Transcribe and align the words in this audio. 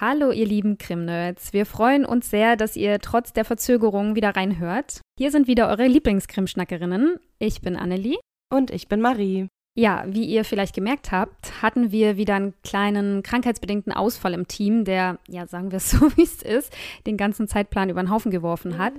Hallo, 0.00 0.30
ihr 0.30 0.46
lieben 0.46 0.78
Krim-Nerds. 0.78 1.52
Wir 1.52 1.66
freuen 1.66 2.04
uns 2.04 2.30
sehr, 2.30 2.54
dass 2.54 2.76
ihr 2.76 3.00
trotz 3.00 3.32
der 3.32 3.44
Verzögerung 3.44 4.14
wieder 4.14 4.36
reinhört. 4.36 5.00
Hier 5.18 5.32
sind 5.32 5.48
wieder 5.48 5.68
eure 5.68 5.88
Lieblingskrim-Schnackerinnen. 5.88 7.18
Ich 7.40 7.62
bin 7.62 7.74
Annelie. 7.74 8.16
Und 8.48 8.70
ich 8.70 8.86
bin 8.86 9.00
Marie. 9.00 9.48
Ja, 9.76 10.04
wie 10.06 10.24
ihr 10.24 10.44
vielleicht 10.44 10.76
gemerkt 10.76 11.10
habt, 11.10 11.62
hatten 11.62 11.90
wir 11.90 12.16
wieder 12.16 12.36
einen 12.36 12.54
kleinen 12.62 13.24
krankheitsbedingten 13.24 13.92
Ausfall 13.92 14.34
im 14.34 14.46
Team, 14.46 14.84
der, 14.84 15.18
ja, 15.26 15.48
sagen 15.48 15.72
wir 15.72 15.78
es 15.78 15.90
so, 15.90 16.16
wie 16.16 16.22
es 16.22 16.42
ist, 16.42 16.72
den 17.08 17.16
ganzen 17.16 17.48
Zeitplan 17.48 17.90
über 17.90 18.00
den 18.00 18.10
Haufen 18.10 18.30
geworfen 18.30 18.78
hat. 18.78 18.92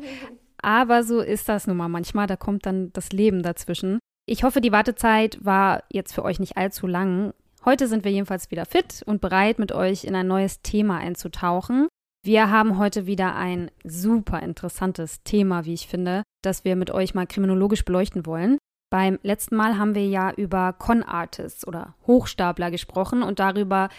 Aber 0.61 1.03
so 1.03 1.21
ist 1.21 1.47
das 1.47 1.65
nun 1.65 1.77
mal 1.77 1.87
manchmal, 1.87 2.27
da 2.27 2.35
kommt 2.35 2.65
dann 2.65 2.91
das 2.91 3.13
Leben 3.13 3.41
dazwischen. 3.41 3.99
Ich 4.25 4.43
hoffe, 4.43 4.59
die 4.59 4.73
Wartezeit 4.73 5.39
war 5.43 5.83
jetzt 5.89 6.13
für 6.13 6.23
euch 6.23 6.41
nicht 6.41 6.57
allzu 6.57 6.87
lang. 6.87 7.33
Heute 7.65 7.87
sind 7.87 8.05
wir 8.05 8.11
jedenfalls 8.11 8.51
wieder 8.51 8.65
fit 8.65 9.03
und 9.05 9.19
bereit, 9.19 9.59
mit 9.59 9.73
euch 9.73 10.05
in 10.05 10.15
ein 10.15 10.27
neues 10.27 10.61
Thema 10.61 10.97
einzutauchen. 10.97 11.87
Wir 12.23 12.49
haben 12.49 12.77
heute 12.77 13.05
wieder 13.05 13.35
ein 13.35 13.69
super 13.83 14.41
interessantes 14.41 15.23
Thema, 15.23 15.65
wie 15.65 15.73
ich 15.73 15.87
finde, 15.87 16.23
das 16.41 16.63
wir 16.63 16.75
mit 16.75 16.89
euch 16.91 17.13
mal 17.13 17.27
kriminologisch 17.27 17.83
beleuchten 17.83 18.25
wollen. 18.25 18.57
Beim 18.89 19.19
letzten 19.23 19.55
Mal 19.55 19.77
haben 19.77 19.93
wir 19.93 20.07
ja 20.07 20.31
über 20.31 20.73
Con-Artists 20.73 21.67
oder 21.67 21.95
Hochstapler 22.07 22.71
gesprochen 22.71 23.23
und 23.23 23.39
darüber, 23.39 23.89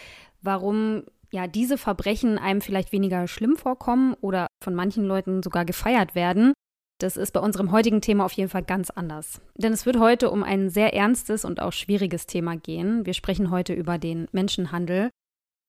warum 0.41 1.03
ja 1.31 1.47
diese 1.47 1.77
Verbrechen 1.77 2.37
einem 2.37 2.61
vielleicht 2.61 2.91
weniger 2.91 3.27
schlimm 3.27 3.55
vorkommen 3.55 4.15
oder 4.21 4.47
von 4.61 4.75
manchen 4.75 5.05
Leuten 5.05 5.43
sogar 5.43 5.65
gefeiert 5.65 6.13
werden. 6.13 6.53
Das 7.01 7.17
ist 7.17 7.31
bei 7.31 7.39
unserem 7.39 7.71
heutigen 7.71 7.99
Thema 7.99 8.25
auf 8.25 8.33
jeden 8.33 8.49
Fall 8.49 8.61
ganz 8.61 8.91
anders. 8.91 9.41
Denn 9.55 9.73
es 9.73 9.87
wird 9.87 9.97
heute 9.97 10.29
um 10.29 10.43
ein 10.43 10.69
sehr 10.69 10.93
ernstes 10.93 11.45
und 11.45 11.59
auch 11.59 11.73
schwieriges 11.73 12.27
Thema 12.27 12.57
gehen. 12.57 13.07
Wir 13.07 13.15
sprechen 13.15 13.49
heute 13.49 13.73
über 13.73 13.97
den 13.97 14.27
Menschenhandel. 14.31 15.09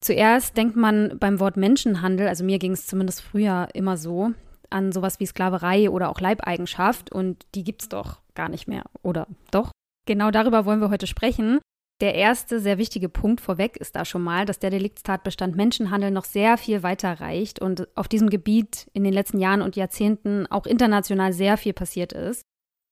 Zuerst 0.02 0.58
denkt 0.58 0.76
man 0.76 1.16
beim 1.18 1.40
Wort 1.40 1.56
Menschenhandel, 1.56 2.28
also 2.28 2.44
mir 2.44 2.58
ging 2.58 2.72
es 2.72 2.86
zumindest 2.86 3.22
früher 3.22 3.68
immer 3.72 3.96
so, 3.96 4.32
an 4.68 4.92
sowas 4.92 5.20
wie 5.20 5.26
Sklaverei 5.26 5.88
oder 5.88 6.10
auch 6.10 6.20
Leibeigenschaft 6.20 7.10
und 7.10 7.46
die 7.54 7.64
gibt 7.64 7.82
es 7.82 7.88
doch 7.88 8.20
gar 8.34 8.50
nicht 8.50 8.68
mehr, 8.68 8.84
oder 9.02 9.26
doch? 9.50 9.70
Genau 10.06 10.30
darüber 10.30 10.66
wollen 10.66 10.80
wir 10.80 10.90
heute 10.90 11.06
sprechen. 11.06 11.60
Der 12.02 12.16
erste 12.16 12.58
sehr 12.58 12.78
wichtige 12.78 13.08
Punkt 13.08 13.40
vorweg 13.40 13.76
ist 13.76 13.94
da 13.94 14.04
schon 14.04 14.22
mal, 14.22 14.44
dass 14.44 14.58
der 14.58 14.70
Deliktstatbestand 14.70 15.54
Menschenhandel 15.54 16.10
noch 16.10 16.24
sehr 16.24 16.58
viel 16.58 16.82
weiter 16.82 17.20
reicht 17.20 17.60
und 17.60 17.86
auf 17.96 18.08
diesem 18.08 18.28
Gebiet 18.28 18.90
in 18.92 19.04
den 19.04 19.12
letzten 19.12 19.38
Jahren 19.38 19.62
und 19.62 19.76
Jahrzehnten 19.76 20.48
auch 20.48 20.66
international 20.66 21.32
sehr 21.32 21.56
viel 21.56 21.72
passiert 21.72 22.12
ist. 22.12 22.42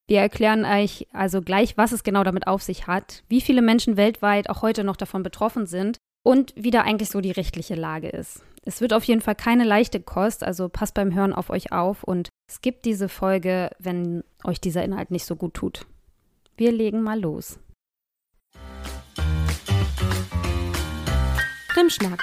Wir 0.06 0.20
erklären 0.20 0.64
euch 0.64 1.08
also 1.12 1.42
gleich, 1.42 1.76
was 1.76 1.90
es 1.90 2.04
genau 2.04 2.22
damit 2.22 2.46
auf 2.46 2.62
sich 2.62 2.86
hat, 2.86 3.24
wie 3.28 3.40
viele 3.40 3.62
Menschen 3.62 3.96
weltweit 3.96 4.48
auch 4.48 4.62
heute 4.62 4.84
noch 4.84 4.96
davon 4.96 5.24
betroffen 5.24 5.66
sind 5.66 5.98
und 6.22 6.54
wie 6.54 6.70
da 6.70 6.82
eigentlich 6.82 7.10
so 7.10 7.20
die 7.20 7.32
rechtliche 7.32 7.74
Lage 7.74 8.10
ist. 8.10 8.44
Es 8.62 8.80
wird 8.80 8.92
auf 8.92 9.02
jeden 9.02 9.22
Fall 9.22 9.34
keine 9.34 9.64
leichte 9.64 9.98
Kost, 9.98 10.44
also 10.44 10.68
passt 10.68 10.94
beim 10.94 11.12
Hören 11.12 11.32
auf 11.32 11.50
euch 11.50 11.72
auf 11.72 12.04
und 12.04 12.28
skippt 12.48 12.84
diese 12.84 13.08
Folge, 13.08 13.70
wenn 13.80 14.22
euch 14.44 14.60
dieser 14.60 14.84
Inhalt 14.84 15.10
nicht 15.10 15.24
so 15.24 15.34
gut 15.34 15.54
tut. 15.54 15.86
Wir 16.56 16.70
legen 16.70 17.02
mal 17.02 17.18
los. 17.18 17.58
Krimschnack. 21.72 22.20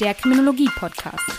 Der 0.00 0.14
Kriminologie-Podcast. 0.14 1.38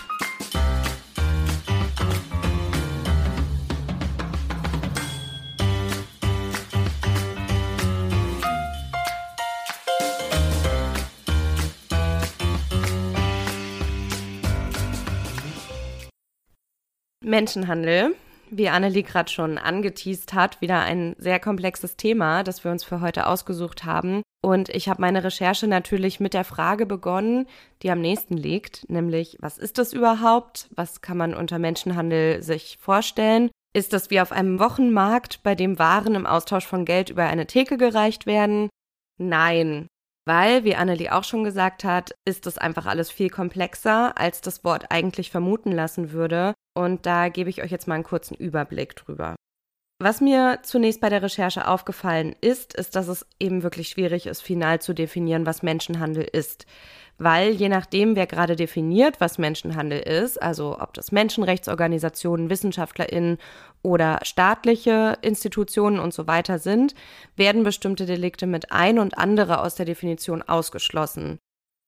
Menschenhandel, 17.21 18.15
wie 18.51 18.69
Annelie 18.69 19.03
gerade 19.03 19.31
schon 19.31 19.57
angeteased 19.57 20.33
hat, 20.33 20.61
wieder 20.61 20.79
ein 20.79 21.15
sehr 21.17 21.39
komplexes 21.39 21.95
Thema, 21.97 22.43
das 22.43 22.63
wir 22.63 22.71
uns 22.71 22.83
für 22.83 23.01
heute 23.01 23.27
ausgesucht 23.27 23.85
haben. 23.85 24.21
Und 24.41 24.69
ich 24.69 24.87
habe 24.87 25.01
meine 25.01 25.23
Recherche 25.23 25.67
natürlich 25.67 26.19
mit 26.19 26.33
der 26.33 26.43
Frage 26.43 26.85
begonnen, 26.85 27.47
die 27.81 27.91
am 27.91 27.99
nächsten 28.01 28.37
liegt, 28.37 28.89
nämlich, 28.89 29.37
was 29.39 29.57
ist 29.57 29.77
das 29.77 29.93
überhaupt? 29.93 30.69
Was 30.75 31.01
kann 31.01 31.17
man 31.17 31.33
unter 31.33 31.59
Menschenhandel 31.59 32.41
sich 32.41 32.77
vorstellen? 32.79 33.49
Ist 33.73 33.93
das 33.93 34.09
wie 34.09 34.21
auf 34.21 34.31
einem 34.31 34.59
Wochenmarkt, 34.59 35.43
bei 35.43 35.55
dem 35.55 35.77
Waren 35.77 36.15
im 36.15 36.25
Austausch 36.25 36.65
von 36.65 36.85
Geld 36.85 37.09
über 37.09 37.25
eine 37.25 37.47
Theke 37.47 37.77
gereicht 37.77 38.25
werden? 38.25 38.69
Nein, 39.17 39.87
weil, 40.29 40.63
wie 40.63 40.75
Annelie 40.75 41.11
auch 41.11 41.23
schon 41.23 41.43
gesagt 41.43 41.83
hat, 41.83 42.13
ist 42.23 42.45
das 42.45 42.59
einfach 42.59 42.85
alles 42.85 43.09
viel 43.09 43.31
komplexer, 43.31 44.15
als 44.15 44.41
das 44.41 44.63
Wort 44.63 44.91
eigentlich 44.91 45.31
vermuten 45.31 45.71
lassen 45.71 46.11
würde. 46.11 46.53
Und 46.75 47.07
da 47.07 47.29
gebe 47.29 47.49
ich 47.49 47.63
euch 47.63 47.71
jetzt 47.71 47.87
mal 47.87 47.95
einen 47.95 48.03
kurzen 48.03 48.35
Überblick 48.35 48.95
drüber. 48.95 49.35
Was 49.99 50.21
mir 50.21 50.59
zunächst 50.61 51.01
bei 51.01 51.09
der 51.09 51.23
Recherche 51.23 51.67
aufgefallen 51.67 52.35
ist, 52.41 52.75
ist, 52.75 52.95
dass 52.95 53.07
es 53.07 53.25
eben 53.39 53.63
wirklich 53.63 53.89
schwierig 53.89 54.27
ist, 54.27 54.41
final 54.41 54.79
zu 54.79 54.93
definieren, 54.93 55.47
was 55.47 55.63
Menschenhandel 55.63 56.29
ist. 56.31 56.67
Weil 57.19 57.51
je 57.51 57.67
nachdem, 57.67 58.15
wer 58.15 58.27
gerade 58.27 58.55
definiert, 58.55 59.19
was 59.19 59.37
Menschenhandel 59.37 59.99
ist, 59.99 60.41
also 60.41 60.79
ob 60.79 60.93
das 60.93 61.11
Menschenrechtsorganisationen, 61.11 62.49
WissenschaftlerInnen 62.49 63.37
oder 63.81 64.19
staatliche 64.23 65.17
Institutionen 65.21 65.99
und 65.99 66.13
so 66.13 66.27
weiter 66.27 66.59
sind, 66.59 66.95
werden 67.35 67.63
bestimmte 67.63 68.05
Delikte 68.05 68.47
mit 68.47 68.71
ein 68.71 68.99
und 68.99 69.17
andere 69.17 69.61
aus 69.61 69.75
der 69.75 69.85
Definition 69.85 70.41
ausgeschlossen. 70.41 71.39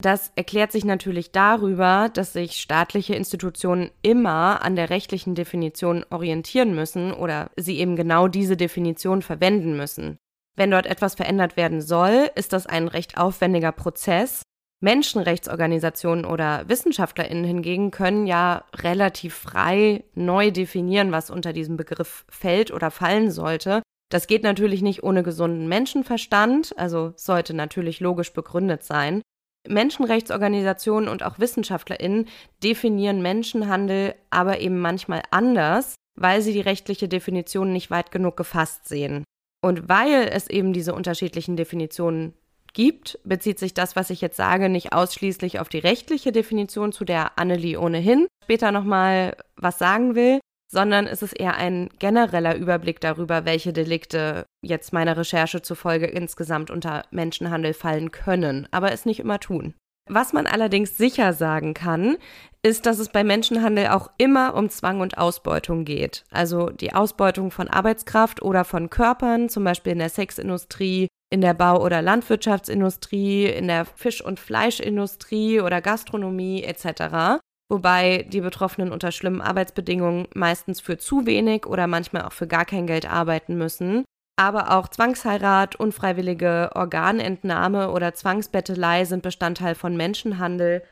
Das 0.01 0.31
erklärt 0.35 0.71
sich 0.71 0.83
natürlich 0.83 1.31
darüber, 1.31 2.09
dass 2.11 2.33
sich 2.33 2.53
staatliche 2.53 3.13
Institutionen 3.15 3.91
immer 4.01 4.63
an 4.63 4.75
der 4.75 4.89
rechtlichen 4.89 5.35
Definition 5.35 6.03
orientieren 6.09 6.75
müssen 6.75 7.13
oder 7.13 7.51
sie 7.55 7.77
eben 7.77 7.95
genau 7.95 8.27
diese 8.27 8.57
Definition 8.57 9.21
verwenden 9.21 9.77
müssen. 9.77 10.17
Wenn 10.57 10.71
dort 10.71 10.87
etwas 10.87 11.15
verändert 11.15 11.55
werden 11.55 11.81
soll, 11.81 12.29
ist 12.35 12.51
das 12.51 12.65
ein 12.65 12.87
recht 12.87 13.17
aufwendiger 13.17 13.71
Prozess. 13.71 14.41
Menschenrechtsorganisationen 14.81 16.25
oder 16.25 16.67
Wissenschaftlerinnen 16.67 17.43
hingegen 17.43 17.91
können 17.91 18.25
ja 18.25 18.65
relativ 18.75 19.35
frei 19.35 20.03
neu 20.15 20.51
definieren, 20.51 21.11
was 21.11 21.29
unter 21.29 21.53
diesem 21.53 21.77
Begriff 21.77 22.25
fällt 22.29 22.71
oder 22.71 22.91
fallen 22.91 23.31
sollte. 23.31 23.83
Das 24.09 24.27
geht 24.27 24.43
natürlich 24.43 24.81
nicht 24.81 25.03
ohne 25.03 25.23
gesunden 25.23 25.67
Menschenverstand, 25.67 26.77
also 26.77 27.13
sollte 27.15 27.53
natürlich 27.53 27.99
logisch 27.99 28.33
begründet 28.33 28.83
sein. 28.83 29.21
Menschenrechtsorganisationen 29.67 31.07
und 31.07 31.23
auch 31.23 31.37
Wissenschaftlerinnen 31.37 32.27
definieren 32.63 33.21
Menschenhandel 33.21 34.15
aber 34.31 34.59
eben 34.59 34.79
manchmal 34.79 35.21
anders, 35.29 35.95
weil 36.19 36.41
sie 36.41 36.53
die 36.53 36.61
rechtliche 36.61 37.07
Definition 37.07 37.71
nicht 37.71 37.91
weit 37.91 38.11
genug 38.11 38.35
gefasst 38.35 38.87
sehen. 38.87 39.23
Und 39.63 39.87
weil 39.87 40.27
es 40.27 40.49
eben 40.49 40.73
diese 40.73 40.95
unterschiedlichen 40.95 41.55
Definitionen 41.55 42.33
gibt, 42.73 43.19
bezieht 43.23 43.59
sich 43.59 43.73
das, 43.73 43.95
was 43.95 44.09
ich 44.09 44.21
jetzt 44.21 44.37
sage, 44.37 44.69
nicht 44.69 44.93
ausschließlich 44.93 45.59
auf 45.59 45.69
die 45.69 45.79
rechtliche 45.79 46.31
Definition, 46.31 46.91
zu 46.91 47.05
der 47.05 47.37
Annelie 47.37 47.79
ohnehin 47.79 48.27
später 48.43 48.71
nochmal 48.71 49.37
was 49.55 49.77
sagen 49.79 50.15
will, 50.15 50.39
sondern 50.71 51.07
es 51.07 51.21
ist 51.21 51.33
eher 51.33 51.55
ein 51.55 51.89
genereller 51.99 52.55
Überblick 52.55 52.99
darüber, 53.01 53.45
welche 53.45 53.73
Delikte 53.73 54.45
jetzt 54.61 54.93
meiner 54.93 55.17
Recherche 55.17 55.61
zufolge 55.61 56.05
insgesamt 56.05 56.71
unter 56.71 57.03
Menschenhandel 57.11 57.73
fallen 57.73 58.11
können, 58.11 58.67
aber 58.71 58.91
es 58.91 59.05
nicht 59.05 59.19
immer 59.19 59.39
tun. 59.39 59.73
Was 60.09 60.33
man 60.33 60.47
allerdings 60.47 60.97
sicher 60.97 61.33
sagen 61.33 61.73
kann, 61.73 62.17
ist, 62.63 62.85
dass 62.85 62.99
es 62.99 63.09
bei 63.09 63.23
Menschenhandel 63.23 63.87
auch 63.87 64.09
immer 64.17 64.55
um 64.55 64.69
Zwang 64.69 64.99
und 64.99 65.17
Ausbeutung 65.17 65.85
geht. 65.85 66.23
Also 66.31 66.69
die 66.69 66.93
Ausbeutung 66.93 67.51
von 67.51 67.67
Arbeitskraft 67.67 68.41
oder 68.41 68.65
von 68.65 68.89
Körpern, 68.89 69.47
zum 69.47 69.63
Beispiel 69.63 69.93
in 69.93 69.99
der 69.99 70.09
Sexindustrie, 70.09 71.07
in 71.31 71.41
der 71.41 71.55
Bau- 71.55 71.83
oder 71.83 72.03
Landwirtschaftsindustrie, 72.03 73.45
in 73.45 73.67
der 73.67 73.85
Fisch- 73.85 74.23
und 74.23 74.39
Fleischindustrie 74.39 75.61
oder 75.61 75.81
Gastronomie 75.81 76.63
etc 76.63 77.39
wobei 77.71 78.27
die 78.27 78.41
Betroffenen 78.41 78.91
unter 78.91 79.13
schlimmen 79.13 79.41
Arbeitsbedingungen 79.41 80.27
meistens 80.35 80.81
für 80.81 80.97
zu 80.97 81.25
wenig 81.25 81.65
oder 81.65 81.87
manchmal 81.87 82.23
auch 82.23 82.33
für 82.33 82.45
gar 82.45 82.65
kein 82.65 82.85
Geld 82.85 83.09
arbeiten 83.09 83.57
müssen. 83.57 84.03
Aber 84.35 84.71
auch 84.75 84.89
Zwangsheirat, 84.89 85.77
unfreiwillige 85.77 86.71
Organentnahme 86.75 87.91
oder 87.91 88.13
Zwangsbettelei 88.13 89.05
sind 89.05 89.23
Bestandteil 89.23 89.75
von 89.75 89.95
Menschenhandel. 89.95 90.83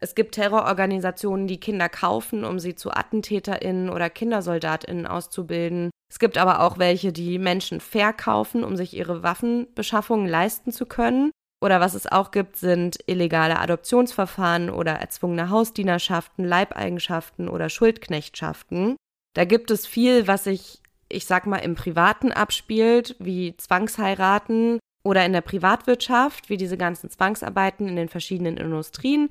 Es 0.00 0.14
gibt 0.14 0.34
Terrororganisationen, 0.34 1.46
die 1.46 1.60
Kinder 1.60 1.88
kaufen, 1.88 2.44
um 2.44 2.58
sie 2.58 2.74
zu 2.74 2.90
AttentäterInnen 2.90 3.88
oder 3.88 4.10
KindersoldatInnen 4.10 5.06
auszubilden. 5.06 5.90
Es 6.10 6.18
gibt 6.18 6.38
aber 6.38 6.60
auch 6.60 6.78
welche, 6.78 7.12
die 7.12 7.38
Menschen 7.38 7.80
verkaufen, 7.80 8.64
um 8.64 8.76
sich 8.76 8.94
ihre 8.94 9.22
Waffenbeschaffungen 9.22 10.28
leisten 10.28 10.72
zu 10.72 10.86
können. 10.86 11.30
Oder 11.64 11.80
was 11.80 11.94
es 11.94 12.06
auch 12.06 12.30
gibt, 12.30 12.56
sind 12.56 12.98
illegale 13.06 13.58
Adoptionsverfahren 13.58 14.68
oder 14.68 14.92
erzwungene 14.92 15.48
Hausdienerschaften, 15.48 16.44
Leibeigenschaften 16.44 17.48
oder 17.48 17.70
Schuldknechtschaften. 17.70 18.96
Da 19.34 19.44
gibt 19.46 19.70
es 19.70 19.86
viel, 19.86 20.26
was 20.28 20.44
sich, 20.44 20.82
ich 21.08 21.24
sag 21.24 21.46
mal, 21.46 21.58
im 21.58 21.74
Privaten 21.74 22.32
abspielt, 22.32 23.16
wie 23.18 23.56
Zwangsheiraten, 23.56 24.78
oder 25.04 25.24
in 25.24 25.32
der 25.32 25.42
Privatwirtschaft, 25.42 26.48
wie 26.48 26.56
diese 26.56 26.76
ganzen 26.76 27.10
Zwangsarbeiten 27.10 27.86
in 27.86 27.96
den 27.96 28.08
verschiedenen 28.08 28.56
Industrien. 28.56 29.28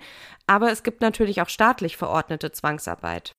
Aber 0.48 0.72
es 0.72 0.84
gibt 0.84 1.02
natürlich 1.02 1.42
auch 1.42 1.50
staatlich 1.50 1.98
verordnete 1.98 2.52
Zwangsarbeit. 2.52 3.34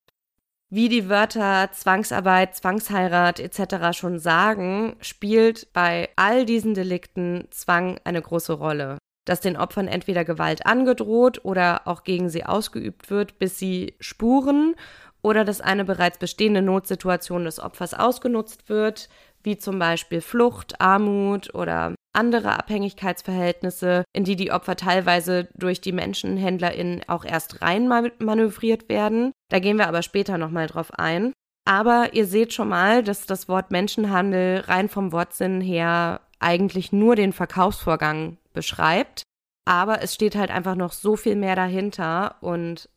Wie 0.69 0.89
die 0.89 1.09
Wörter 1.09 1.71
Zwangsarbeit, 1.73 2.57
Zwangsheirat 2.57 3.39
etc. 3.39 3.97
schon 3.97 4.19
sagen, 4.19 4.97
spielt 5.01 5.73
bei 5.73 6.09
all 6.17 6.45
diesen 6.45 6.75
Delikten 6.75 7.47
Zwang 7.51 8.01
eine 8.03 8.21
große 8.21 8.55
Rolle. 8.55 8.99
Dass 9.25 9.41
den 9.41 9.57
Opfern 9.57 9.87
entweder 9.87 10.25
Gewalt 10.25 10.67
angedroht 10.67 11.45
oder 11.45 11.83
auch 11.87 12.03
gegen 12.03 12.29
sie 12.29 12.45
ausgeübt 12.45 13.09
wird, 13.09 13.39
bis 13.39 13.59
sie 13.59 13.95
spuren, 14.01 14.75
oder 15.23 15.45
dass 15.45 15.63
eine 15.63 15.85
bereits 15.85 16.19
bestehende 16.19 16.61
Notsituation 16.61 17.45
des 17.45 17.59
Opfers 17.61 17.95
ausgenutzt 17.95 18.69
wird, 18.69 19.09
wie 19.43 19.57
zum 19.57 19.79
Beispiel 19.79 20.21
Flucht, 20.21 20.81
Armut 20.81 21.55
oder 21.55 21.95
andere 22.15 22.59
Abhängigkeitsverhältnisse, 22.59 24.05
in 24.13 24.25
die 24.25 24.37
die 24.37 24.53
Opfer 24.53 24.77
teilweise 24.77 25.49
durch 25.55 25.81
die 25.81 25.93
MenschenhändlerInnen 25.93 27.03
auch 27.09 27.25
erst 27.25 27.63
rein 27.63 27.89
manövriert 27.89 28.89
werden. 28.89 29.33
Da 29.51 29.59
gehen 29.59 29.79
wir 29.79 29.89
aber 29.89 30.03
später 30.03 30.39
nochmal 30.39 30.67
drauf 30.67 30.93
ein. 30.99 31.33
Aber 31.67 32.13
ihr 32.13 32.27
seht 32.27 32.53
schon 32.53 32.69
mal, 32.69 33.03
dass 33.03 33.27
das 33.27 33.49
Wort 33.49 33.71
Menschenhandel 33.71 34.61
rein 34.61 34.89
vom 34.89 35.13
Wortsinn 35.13 35.61
her 35.61 36.21
eigentlich 36.39 36.93
nur 36.93 37.17
den 37.17 37.33
Verkaufsvorgang 37.33 38.37
beschreibt. 38.53 39.23
Aber 39.65 40.03
es 40.03 40.15
steht 40.15 40.37
halt 40.37 40.51
einfach 40.51 40.75
noch 40.75 40.93
so 40.93 41.17
viel 41.17 41.37
mehr 41.37 41.57
dahinter 41.57 42.37
und 42.43 42.91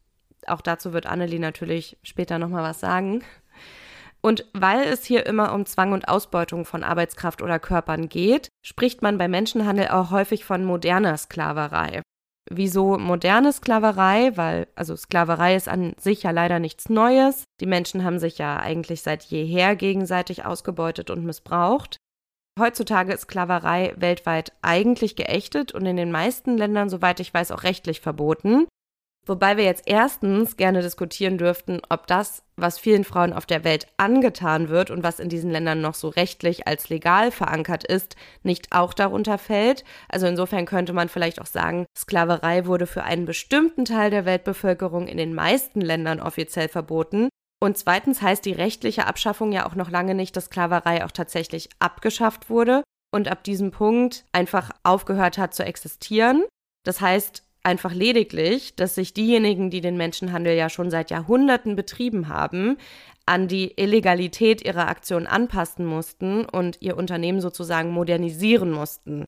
auch 0.48 0.62
dazu 0.62 0.94
wird 0.94 1.06
Annelie 1.06 1.40
natürlich 1.40 1.98
später 2.04 2.40
nochmal 2.40 2.64
was 2.64 2.80
sagen. 2.80 3.24
Und 4.22 4.46
weil 4.54 4.82
es 4.84 5.06
hier 5.06 5.26
immer 5.26 5.54
um 5.54 5.66
Zwang 5.66 5.94
und 5.94 6.08
Ausbeutung 6.08 6.66
von 6.66 6.84
Arbeitskraft 6.84 7.42
oder 7.42 7.60
Körpern 7.60 8.10
geht, 8.10 8.50
spricht 8.66 9.02
man 9.02 9.18
bei 9.18 9.28
Menschenhandel 9.28 9.90
auch 9.90 10.12
häufig 10.12 10.44
von 10.44 10.66
moderner 10.66 11.18
Sklaverei. 11.18 12.02
Wieso 12.50 12.98
moderne 12.98 13.52
Sklaverei? 13.52 14.36
Weil, 14.36 14.68
also 14.76 14.96
Sklaverei 14.96 15.56
ist 15.56 15.68
an 15.68 15.94
sich 16.00 16.24
ja 16.24 16.32
leider 16.32 16.60
nichts 16.60 16.90
Neues. 16.90 17.44
Die 17.60 17.66
Menschen 17.66 18.04
haben 18.04 18.20
sich 18.20 18.38
ja 18.38 18.58
eigentlich 18.58 19.02
seit 19.02 19.24
jeher 19.24 19.76
gegenseitig 19.76 20.46
ausgebeutet 20.46 21.10
und 21.10 21.26
missbraucht. 21.26 21.98
Heutzutage 22.60 23.14
ist 23.14 23.22
Sklaverei 23.22 23.94
weltweit 23.98 24.54
eigentlich 24.62 25.16
geächtet 25.16 25.74
und 25.74 25.86
in 25.86 25.98
den 25.98 26.12
meisten 26.12 26.58
Ländern, 26.58 26.90
soweit 26.90 27.20
ich 27.20 27.34
weiß, 27.34 27.52
auch 27.52 27.64
rechtlich 27.64 28.02
verboten. 28.02 28.68
Wobei 29.28 29.58
wir 29.58 29.66
jetzt 29.66 29.84
erstens 29.88 30.56
gerne 30.56 30.82
diskutieren 30.82 31.38
dürften, 31.38 31.82
ob 31.90 32.08
das, 32.08 32.44
was 32.56 32.80
vielen 32.80 33.04
Frauen 33.04 33.34
auf 33.34 33.46
der 33.46 33.66
Welt 33.66 33.88
angetan 33.98 34.70
wird 34.70 34.90
und 34.90 35.04
was 35.04 35.20
in 35.20 35.28
diesen 35.28 35.52
Ländern 35.52 35.82
noch 35.82 35.96
so 35.96 36.08
rechtlich 36.08 36.66
als 36.66 36.88
legal 36.88 37.32
verankert 37.32 37.84
ist, 37.84 38.16
nicht 38.44 38.72
auch 38.72 38.94
darunter 38.94 39.38
fällt. 39.38 39.84
Also 40.08 40.28
insofern 40.28 40.66
könnte 40.66 40.94
man 40.94 41.10
vielleicht 41.10 41.42
auch 41.42 41.46
sagen, 41.46 41.86
Sklaverei 41.98 42.66
wurde 42.66 42.88
für 42.88 43.04
einen 43.04 43.26
bestimmten 43.26 43.84
Teil 43.84 44.12
der 44.12 44.26
Weltbevölkerung 44.26 45.08
in 45.08 45.18
den 45.18 45.34
meisten 45.36 45.82
Ländern 45.82 46.22
offiziell 46.22 46.70
verboten. 46.70 47.28
Und 47.60 47.78
zweitens 47.78 48.22
heißt 48.22 48.46
die 48.46 48.54
rechtliche 48.54 49.08
Abschaffung 49.08 49.52
ja 49.52 49.66
auch 49.66 49.76
noch 49.76 49.90
lange 49.90 50.16
nicht, 50.16 50.38
dass 50.38 50.46
Sklaverei 50.46 51.04
auch 51.04 51.12
tatsächlich 51.12 51.70
abgeschafft 51.80 52.50
wurde 52.50 52.82
und 53.14 53.28
ab 53.28 53.44
diesem 53.44 53.72
Punkt 53.72 54.24
einfach 54.32 54.72
aufgehört 54.84 55.38
hat 55.38 55.54
zu 55.54 55.66
existieren. 55.66 56.46
Das 56.86 57.02
heißt, 57.02 57.44
einfach 57.68 57.94
lediglich, 57.94 58.76
dass 58.76 58.96
sich 58.96 59.14
diejenigen, 59.14 59.70
die 59.70 59.82
den 59.82 59.98
Menschenhandel 59.98 60.56
ja 60.56 60.70
schon 60.70 60.90
seit 60.90 61.12
Jahrhunderten 61.12 61.76
betrieben 61.76 62.30
haben, 62.30 62.78
an 63.26 63.50
die 63.50 63.74
Illegalität 63.76 64.66
ihrer 64.66 64.88
Aktion 64.88 65.28
anpassen 65.28 65.86
mussten 65.86 66.46
und 66.46 66.78
ihr 66.82 66.96
Unternehmen 66.96 67.42
sozusagen 67.42 67.92
modernisieren 67.92 68.72
mussten. 68.72 69.26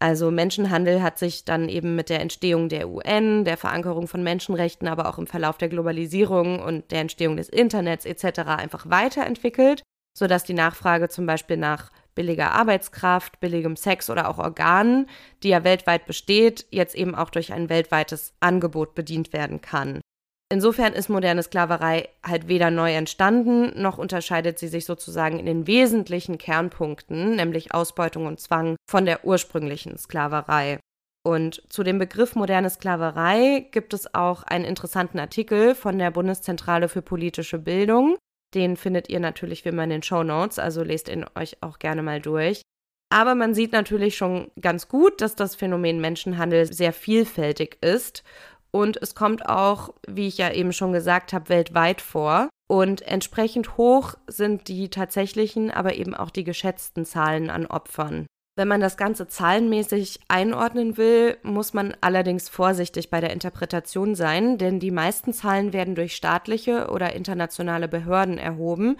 Also 0.00 0.32
Menschenhandel 0.32 1.00
hat 1.00 1.18
sich 1.18 1.44
dann 1.44 1.68
eben 1.68 1.94
mit 1.94 2.10
der 2.10 2.20
Entstehung 2.20 2.68
der 2.68 2.88
UN, 2.88 3.44
der 3.44 3.56
Verankerung 3.56 4.08
von 4.08 4.22
Menschenrechten, 4.22 4.88
aber 4.88 5.08
auch 5.08 5.18
im 5.18 5.28
Verlauf 5.28 5.56
der 5.56 5.68
Globalisierung 5.68 6.60
und 6.60 6.90
der 6.90 7.00
Entstehung 7.00 7.36
des 7.36 7.48
Internets 7.48 8.04
etc. 8.04 8.40
einfach 8.48 8.90
weiterentwickelt, 8.90 9.82
sodass 10.18 10.42
die 10.42 10.54
Nachfrage 10.54 11.08
zum 11.08 11.24
Beispiel 11.24 11.56
nach 11.56 11.92
billiger 12.16 12.50
Arbeitskraft, 12.50 13.38
billigem 13.38 13.76
Sex 13.76 14.10
oder 14.10 14.28
auch 14.28 14.38
Organen, 14.38 15.08
die 15.44 15.50
ja 15.50 15.62
weltweit 15.62 16.06
besteht, 16.06 16.66
jetzt 16.70 16.96
eben 16.96 17.14
auch 17.14 17.30
durch 17.30 17.52
ein 17.52 17.68
weltweites 17.68 18.34
Angebot 18.40 18.96
bedient 18.96 19.32
werden 19.32 19.60
kann. 19.60 20.00
Insofern 20.48 20.92
ist 20.92 21.08
moderne 21.08 21.42
Sklaverei 21.42 22.08
halt 22.24 22.46
weder 22.46 22.70
neu 22.70 22.94
entstanden, 22.94 23.80
noch 23.80 23.98
unterscheidet 23.98 24.58
sie 24.58 24.68
sich 24.68 24.84
sozusagen 24.84 25.40
in 25.40 25.46
den 25.46 25.66
wesentlichen 25.66 26.38
Kernpunkten, 26.38 27.34
nämlich 27.34 27.74
Ausbeutung 27.74 28.26
und 28.26 28.40
Zwang, 28.40 28.76
von 28.88 29.06
der 29.06 29.24
ursprünglichen 29.24 29.98
Sklaverei. 29.98 30.78
Und 31.26 31.60
zu 31.68 31.82
dem 31.82 31.98
Begriff 31.98 32.36
moderne 32.36 32.70
Sklaverei 32.70 33.66
gibt 33.72 33.92
es 33.92 34.14
auch 34.14 34.44
einen 34.44 34.64
interessanten 34.64 35.18
Artikel 35.18 35.74
von 35.74 35.98
der 35.98 36.12
Bundeszentrale 36.12 36.88
für 36.88 37.02
politische 37.02 37.58
Bildung. 37.58 38.16
Den 38.54 38.76
findet 38.76 39.08
ihr 39.08 39.20
natürlich 39.20 39.64
wie 39.64 39.70
immer 39.70 39.84
in 39.84 39.90
den 39.90 40.02
Show 40.02 40.22
Notes, 40.22 40.58
also 40.58 40.82
lest 40.82 41.08
ihn 41.08 41.24
euch 41.34 41.62
auch 41.62 41.78
gerne 41.78 42.02
mal 42.02 42.20
durch. 42.20 42.62
Aber 43.10 43.34
man 43.34 43.54
sieht 43.54 43.72
natürlich 43.72 44.16
schon 44.16 44.50
ganz 44.60 44.88
gut, 44.88 45.20
dass 45.20 45.36
das 45.36 45.54
Phänomen 45.54 46.00
Menschenhandel 46.00 46.72
sehr 46.72 46.92
vielfältig 46.92 47.78
ist. 47.80 48.24
Und 48.70 48.96
es 49.00 49.14
kommt 49.14 49.48
auch, 49.48 49.94
wie 50.06 50.26
ich 50.26 50.38
ja 50.38 50.52
eben 50.52 50.72
schon 50.72 50.92
gesagt 50.92 51.32
habe, 51.32 51.48
weltweit 51.48 52.00
vor. 52.00 52.48
Und 52.68 53.02
entsprechend 53.02 53.76
hoch 53.76 54.14
sind 54.26 54.68
die 54.68 54.90
tatsächlichen, 54.90 55.70
aber 55.70 55.94
eben 55.94 56.14
auch 56.14 56.30
die 56.30 56.44
geschätzten 56.44 57.04
Zahlen 57.04 57.48
an 57.48 57.66
Opfern. 57.66 58.26
Wenn 58.58 58.68
man 58.68 58.80
das 58.80 58.96
Ganze 58.96 59.28
zahlenmäßig 59.28 60.20
einordnen 60.28 60.96
will, 60.96 61.36
muss 61.42 61.74
man 61.74 61.94
allerdings 62.00 62.48
vorsichtig 62.48 63.10
bei 63.10 63.20
der 63.20 63.30
Interpretation 63.30 64.14
sein, 64.14 64.56
denn 64.56 64.80
die 64.80 64.90
meisten 64.90 65.34
Zahlen 65.34 65.74
werden 65.74 65.94
durch 65.94 66.16
staatliche 66.16 66.88
oder 66.88 67.14
internationale 67.14 67.86
Behörden 67.86 68.38
erhoben 68.38 68.96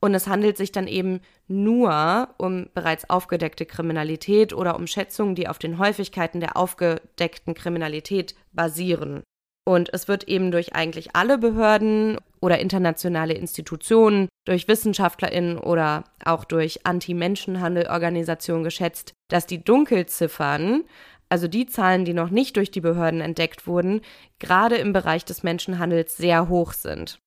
und 0.00 0.14
es 0.14 0.26
handelt 0.26 0.56
sich 0.56 0.72
dann 0.72 0.86
eben 0.86 1.20
nur 1.46 2.28
um 2.38 2.68
bereits 2.74 3.08
aufgedeckte 3.08 3.66
Kriminalität 3.66 4.52
oder 4.52 4.76
um 4.76 4.86
Schätzungen, 4.86 5.34
die 5.34 5.48
auf 5.48 5.58
den 5.58 5.78
Häufigkeiten 5.78 6.40
der 6.40 6.56
aufgedeckten 6.56 7.54
Kriminalität 7.54 8.34
basieren. 8.52 9.22
Und 9.64 9.92
es 9.92 10.08
wird 10.08 10.24
eben 10.24 10.50
durch 10.50 10.74
eigentlich 10.74 11.14
alle 11.14 11.36
Behörden 11.36 12.18
oder 12.40 12.58
internationale 12.58 13.34
Institutionen, 13.34 14.28
durch 14.46 14.66
WissenschaftlerInnen 14.66 15.58
oder 15.58 16.04
auch 16.24 16.44
durch 16.44 16.86
Anti-Menschenhandel-Organisationen 16.86 18.64
geschätzt, 18.64 19.12
dass 19.28 19.46
die 19.46 19.62
Dunkelziffern, 19.62 20.84
also 21.28 21.48
die 21.48 21.66
Zahlen, 21.66 22.04
die 22.04 22.14
noch 22.14 22.30
nicht 22.30 22.56
durch 22.56 22.70
die 22.70 22.80
Behörden 22.80 23.20
entdeckt 23.20 23.66
wurden, 23.66 24.00
gerade 24.38 24.76
im 24.76 24.92
Bereich 24.92 25.24
des 25.24 25.42
Menschenhandels 25.42 26.16
sehr 26.16 26.48
hoch 26.48 26.72
sind. 26.72 27.18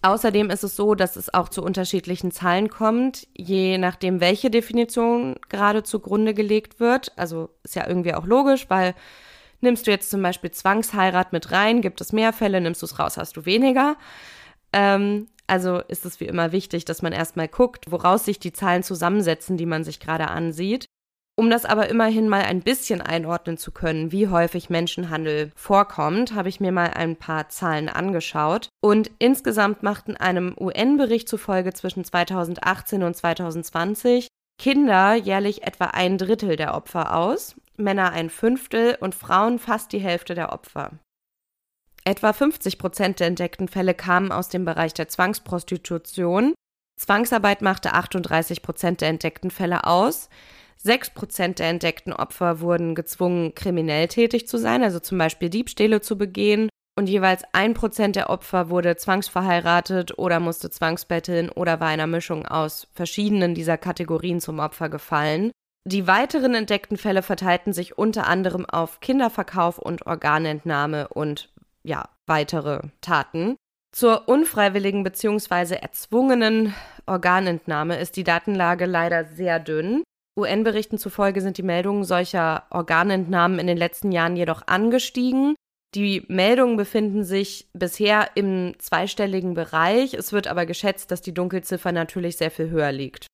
Außerdem 0.00 0.48
ist 0.50 0.62
es 0.62 0.76
so, 0.76 0.94
dass 0.94 1.16
es 1.16 1.34
auch 1.34 1.48
zu 1.48 1.62
unterschiedlichen 1.62 2.30
Zahlen 2.30 2.70
kommt, 2.70 3.26
je 3.34 3.78
nachdem, 3.78 4.20
welche 4.20 4.48
Definition 4.48 5.34
gerade 5.48 5.82
zugrunde 5.82 6.34
gelegt 6.34 6.78
wird. 6.78 7.12
Also 7.16 7.50
ist 7.64 7.74
ja 7.74 7.86
irgendwie 7.86 8.14
auch 8.14 8.24
logisch, 8.24 8.70
weil 8.70 8.94
Nimmst 9.60 9.86
du 9.86 9.90
jetzt 9.90 10.10
zum 10.10 10.22
Beispiel 10.22 10.50
Zwangsheirat 10.50 11.32
mit 11.32 11.50
rein, 11.50 11.80
gibt 11.80 12.00
es 12.00 12.12
mehr 12.12 12.32
Fälle, 12.32 12.60
nimmst 12.60 12.82
du 12.82 12.86
es 12.86 12.98
raus, 12.98 13.16
hast 13.16 13.36
du 13.36 13.44
weniger. 13.44 13.96
Ähm, 14.72 15.28
also 15.46 15.78
ist 15.88 16.04
es 16.04 16.20
wie 16.20 16.26
immer 16.26 16.52
wichtig, 16.52 16.84
dass 16.84 17.02
man 17.02 17.12
erstmal 17.12 17.48
guckt, 17.48 17.90
woraus 17.90 18.24
sich 18.24 18.38
die 18.38 18.52
Zahlen 18.52 18.82
zusammensetzen, 18.82 19.56
die 19.56 19.66
man 19.66 19.82
sich 19.82 19.98
gerade 19.98 20.28
ansieht. 20.28 20.86
Um 21.38 21.50
das 21.50 21.64
aber 21.64 21.88
immerhin 21.88 22.28
mal 22.28 22.42
ein 22.42 22.62
bisschen 22.62 23.00
einordnen 23.00 23.58
zu 23.58 23.70
können, 23.70 24.10
wie 24.10 24.26
häufig 24.26 24.70
Menschenhandel 24.70 25.52
vorkommt, 25.54 26.34
habe 26.34 26.48
ich 26.48 26.58
mir 26.58 26.72
mal 26.72 26.90
ein 26.90 27.14
paar 27.14 27.48
Zahlen 27.48 27.88
angeschaut. 27.88 28.70
Und 28.80 29.12
insgesamt 29.20 29.84
machten 29.84 30.16
einem 30.16 30.56
UN-Bericht 30.58 31.28
zufolge 31.28 31.72
zwischen 31.72 32.04
2018 32.04 33.04
und 33.04 33.14
2020 33.14 34.26
Kinder 34.60 35.14
jährlich 35.14 35.62
etwa 35.62 35.84
ein 35.84 36.18
Drittel 36.18 36.56
der 36.56 36.74
Opfer 36.74 37.16
aus. 37.16 37.54
Männer 37.78 38.12
ein 38.12 38.30
Fünftel 38.30 38.96
und 39.00 39.14
Frauen 39.14 39.58
fast 39.58 39.92
die 39.92 39.98
Hälfte 39.98 40.34
der 40.34 40.52
Opfer. 40.52 40.92
Etwa 42.04 42.32
50 42.32 42.78
Prozent 42.78 43.20
der 43.20 43.26
entdeckten 43.26 43.68
Fälle 43.68 43.94
kamen 43.94 44.32
aus 44.32 44.48
dem 44.48 44.64
Bereich 44.64 44.94
der 44.94 45.08
Zwangsprostitution. 45.08 46.54
Zwangsarbeit 46.98 47.62
machte 47.62 47.92
38 47.92 48.62
Prozent 48.62 49.00
der 49.00 49.08
entdeckten 49.08 49.50
Fälle 49.50 49.84
aus. 49.84 50.28
6 50.78 51.10
Prozent 51.10 51.58
der 51.58 51.68
entdeckten 51.68 52.12
Opfer 52.12 52.60
wurden 52.60 52.94
gezwungen, 52.94 53.54
kriminell 53.54 54.08
tätig 54.08 54.48
zu 54.48 54.58
sein, 54.58 54.82
also 54.82 55.00
zum 55.00 55.18
Beispiel 55.18 55.50
Diebstähle 55.50 56.00
zu 56.00 56.16
begehen. 56.16 56.68
Und 56.96 57.08
jeweils 57.08 57.42
1 57.52 57.78
Prozent 57.78 58.16
der 58.16 58.30
Opfer 58.30 58.70
wurde 58.70 58.96
zwangsverheiratet 58.96 60.18
oder 60.18 60.40
musste 60.40 60.70
zwangsbetteln 60.70 61.50
oder 61.50 61.78
war 61.78 61.88
einer 61.88 62.06
Mischung 62.06 62.46
aus 62.46 62.88
verschiedenen 62.92 63.54
dieser 63.54 63.76
Kategorien 63.76 64.40
zum 64.40 64.58
Opfer 64.58 64.88
gefallen. 64.88 65.52
Die 65.84 66.06
weiteren 66.06 66.54
entdeckten 66.54 66.96
Fälle 66.96 67.22
verteilten 67.22 67.72
sich 67.72 67.96
unter 67.96 68.26
anderem 68.26 68.66
auf 68.66 69.00
Kinderverkauf 69.00 69.78
und 69.78 70.06
Organentnahme 70.06 71.08
und 71.08 71.50
ja, 71.82 72.08
weitere 72.26 72.80
Taten. 73.00 73.56
Zur 73.90 74.28
unfreiwilligen 74.28 75.02
bzw. 75.02 75.76
erzwungenen 75.76 76.74
Organentnahme 77.06 77.98
ist 77.98 78.16
die 78.16 78.24
Datenlage 78.24 78.84
leider 78.84 79.24
sehr 79.24 79.58
dünn. 79.60 80.02
UN-Berichten 80.38 80.98
zufolge 80.98 81.40
sind 81.40 81.58
die 81.58 81.62
Meldungen 81.62 82.04
solcher 82.04 82.64
Organentnahmen 82.70 83.58
in 83.58 83.66
den 83.66 83.78
letzten 83.78 84.12
Jahren 84.12 84.36
jedoch 84.36 84.66
angestiegen. 84.66 85.56
Die 85.94 86.24
Meldungen 86.28 86.76
befinden 86.76 87.24
sich 87.24 87.70
bisher 87.72 88.28
im 88.34 88.74
zweistelligen 88.78 89.54
Bereich. 89.54 90.14
Es 90.14 90.32
wird 90.32 90.46
aber 90.46 90.66
geschätzt, 90.66 91.10
dass 91.10 91.22
die 91.22 91.32
Dunkelziffer 91.32 91.92
natürlich 91.92 92.36
sehr 92.36 92.50
viel 92.50 92.68
höher 92.68 92.92
liegt. 92.92 93.26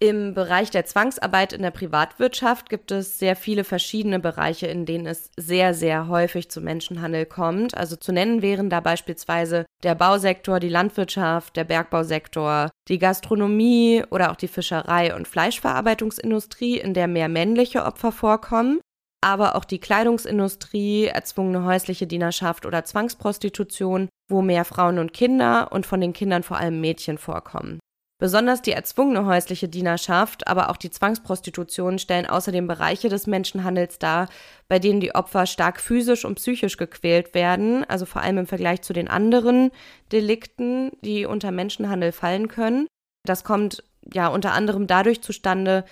Im 0.00 0.32
Bereich 0.32 0.70
der 0.70 0.84
Zwangsarbeit 0.84 1.52
in 1.52 1.62
der 1.62 1.72
Privatwirtschaft 1.72 2.70
gibt 2.70 2.92
es 2.92 3.18
sehr 3.18 3.34
viele 3.34 3.64
verschiedene 3.64 4.20
Bereiche, 4.20 4.68
in 4.68 4.86
denen 4.86 5.06
es 5.06 5.32
sehr, 5.36 5.74
sehr 5.74 6.06
häufig 6.06 6.52
zu 6.52 6.60
Menschenhandel 6.60 7.26
kommt. 7.26 7.76
Also 7.76 7.96
zu 7.96 8.12
nennen 8.12 8.40
wären 8.40 8.70
da 8.70 8.78
beispielsweise 8.78 9.66
der 9.82 9.96
Bausektor, 9.96 10.60
die 10.60 10.68
Landwirtschaft, 10.68 11.56
der 11.56 11.64
Bergbausektor, 11.64 12.70
die 12.86 13.00
Gastronomie 13.00 14.04
oder 14.10 14.30
auch 14.30 14.36
die 14.36 14.46
Fischerei 14.46 15.16
und 15.16 15.26
Fleischverarbeitungsindustrie, 15.26 16.78
in 16.78 16.94
der 16.94 17.08
mehr 17.08 17.28
männliche 17.28 17.84
Opfer 17.84 18.12
vorkommen. 18.12 18.78
Aber 19.20 19.56
auch 19.56 19.64
die 19.64 19.80
Kleidungsindustrie, 19.80 21.06
erzwungene 21.06 21.64
häusliche 21.64 22.06
Dienerschaft 22.06 22.66
oder 22.66 22.84
Zwangsprostitution, 22.84 24.08
wo 24.30 24.42
mehr 24.42 24.64
Frauen 24.64 25.00
und 25.00 25.12
Kinder 25.12 25.72
und 25.72 25.86
von 25.86 26.00
den 26.00 26.12
Kindern 26.12 26.44
vor 26.44 26.58
allem 26.58 26.80
Mädchen 26.80 27.18
vorkommen. 27.18 27.80
Besonders 28.20 28.62
die 28.62 28.72
erzwungene 28.72 29.26
häusliche 29.26 29.68
Dienerschaft, 29.68 30.48
aber 30.48 30.70
auch 30.70 30.76
die 30.76 30.90
Zwangsprostitution 30.90 32.00
stellen 32.00 32.26
außerdem 32.26 32.66
Bereiche 32.66 33.08
des 33.08 33.28
Menschenhandels 33.28 34.00
dar, 34.00 34.28
bei 34.66 34.80
denen 34.80 34.98
die 34.98 35.14
Opfer 35.14 35.46
stark 35.46 35.80
physisch 35.80 36.24
und 36.24 36.34
psychisch 36.34 36.76
gequält 36.76 37.32
werden, 37.32 37.84
also 37.84 38.06
vor 38.06 38.22
allem 38.22 38.38
im 38.38 38.46
Vergleich 38.48 38.82
zu 38.82 38.92
den 38.92 39.06
anderen 39.06 39.70
Delikten, 40.10 40.90
die 41.02 41.26
unter 41.26 41.52
Menschenhandel 41.52 42.10
fallen 42.10 42.48
können. 42.48 42.88
Das 43.24 43.44
kommt 43.44 43.84
ja 44.12 44.26
unter 44.26 44.52
anderem 44.52 44.88
dadurch 44.88 45.22
zustande, 45.22 45.84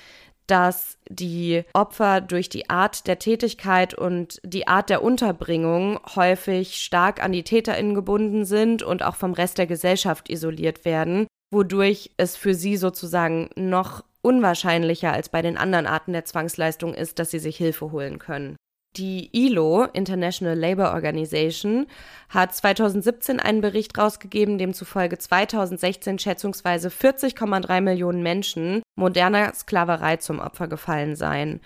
dass 0.48 0.98
die 1.08 1.62
Opfer 1.74 2.20
durch 2.20 2.48
die 2.48 2.68
Art 2.68 3.06
der 3.06 3.20
Tätigkeit 3.20 3.94
und 3.94 4.40
die 4.44 4.66
Art 4.66 4.90
der 4.90 5.02
Unterbringung 5.02 6.00
häufig 6.16 6.82
stark 6.82 7.22
an 7.22 7.30
die 7.30 7.44
Täterinnen 7.44 7.94
gebunden 7.94 8.44
sind 8.44 8.82
und 8.82 9.04
auch 9.04 9.14
vom 9.14 9.32
Rest 9.32 9.58
der 9.58 9.66
Gesellschaft 9.68 10.28
isoliert 10.28 10.84
werden 10.84 11.28
wodurch 11.50 12.10
es 12.16 12.36
für 12.36 12.54
sie 12.54 12.76
sozusagen 12.76 13.50
noch 13.56 14.04
unwahrscheinlicher 14.22 15.12
als 15.12 15.28
bei 15.28 15.42
den 15.42 15.56
anderen 15.56 15.86
Arten 15.86 16.12
der 16.12 16.24
Zwangsleistung 16.24 16.94
ist, 16.94 17.18
dass 17.18 17.30
sie 17.30 17.38
sich 17.38 17.56
Hilfe 17.56 17.92
holen 17.92 18.18
können. 18.18 18.56
Die 18.96 19.28
ILO, 19.32 19.84
International 19.92 20.58
Labour 20.58 20.92
Organization, 20.92 21.86
hat 22.30 22.54
2017 22.54 23.40
einen 23.40 23.60
Bericht 23.60 23.96
rausgegeben, 23.98 24.56
demzufolge 24.56 25.18
2016 25.18 26.18
schätzungsweise 26.18 26.88
40,3 26.88 27.82
Millionen 27.82 28.22
Menschen 28.22 28.82
moderner 28.96 29.52
Sklaverei 29.54 30.16
zum 30.16 30.40
Opfer 30.40 30.66
gefallen 30.66 31.14
seien. 31.14 31.60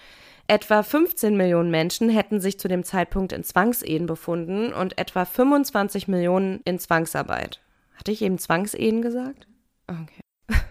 Etwa 0.48 0.82
15 0.82 1.36
Millionen 1.36 1.70
Menschen 1.70 2.08
hätten 2.08 2.40
sich 2.40 2.58
zu 2.58 2.66
dem 2.66 2.82
Zeitpunkt 2.82 3.32
in 3.32 3.44
Zwangsehen 3.44 4.06
befunden 4.06 4.72
und 4.72 4.98
etwa 4.98 5.24
25 5.24 6.08
Millionen 6.08 6.60
in 6.64 6.80
Zwangsarbeit. 6.80 7.60
Hatte 7.94 8.10
ich 8.10 8.22
eben 8.22 8.38
Zwangsehen 8.38 9.02
gesagt? 9.02 9.46
Okay. 9.90 10.20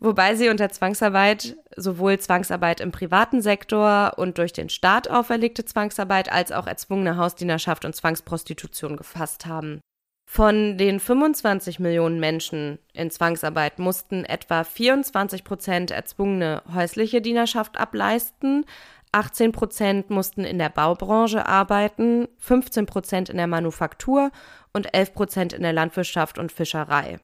Wobei 0.00 0.34
sie 0.34 0.48
unter 0.48 0.70
Zwangsarbeit 0.70 1.56
sowohl 1.76 2.18
Zwangsarbeit 2.18 2.80
im 2.80 2.90
privaten 2.90 3.40
Sektor 3.42 4.14
und 4.16 4.38
durch 4.38 4.52
den 4.52 4.68
Staat 4.68 5.08
auferlegte 5.08 5.64
Zwangsarbeit 5.64 6.32
als 6.32 6.50
auch 6.50 6.66
erzwungene 6.66 7.16
Hausdienerschaft 7.16 7.84
und 7.84 7.94
Zwangsprostitution 7.94 8.96
gefasst 8.96 9.46
haben. 9.46 9.80
Von 10.28 10.76
den 10.76 10.98
25 10.98 11.78
Millionen 11.78 12.18
Menschen 12.18 12.80
in 12.92 13.12
Zwangsarbeit 13.12 13.78
mussten 13.78 14.24
etwa 14.24 14.64
24 14.64 15.44
Prozent 15.44 15.92
erzwungene 15.92 16.64
häusliche 16.74 17.20
Dienerschaft 17.20 17.78
ableisten, 17.78 18.66
18 19.12 19.52
Prozent 19.52 20.10
mussten 20.10 20.44
in 20.44 20.58
der 20.58 20.68
Baubranche 20.68 21.46
arbeiten, 21.46 22.28
15 22.38 22.86
Prozent 22.86 23.28
in 23.30 23.36
der 23.36 23.46
Manufaktur 23.46 24.30
und 24.74 24.92
11 24.92 25.14
Prozent 25.14 25.52
in 25.52 25.62
der 25.62 25.72
Landwirtschaft 25.72 26.38
und 26.38 26.52
Fischerei. 26.52 27.18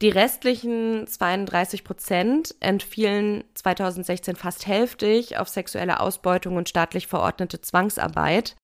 Die 0.00 0.10
restlichen 0.10 1.08
32 1.08 1.82
Prozent 1.82 2.54
entfielen 2.60 3.42
2016 3.54 4.36
fast 4.36 4.66
hälftig 4.68 5.38
auf 5.38 5.48
sexuelle 5.48 5.98
Ausbeutung 5.98 6.56
und 6.56 6.68
staatlich 6.68 7.08
verordnete 7.08 7.60
Zwangsarbeit. 7.60 8.54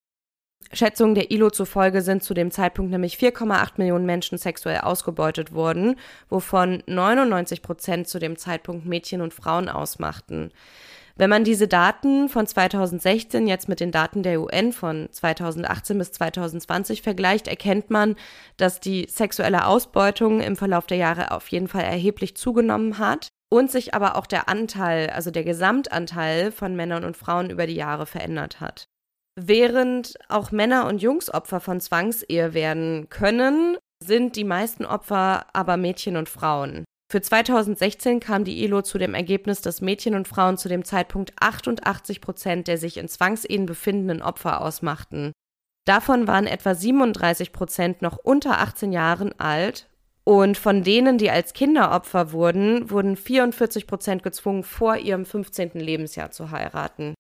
Schätzungen 0.73 1.15
der 1.15 1.31
ILO 1.33 1.51
zufolge 1.51 2.03
sind 2.03 2.23
zu 2.23 2.35
dem 2.35 2.51
Zeitpunkt 2.51 2.91
nämlich 2.91 3.17
4,8 3.17 3.73
Millionen 3.77 4.07
Menschen 4.07 4.39
sexuell 4.39 4.79
ausgebeutet 4.79 5.53
worden, 5.53 5.97
wovon 6.29 6.83
99 6.87 7.63
Prozent 7.63 8.09
zu 8.09 8.19
dem 8.21 8.37
Zeitpunkt 8.37 8.87
Mädchen 8.87 9.21
und 9.21 9.35
Frauen 9.35 9.69
ausmachten. 9.69 10.53
Wenn 11.17 11.31
man 11.31 11.45
diese 11.45 11.69
Daten 11.69 12.29
von 12.29 12.45
2016 12.45 13.47
jetzt 13.47 13.69
mit 13.69 13.79
den 13.79 13.93
Daten 13.93 14.25
der 14.25 14.41
UN 14.41 14.73
von 14.73 15.09
2018 15.13 15.97
bis 15.97 16.11
2020 16.13 17.03
vergleicht, 17.03 17.47
erkennt 17.47 17.89
man, 17.89 18.17
dass 18.57 18.81
die 18.81 19.07
sexuelle 19.09 19.67
Ausbeutung 19.67 20.41
im 20.41 20.57
Verlauf 20.57 20.87
der 20.87 20.97
Jahre 20.97 21.31
auf 21.31 21.49
jeden 21.49 21.69
Fall 21.69 21.85
erheblich 21.85 22.37
zugenommen 22.37 22.99
hat 22.99 23.29
und 23.49 23.71
sich 23.71 23.95
aber 23.95 24.17
auch 24.17 24.27
der 24.27 24.49
Anteil, 24.49 25.11
also 25.11 25.31
der 25.31 25.45
Gesamtanteil 25.45 26.51
von 26.51 26.75
Männern 26.75 27.05
und 27.05 27.17
Frauen 27.17 27.51
über 27.51 27.69
die 27.69 27.77
Jahre 27.77 28.07
verändert 28.07 28.61
hat. 28.61 28.89
Während 29.41 30.15
auch 30.29 30.51
Männer 30.51 30.87
und 30.87 31.01
Jungs 31.01 31.33
Opfer 31.33 31.61
von 31.61 31.81
Zwangsehe 31.81 32.55
werden 32.55 33.09
können, 33.09 33.77
sind 34.03 34.35
die 34.35 34.45
meisten 34.45 34.85
Opfer 34.85 35.47
aber 35.53 35.77
Mädchen 35.77 36.17
und 36.17 36.29
Frauen. 36.29 36.85
Für 37.15 37.23
2016 37.23 38.19
kam 38.19 38.43
die 38.43 38.65
ILO 38.65 38.83
zu 38.83 38.99
dem 38.99 39.15
Ergebnis, 39.15 39.61
dass 39.61 39.81
Mädchen 39.81 40.17
und 40.17 40.27
Frauen 40.27 40.57
zu 40.57 40.69
dem 40.69 40.85
Zeitpunkt 40.85 41.33
88 41.39 42.21
Prozent 42.21 42.67
der 42.67 42.77
sich 42.77 42.97
in 42.97 43.07
Zwangsehen 43.07 43.67
befindenden 43.67 44.21
Opfer 44.21 44.61
ausmachten. 44.61 45.31
Davon 45.87 46.27
waren 46.27 46.49
etwa 46.49 46.75
37 46.75 47.53
Prozent 47.53 48.03
noch 48.03 48.17
unter 48.17 48.59
18 48.59 48.91
Jahren 48.91 49.33
alt 49.39 49.89
und 50.25 50.59
von 50.59 50.83
denen, 50.83 51.17
die 51.17 51.31
als 51.31 51.53
Kinderopfer 51.53 52.33
wurden, 52.33 52.91
wurden 52.91 53.15
44 53.15 53.87
Prozent 53.87 54.25
gezwungen, 54.25 54.65
vor 54.65 54.97
ihrem 54.97 55.25
15. 55.25 55.71
Lebensjahr 55.75 56.33
zu 56.33 56.51
heiraten. 56.51 57.15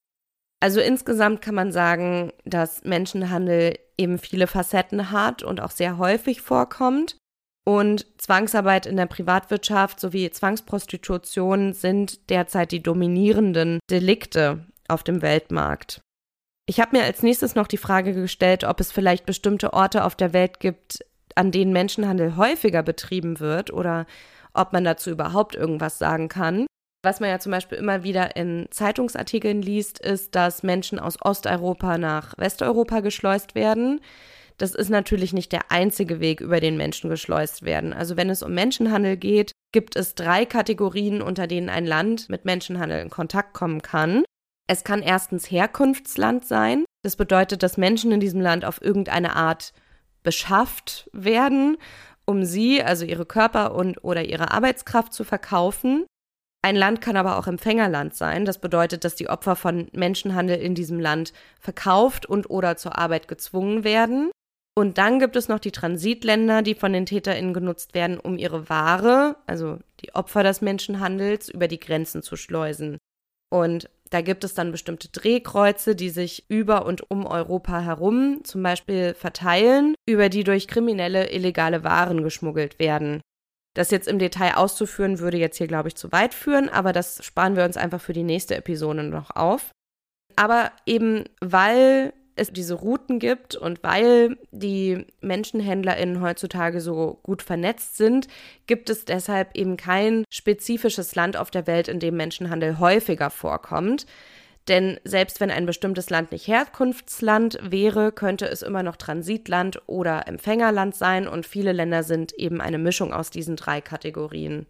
Also 0.58 0.80
insgesamt 0.80 1.40
kann 1.40 1.54
man 1.54 1.70
sagen, 1.70 2.32
dass 2.44 2.82
Menschenhandel 2.82 3.78
eben 3.96 4.18
viele 4.18 4.48
Facetten 4.48 5.12
hat 5.12 5.44
und 5.44 5.60
auch 5.60 5.70
sehr 5.70 5.98
häufig 5.98 6.40
vorkommt. 6.40 7.16
Und 7.64 8.06
Zwangsarbeit 8.18 8.84
in 8.84 8.96
der 8.96 9.06
Privatwirtschaft 9.06 9.98
sowie 9.98 10.30
Zwangsprostitution 10.30 11.72
sind 11.72 12.28
derzeit 12.28 12.72
die 12.72 12.82
dominierenden 12.82 13.80
Delikte 13.90 14.66
auf 14.86 15.02
dem 15.02 15.22
Weltmarkt. 15.22 16.00
Ich 16.66 16.80
habe 16.80 16.96
mir 16.96 17.04
als 17.04 17.22
nächstes 17.22 17.54
noch 17.54 17.66
die 17.66 17.78
Frage 17.78 18.12
gestellt, 18.14 18.64
ob 18.64 18.80
es 18.80 18.92
vielleicht 18.92 19.26
bestimmte 19.26 19.72
Orte 19.72 20.04
auf 20.04 20.14
der 20.14 20.32
Welt 20.32 20.60
gibt, 20.60 21.04
an 21.34 21.52
denen 21.52 21.72
Menschenhandel 21.72 22.36
häufiger 22.36 22.82
betrieben 22.82 23.40
wird 23.40 23.72
oder 23.72 24.06
ob 24.52 24.72
man 24.72 24.84
dazu 24.84 25.10
überhaupt 25.10 25.54
irgendwas 25.54 25.98
sagen 25.98 26.28
kann. 26.28 26.66
Was 27.02 27.20
man 27.20 27.28
ja 27.28 27.38
zum 27.38 27.52
Beispiel 27.52 27.76
immer 27.76 28.02
wieder 28.02 28.36
in 28.36 28.66
Zeitungsartikeln 28.70 29.60
liest, 29.60 29.98
ist, 29.98 30.34
dass 30.34 30.62
Menschen 30.62 30.98
aus 30.98 31.20
Osteuropa 31.20 31.98
nach 31.98 32.32
Westeuropa 32.38 33.00
geschleust 33.00 33.54
werden. 33.54 34.00
Das 34.56 34.74
ist 34.74 34.88
natürlich 34.88 35.32
nicht 35.32 35.52
der 35.52 35.70
einzige 35.72 36.20
Weg, 36.20 36.40
über 36.40 36.60
den 36.60 36.76
Menschen 36.76 37.10
geschleust 37.10 37.64
werden. 37.64 37.92
Also 37.92 38.16
wenn 38.16 38.30
es 38.30 38.42
um 38.42 38.54
Menschenhandel 38.54 39.16
geht, 39.16 39.52
gibt 39.72 39.96
es 39.96 40.14
drei 40.14 40.46
Kategorien, 40.46 41.22
unter 41.22 41.46
denen 41.46 41.68
ein 41.68 41.86
Land 41.86 42.28
mit 42.28 42.44
Menschenhandel 42.44 43.00
in 43.00 43.10
Kontakt 43.10 43.54
kommen 43.54 43.82
kann. 43.82 44.24
Es 44.68 44.84
kann 44.84 45.02
erstens 45.02 45.50
Herkunftsland 45.50 46.44
sein. 46.44 46.84
Das 47.02 47.16
bedeutet, 47.16 47.62
dass 47.62 47.76
Menschen 47.76 48.12
in 48.12 48.20
diesem 48.20 48.40
Land 48.40 48.64
auf 48.64 48.80
irgendeine 48.80 49.34
Art 49.34 49.72
beschafft 50.22 51.10
werden, 51.12 51.76
um 52.24 52.44
sie, 52.44 52.82
also 52.82 53.04
ihre 53.04 53.26
Körper 53.26 53.74
und 53.74 54.02
oder 54.02 54.24
ihre 54.24 54.52
Arbeitskraft 54.52 55.12
zu 55.12 55.24
verkaufen. 55.24 56.06
Ein 56.62 56.76
Land 56.76 57.02
kann 57.02 57.16
aber 57.16 57.36
auch 57.36 57.46
Empfängerland 57.46 58.14
sein. 58.14 58.46
Das 58.46 58.58
bedeutet, 58.58 59.04
dass 59.04 59.16
die 59.16 59.28
Opfer 59.28 59.54
von 59.54 59.88
Menschenhandel 59.92 60.56
in 60.56 60.74
diesem 60.74 60.98
Land 60.98 61.34
verkauft 61.60 62.24
und 62.24 62.48
oder 62.48 62.78
zur 62.78 62.96
Arbeit 62.96 63.28
gezwungen 63.28 63.84
werden. 63.84 64.30
Und 64.76 64.98
dann 64.98 65.20
gibt 65.20 65.36
es 65.36 65.48
noch 65.48 65.60
die 65.60 65.70
Transitländer, 65.70 66.62
die 66.62 66.74
von 66.74 66.92
den 66.92 67.06
TäterInnen 67.06 67.54
genutzt 67.54 67.94
werden, 67.94 68.18
um 68.18 68.36
ihre 68.36 68.68
Ware, 68.68 69.36
also 69.46 69.78
die 70.00 70.14
Opfer 70.14 70.42
des 70.42 70.60
Menschenhandels, 70.62 71.48
über 71.48 71.68
die 71.68 71.78
Grenzen 71.78 72.22
zu 72.22 72.36
schleusen. 72.36 72.98
Und 73.50 73.88
da 74.10 74.20
gibt 74.20 74.42
es 74.42 74.54
dann 74.54 74.72
bestimmte 74.72 75.08
Drehkreuze, 75.08 75.94
die 75.94 76.10
sich 76.10 76.44
über 76.48 76.86
und 76.86 77.08
um 77.08 77.24
Europa 77.24 77.80
herum 77.80 78.40
zum 78.42 78.64
Beispiel 78.64 79.14
verteilen, 79.14 79.94
über 80.06 80.28
die 80.28 80.42
durch 80.42 80.66
Kriminelle 80.66 81.30
illegale 81.30 81.84
Waren 81.84 82.24
geschmuggelt 82.24 82.80
werden. 82.80 83.20
Das 83.74 83.92
jetzt 83.92 84.08
im 84.08 84.18
Detail 84.18 84.56
auszuführen, 84.56 85.20
würde 85.20 85.36
jetzt 85.36 85.58
hier, 85.58 85.66
glaube 85.66 85.88
ich, 85.88 85.96
zu 85.96 86.10
weit 86.12 86.34
führen, 86.34 86.68
aber 86.68 86.92
das 86.92 87.24
sparen 87.24 87.56
wir 87.56 87.64
uns 87.64 87.76
einfach 87.76 88.00
für 88.00 88.12
die 88.12 88.22
nächste 88.22 88.56
Episode 88.56 89.04
noch 89.04 89.34
auf. 89.34 89.70
Aber 90.36 90.72
eben 90.86 91.24
weil 91.40 92.12
es 92.36 92.52
diese 92.52 92.74
Routen 92.74 93.18
gibt 93.18 93.54
und 93.54 93.82
weil 93.82 94.36
die 94.50 95.06
MenschenhändlerInnen 95.20 96.20
heutzutage 96.20 96.80
so 96.80 97.18
gut 97.22 97.42
vernetzt 97.42 97.96
sind, 97.96 98.28
gibt 98.66 98.90
es 98.90 99.04
deshalb 99.04 99.54
eben 99.56 99.76
kein 99.76 100.24
spezifisches 100.30 101.14
Land 101.14 101.36
auf 101.36 101.50
der 101.50 101.66
Welt, 101.66 101.88
in 101.88 102.00
dem 102.00 102.16
Menschenhandel 102.16 102.78
häufiger 102.78 103.30
vorkommt. 103.30 104.06
Denn 104.68 104.98
selbst 105.04 105.40
wenn 105.40 105.50
ein 105.50 105.66
bestimmtes 105.66 106.08
Land 106.08 106.32
nicht 106.32 106.48
Herkunftsland 106.48 107.58
wäre, 107.62 108.12
könnte 108.12 108.46
es 108.46 108.62
immer 108.62 108.82
noch 108.82 108.96
Transitland 108.96 109.82
oder 109.86 110.26
Empfängerland 110.26 110.94
sein 110.94 111.28
und 111.28 111.46
viele 111.46 111.72
Länder 111.72 112.02
sind 112.02 112.32
eben 112.32 112.60
eine 112.60 112.78
Mischung 112.78 113.12
aus 113.12 113.30
diesen 113.30 113.56
drei 113.56 113.82
Kategorien. 113.82 114.66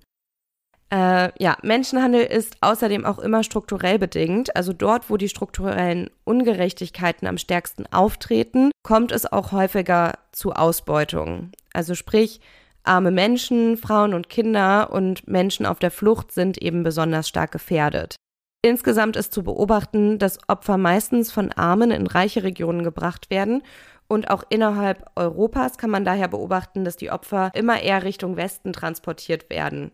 Äh, 0.95 1.33
ja, 1.43 1.57
Menschenhandel 1.63 2.23
ist 2.23 2.57
außerdem 2.61 3.05
auch 3.05 3.19
immer 3.19 3.43
strukturell 3.43 3.99
bedingt. 3.99 4.55
Also 4.55 4.73
dort, 4.73 5.11
wo 5.11 5.17
die 5.17 5.29
strukturellen 5.29 6.09
Ungerechtigkeiten 6.23 7.27
am 7.27 7.37
stärksten 7.37 7.93
auftreten, 7.93 8.71
kommt 8.85 9.11
es 9.11 9.31
auch 9.31 9.51
häufiger 9.51 10.13
zu 10.31 10.53
Ausbeutung. 10.53 11.51
Also 11.73 11.97
sprich, 11.97 12.41
arme 12.85 13.11
Menschen, 13.11 13.77
Frauen 13.77 14.15
und 14.15 14.29
Kinder 14.29 14.93
und 14.93 15.27
Menschen 15.27 15.67
auf 15.67 15.81
der 15.81 15.91
Flucht 15.91 16.31
sind 16.31 16.59
eben 16.59 16.85
besonders 16.85 17.29
stark 17.29 17.51
gefährdet. 17.51 18.15
Insgesamt 18.63 19.17
ist 19.17 19.35
zu 19.35 19.43
beobachten, 19.43 20.21
dass 20.21 20.39
Opfer 20.49 20.79
meistens 20.79 21.33
von 21.33 21.51
Armen 21.51 21.91
in 21.91 22.07
reiche 22.07 22.45
Regionen 22.45 22.85
gebracht 22.85 23.31
werden 23.31 23.63
und 24.07 24.31
auch 24.31 24.45
innerhalb 24.49 25.11
Europas 25.17 25.77
kann 25.77 25.91
man 25.91 26.05
daher 26.05 26.29
beobachten, 26.29 26.85
dass 26.85 26.97
die 26.97 27.11
Opfer 27.11 27.51
immer 27.55 27.81
eher 27.83 28.05
Richtung 28.05 28.37
Westen 28.37 28.73
transportiert 28.73 29.51
werden. 29.51 29.91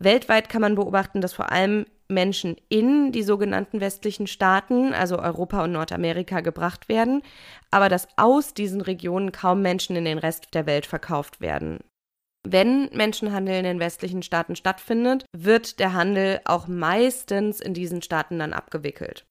Weltweit 0.00 0.48
kann 0.48 0.62
man 0.62 0.74
beobachten, 0.74 1.20
dass 1.20 1.34
vor 1.34 1.52
allem 1.52 1.84
Menschen 2.08 2.56
in 2.68 3.12
die 3.12 3.22
sogenannten 3.22 3.80
westlichen 3.80 4.26
Staaten, 4.26 4.92
also 4.92 5.18
Europa 5.18 5.62
und 5.62 5.72
Nordamerika, 5.72 6.40
gebracht 6.40 6.88
werden, 6.88 7.22
aber 7.70 7.88
dass 7.88 8.08
aus 8.16 8.54
diesen 8.54 8.80
Regionen 8.80 9.30
kaum 9.30 9.62
Menschen 9.62 9.94
in 9.96 10.04
den 10.04 10.18
Rest 10.18 10.54
der 10.54 10.66
Welt 10.66 10.86
verkauft 10.86 11.40
werden. 11.40 11.78
Wenn 12.42 12.88
Menschenhandel 12.94 13.56
in 13.56 13.64
den 13.64 13.80
westlichen 13.80 14.22
Staaten 14.22 14.56
stattfindet, 14.56 15.26
wird 15.36 15.78
der 15.78 15.92
Handel 15.92 16.40
auch 16.46 16.66
meistens 16.66 17.60
in 17.60 17.74
diesen 17.74 18.00
Staaten 18.00 18.38
dann 18.38 18.54
abgewickelt. 18.54 19.26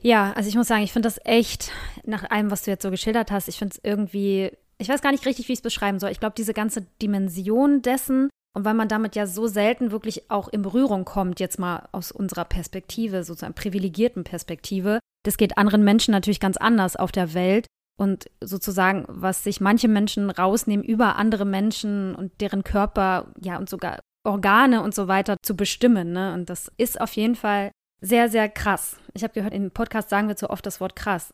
Ja, 0.00 0.32
also 0.32 0.48
ich 0.48 0.56
muss 0.56 0.66
sagen, 0.66 0.82
ich 0.82 0.92
finde 0.92 1.06
das 1.06 1.20
echt, 1.24 1.70
nach 2.04 2.28
allem, 2.30 2.50
was 2.50 2.62
du 2.62 2.70
jetzt 2.70 2.82
so 2.82 2.90
geschildert 2.90 3.30
hast, 3.30 3.48
ich 3.48 3.58
finde 3.58 3.74
es 3.74 3.84
irgendwie, 3.84 4.50
ich 4.78 4.88
weiß 4.88 5.02
gar 5.02 5.12
nicht 5.12 5.26
richtig, 5.26 5.46
wie 5.48 5.52
ich 5.52 5.58
es 5.58 5.62
beschreiben 5.62 6.00
soll. 6.00 6.10
Ich 6.10 6.20
glaube, 6.20 6.34
diese 6.36 6.54
ganze 6.54 6.86
Dimension 7.02 7.82
dessen 7.82 8.30
und 8.54 8.64
weil 8.64 8.74
man 8.74 8.88
damit 8.88 9.16
ja 9.16 9.26
so 9.26 9.46
selten 9.46 9.90
wirklich 9.90 10.30
auch 10.30 10.48
in 10.48 10.62
Berührung 10.62 11.04
kommt, 11.04 11.40
jetzt 11.40 11.58
mal 11.58 11.88
aus 11.92 12.12
unserer 12.12 12.44
Perspektive, 12.44 13.24
sozusagen 13.24 13.54
privilegierten 13.54 14.24
Perspektive, 14.24 14.98
das 15.24 15.36
geht 15.36 15.56
anderen 15.56 15.84
Menschen 15.84 16.12
natürlich 16.12 16.40
ganz 16.40 16.56
anders 16.56 16.96
auf 16.96 17.12
der 17.12 17.34
Welt 17.34 17.66
und 17.98 18.30
sozusagen, 18.40 19.04
was 19.08 19.44
sich 19.44 19.60
manche 19.60 19.88
Menschen 19.88 20.30
rausnehmen, 20.30 20.84
über 20.84 21.16
andere 21.16 21.44
Menschen 21.44 22.14
und 22.14 22.40
deren 22.40 22.64
Körper, 22.64 23.32
ja, 23.40 23.56
und 23.58 23.68
sogar 23.68 24.00
Organe 24.24 24.82
und 24.82 24.94
so 24.94 25.08
weiter 25.08 25.36
zu 25.42 25.56
bestimmen. 25.56 26.12
Ne? 26.12 26.34
Und 26.34 26.48
das 26.48 26.70
ist 26.76 27.00
auf 27.00 27.14
jeden 27.14 27.34
Fall 27.34 27.72
sehr, 28.00 28.28
sehr 28.28 28.48
krass. 28.48 28.96
Ich 29.14 29.22
habe 29.24 29.34
gehört, 29.34 29.54
im 29.54 29.70
Podcast 29.70 30.10
sagen 30.10 30.28
wir 30.28 30.36
zu 30.36 30.50
oft 30.50 30.64
das 30.64 30.80
Wort 30.80 30.96
krass. 30.96 31.32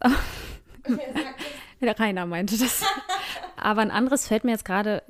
Der 1.80 1.98
Rainer 1.98 2.26
meinte 2.26 2.56
das. 2.58 2.82
Aber 3.56 3.82
ein 3.82 3.90
anderes 3.90 4.28
fällt 4.28 4.44
mir 4.44 4.52
jetzt 4.52 4.64
gerade 4.64 5.02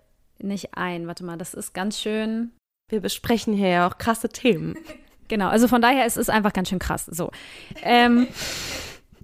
nicht 0.43 0.77
ein. 0.77 1.07
Warte 1.07 1.25
mal, 1.25 1.37
das 1.37 1.55
ist 1.55 1.73
ganz 1.75 2.01
schön. 2.01 2.53
Wir 2.91 3.01
besprechen 3.01 3.55
hier 3.55 3.69
ja 3.69 3.89
auch 3.89 3.99
krasse 3.99 4.29
Themen. 4.29 4.77
Genau, 5.31 5.49
also 5.49 5.69
von 5.69 5.83
daher, 5.83 6.07
es 6.07 6.17
ist 6.17 6.31
einfach 6.31 6.55
ganz 6.55 6.71
schön 6.71 6.79
krass. 6.79 7.05
So. 7.05 7.31
Ähm, 7.83 8.29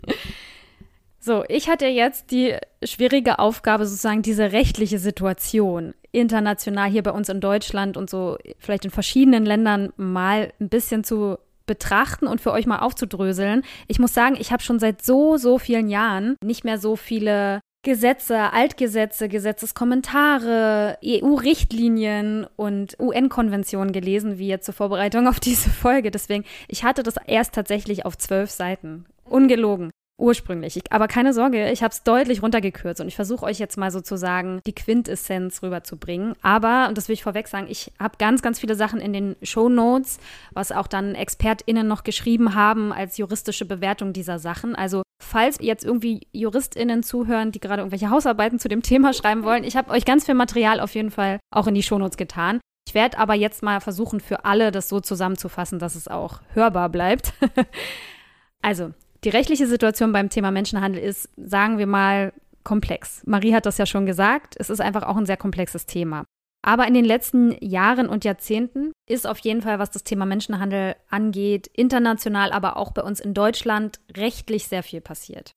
so, 1.19 1.45
ich 1.49 1.71
hatte 1.71 1.87
jetzt 1.87 2.31
die 2.31 2.59
schwierige 2.83 3.39
Aufgabe, 3.39 3.87
sozusagen 3.87 4.21
diese 4.21 4.53
rechtliche 4.53 4.99
Situation 4.99 5.95
international 6.13 6.91
hier 6.91 7.03
bei 7.03 7.11
uns 7.11 7.31
in 7.31 7.41
Deutschland 7.41 7.97
und 7.97 8.09
so 8.09 8.37
vielleicht 8.59 8.85
in 8.85 8.91
verschiedenen 8.91 9.47
Ländern 9.47 9.95
mal 9.97 10.53
ein 10.61 10.69
bisschen 10.69 11.05
zu 11.05 11.39
betrachten 11.67 12.27
und 12.27 12.41
für 12.41 12.53
euch 12.53 12.67
mal 12.67 12.81
aufzudröseln. 12.81 13.63
Ich 13.89 13.99
muss 13.99 14.15
sagen, 14.15 14.37
ich 14.39 14.53
habe 14.53 14.63
schon 14.63 14.79
seit 14.79 15.03
so, 15.03 15.37
so 15.37 15.59
vielen 15.59 15.89
Jahren 15.89 16.37
nicht 16.45 16.65
mehr 16.65 16.79
so 16.79 16.97
viele 16.97 17.61
Gesetze, 17.85 18.53
Altgesetze, 18.53 19.29
Gesetzeskommentare, 19.29 20.99
EU-Richtlinien 21.05 22.47
und 22.57 22.97
UN-Konventionen 22.99 23.93
gelesen, 23.93 24.39
wie 24.39 24.49
jetzt 24.49 24.65
zur 24.65 24.75
Vorbereitung 24.75 25.29
auf 25.29 25.39
diese 25.39 25.71
Folge. 25.71 26.11
Deswegen, 26.11 26.45
ich 26.67 26.83
hatte 26.83 27.03
das 27.03 27.15
erst 27.27 27.55
tatsächlich 27.55 28.05
auf 28.05 28.19
zwölf 28.19 28.51
Seiten. 28.51 29.05
Ungelogen 29.25 29.91
ursprünglich. 30.17 30.77
Ich, 30.77 30.93
aber 30.93 31.09
keine 31.09 31.33
Sorge, 31.33 31.71
ich 31.71 31.83
habe 31.83 31.93
es 31.93 32.03
deutlich 32.05 32.43
runtergekürzt 32.43 33.01
und 33.01 33.09
ich 33.09 33.17
versuche 33.17 33.45
euch 33.45 33.59
jetzt 33.59 33.77
mal 33.77 33.91
sozusagen 33.91 34.61
die 34.67 34.75
Quintessenz 34.75 35.63
rüberzubringen. 35.63 36.35
Aber, 36.41 36.87
und 36.89 36.97
das 36.97 37.09
will 37.09 37.15
ich 37.15 37.23
vorweg 37.23 37.49
sagen, 37.49 37.67
ich 37.69 37.93
habe 37.99 38.17
ganz, 38.19 38.41
ganz 38.41 38.61
viele 38.61 38.77
Sachen 38.77 39.01
in 39.01 39.13
den 39.13 39.37
Show 39.43 39.69
Notes, 39.69 40.19
was 40.53 40.73
auch 40.73 40.87
dann 40.87 41.15
ExpertInnen 41.15 41.87
noch 41.87 42.05
geschrieben 42.05 42.55
haben 42.55 42.93
als 42.93 43.19
juristische 43.19 43.65
Bewertung 43.65 44.13
dieser 44.13 44.39
Sachen. 44.39 44.75
Also, 44.77 45.03
falls 45.25 45.59
jetzt 45.61 45.85
irgendwie 45.85 46.27
JuristInnen 46.33 47.03
zuhören, 47.03 47.53
die 47.53 47.61
gerade 47.61 47.83
irgendwelche 47.83 48.11
Hausarbeiten 48.11 48.59
zu 48.59 48.69
dem 48.69 48.83
Thema 48.83 49.13
schreiben 49.13 49.45
wollen, 49.45 49.65
ich 49.65 49.77
habe 49.77 49.91
euch 49.91 50.05
ganz 50.05 50.27
viel 50.27 50.35
Material 50.35 50.81
auf 50.81 50.95
jeden 50.95 51.11
Fall 51.11 51.41
auch 51.51 51.67
in 51.67 51.75
die 51.75 51.83
Show 51.83 51.99
Notes 51.99 52.17
getan. 52.17 52.61
Ich 52.87 52.95
werde 52.95 53.19
aber 53.19 53.35
jetzt 53.35 53.63
mal 53.63 53.81
versuchen, 53.81 54.21
für 54.21 54.45
alle 54.45 54.71
das 54.71 54.89
so 54.89 55.01
zusammenzufassen, 55.01 55.79
dass 55.79 55.95
es 55.95 56.07
auch 56.07 56.41
hörbar 56.53 56.91
bleibt. 56.91 57.33
also, 58.63 58.93
die 59.25 59.31
rechtliche 59.31 59.67
Situation 59.67 60.13
beim 60.13 60.29
Thema 60.29 60.51
Menschenhandel 60.51 61.03
ist, 61.03 61.31
sagen 61.37 61.79
wir 61.79 61.87
mal, 61.87 62.33
komplex. 62.63 63.23
Marie 63.27 63.55
hat 63.55 63.67
das 63.67 63.79
ja 63.79 63.87
schon 63.87 64.07
gesagt, 64.07 64.55
es 64.59 64.71
ist 64.71 64.81
einfach 64.81 65.03
auch 65.03 65.17
ein 65.17 65.27
sehr 65.27 65.37
komplexes 65.37 65.87
Thema. 65.87 66.25
Aber 66.67 66.89
in 66.89 66.95
den 66.95 67.05
letzten 67.05 67.55
Jahren 67.63 68.09
und 68.09 68.25
Jahrzehnten 68.25 68.93
ist 69.07 69.27
auf 69.27 69.39
jeden 69.41 69.61
Fall, 69.61 69.79
was 69.79 69.91
das 69.91 70.03
Thema 70.03 70.25
Menschenhandel 70.25 70.97
angeht, 71.11 71.67
international, 71.67 72.53
aber 72.53 72.79
auch 72.79 72.93
bei 72.93 73.03
uns 73.03 73.21
in 73.21 73.35
Deutschland 73.35 74.01
rechtlich 74.17 74.67
sehr 74.67 74.83
viel 74.83 75.03
passiert. 75.03 75.53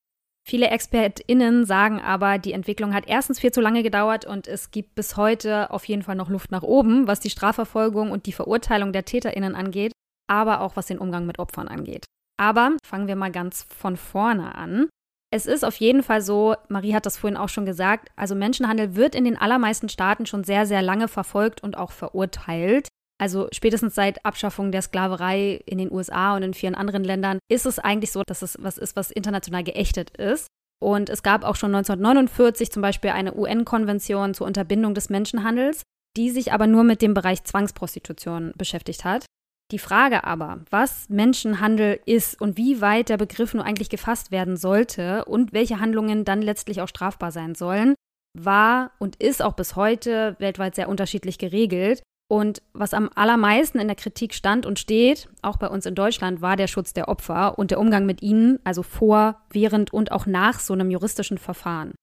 Viele 0.46 0.70
ExpertInnen 0.70 1.66
sagen 1.66 2.02
aber, 2.02 2.40
die 2.40 2.52
Entwicklung 2.52 2.94
hat 2.94 3.08
erstens 3.08 3.40
viel 3.40 3.54
zu 3.54 3.62
lange 3.62 3.84
gedauert 3.84 4.26
und 4.26 4.48
es 4.48 4.72
gibt 4.72 4.96
bis 4.96 5.16
heute 5.16 5.72
auf 5.72 5.86
jeden 5.86 6.04
Fall 6.04 6.16
noch 6.16 6.30
Luft 6.30 6.52
nach 6.52 6.64
oben, 6.64 7.08
was 7.08 7.22
die 7.22 7.30
Strafverfolgung 7.30 8.12
und 8.12 8.26
die 8.26 8.34
Verurteilung 8.34 8.92
der 8.92 9.06
TäterInnen 9.06 9.56
angeht, 9.56 9.94
aber 10.30 10.60
auch 10.60 10.76
was 10.76 10.88
den 10.88 11.00
Umgang 11.00 11.26
mit 11.26 11.40
Opfern 11.40 11.70
angeht. 11.70 12.06
Aber 12.38 12.76
fangen 12.86 13.08
wir 13.08 13.16
mal 13.16 13.32
ganz 13.32 13.64
von 13.64 13.96
vorne 13.96 14.56
an. 14.56 14.88
Es 15.30 15.46
ist 15.46 15.66
auf 15.66 15.76
jeden 15.76 16.04
Fall 16.04 16.22
so, 16.22 16.56
Marie 16.70 16.94
hat 16.94 17.06
das 17.06 17.18
vorhin 17.18 17.38
auch 17.38 17.50
schon 17.50 17.66
gesagt, 17.66 18.10
also 18.16 18.34
Menschenhandel 18.34 18.96
wird 18.96 19.14
in 19.14 19.26
den 19.26 19.38
allermeisten 19.38 19.90
Staaten 19.90 20.26
schon 20.26 20.46
sehr, 20.46 20.66
sehr 20.66 20.82
lange 20.82 21.10
verfolgt 21.10 21.62
und 21.62 21.78
auch 21.78 21.92
verurteilt. 21.92 22.88
Also 23.20 23.48
spätestens 23.52 23.96
seit 23.96 24.24
Abschaffung 24.26 24.72
der 24.72 24.82
Sklaverei 24.82 25.62
in 25.66 25.80
den 25.80 25.92
USA 25.92 26.36
und 26.36 26.44
in 26.44 26.54
vielen 26.54 26.76
anderen 26.76 27.04
Ländern 27.04 27.40
ist 27.50 27.66
es 27.66 27.80
eigentlich 27.80 28.12
so, 28.12 28.22
dass 28.26 28.42
es 28.42 28.58
was 28.62 28.78
ist, 28.78 28.96
was 28.96 29.12
international 29.12 29.64
geächtet 29.64 30.12
ist. 30.18 30.48
Und 30.80 31.10
es 31.10 31.24
gab 31.24 31.44
auch 31.44 31.56
schon 31.56 31.74
1949 31.74 32.72
zum 32.72 32.82
Beispiel 32.82 33.10
eine 33.10 33.36
UN-Konvention 33.36 34.36
zur 34.36 34.46
Unterbindung 34.46 34.94
des 34.94 35.10
Menschenhandels, 35.10 35.82
die 36.16 36.30
sich 36.30 36.54
aber 36.54 36.68
nur 36.68 36.84
mit 36.84 37.02
dem 37.02 37.16
Bereich 37.16 37.44
Zwangsprostitution 37.44 38.54
beschäftigt 38.56 39.04
hat. 39.04 39.26
Die 39.72 39.80
Frage 39.80 40.24
aber, 40.24 40.62
was 40.70 41.10
Menschenhandel 41.10 42.00
ist 42.06 42.40
und 42.40 42.58
wie 42.58 42.80
weit 42.80 43.10
der 43.10 43.18
Begriff 43.18 43.54
nur 43.54 43.66
eigentlich 43.66 43.90
gefasst 43.90 44.32
werden 44.32 44.56
sollte 44.56 45.26
und 45.26 45.52
welche 45.52 45.82
Handlungen 45.82 46.24
dann 46.24 46.42
letztlich 46.42 46.82
auch 46.82 46.88
strafbar 46.88 47.32
sein 47.32 47.54
sollen, 47.54 47.96
war 48.34 48.92
und 49.00 49.18
ist 49.18 49.42
auch 49.42 49.54
bis 49.54 49.76
heute 49.76 50.38
weltweit 50.40 50.76
sehr 50.76 50.88
unterschiedlich 50.88 51.38
geregelt. 51.38 52.02
Und 52.30 52.62
was 52.74 52.94
am 52.94 53.10
allermeisten 53.16 53.80
in 53.80 53.88
der 53.88 53.96
Kritik 53.96 54.34
stand 54.34 54.66
und 54.66 54.80
steht, 54.80 55.30
auch 55.42 55.58
bei 55.58 55.68
uns 55.68 55.86
in 55.86 55.96
Deutschland, 55.96 56.42
war 56.42 56.56
der 56.56 56.68
Schutz 56.68 56.94
der 56.94 57.08
Opfer 57.08 57.58
und 57.58 57.72
der 57.72 57.80
Umgang 57.80 58.06
mit 58.06 58.22
ihnen, 58.22 58.60
also 58.66 58.84
vor, 58.84 59.42
während 59.50 59.94
und 59.94 60.12
auch 60.12 60.26
nach 60.26 60.60
so 60.60 60.74
einem 60.74 60.92
juristischen 60.92 61.38
Verfahren. 61.38 61.94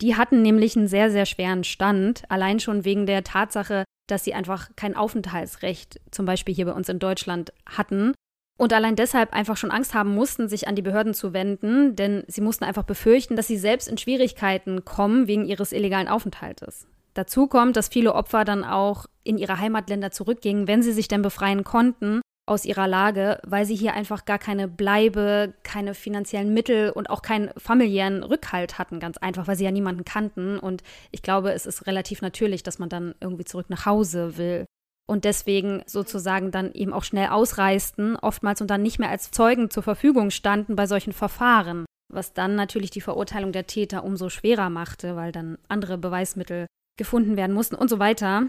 Die 0.00 0.16
hatten 0.16 0.42
nämlich 0.42 0.76
einen 0.76 0.88
sehr, 0.88 1.10
sehr 1.10 1.26
schweren 1.26 1.64
Stand, 1.64 2.24
allein 2.28 2.60
schon 2.60 2.84
wegen 2.84 3.06
der 3.06 3.24
Tatsache, 3.24 3.84
dass 4.06 4.24
sie 4.24 4.34
einfach 4.34 4.70
kein 4.76 4.96
Aufenthaltsrecht, 4.96 6.00
zum 6.10 6.26
Beispiel 6.26 6.54
hier 6.54 6.66
bei 6.66 6.72
uns 6.72 6.88
in 6.88 6.98
Deutschland, 6.98 7.52
hatten 7.66 8.14
und 8.56 8.72
allein 8.72 8.96
deshalb 8.96 9.32
einfach 9.32 9.56
schon 9.56 9.70
Angst 9.70 9.94
haben 9.94 10.14
mussten, 10.14 10.48
sich 10.48 10.68
an 10.68 10.76
die 10.76 10.82
Behörden 10.82 11.14
zu 11.14 11.32
wenden, 11.32 11.96
denn 11.96 12.24
sie 12.28 12.40
mussten 12.40 12.64
einfach 12.64 12.84
befürchten, 12.84 13.36
dass 13.36 13.48
sie 13.48 13.56
selbst 13.56 13.88
in 13.88 13.98
Schwierigkeiten 13.98 14.84
kommen 14.84 15.26
wegen 15.26 15.44
ihres 15.44 15.72
illegalen 15.72 16.08
Aufenthaltes. 16.08 16.86
Dazu 17.14 17.46
kommt, 17.46 17.76
dass 17.76 17.88
viele 17.88 18.14
Opfer 18.14 18.44
dann 18.44 18.64
auch 18.64 19.06
in 19.22 19.38
ihre 19.38 19.58
Heimatländer 19.58 20.10
zurückgingen, 20.10 20.68
wenn 20.68 20.82
sie 20.82 20.92
sich 20.92 21.08
denn 21.08 21.22
befreien 21.22 21.64
konnten 21.64 22.20
aus 22.46 22.64
ihrer 22.64 22.86
Lage, 22.86 23.40
weil 23.44 23.64
sie 23.64 23.74
hier 23.74 23.94
einfach 23.94 24.26
gar 24.26 24.38
keine 24.38 24.68
Bleibe, 24.68 25.54
keine 25.62 25.94
finanziellen 25.94 26.52
Mittel 26.52 26.90
und 26.90 27.08
auch 27.08 27.22
keinen 27.22 27.50
familiären 27.56 28.22
Rückhalt 28.22 28.78
hatten, 28.78 29.00
ganz 29.00 29.16
einfach, 29.16 29.46
weil 29.46 29.56
sie 29.56 29.64
ja 29.64 29.70
niemanden 29.70 30.04
kannten. 30.04 30.58
Und 30.58 30.82
ich 31.10 31.22
glaube, 31.22 31.52
es 31.52 31.64
ist 31.64 31.86
relativ 31.86 32.20
natürlich, 32.20 32.62
dass 32.62 32.78
man 32.78 32.90
dann 32.90 33.14
irgendwie 33.20 33.44
zurück 33.44 33.70
nach 33.70 33.86
Hause 33.86 34.36
will. 34.36 34.66
Und 35.06 35.24
deswegen 35.24 35.82
sozusagen 35.86 36.50
dann 36.50 36.72
eben 36.72 36.92
auch 36.92 37.04
schnell 37.04 37.28
ausreisten, 37.28 38.16
oftmals 38.16 38.60
und 38.60 38.68
dann 38.70 38.82
nicht 38.82 38.98
mehr 38.98 39.10
als 39.10 39.30
Zeugen 39.30 39.70
zur 39.70 39.82
Verfügung 39.82 40.30
standen 40.30 40.76
bei 40.76 40.86
solchen 40.86 41.12
Verfahren, 41.12 41.84
was 42.12 42.32
dann 42.32 42.54
natürlich 42.56 42.90
die 42.90 43.02
Verurteilung 43.02 43.52
der 43.52 43.66
Täter 43.66 44.04
umso 44.04 44.28
schwerer 44.28 44.70
machte, 44.70 45.16
weil 45.16 45.32
dann 45.32 45.58
andere 45.68 45.98
Beweismittel 45.98 46.66
gefunden 46.98 47.36
werden 47.36 47.54
mussten 47.54 47.74
und 47.74 47.88
so 47.88 47.98
weiter. 47.98 48.48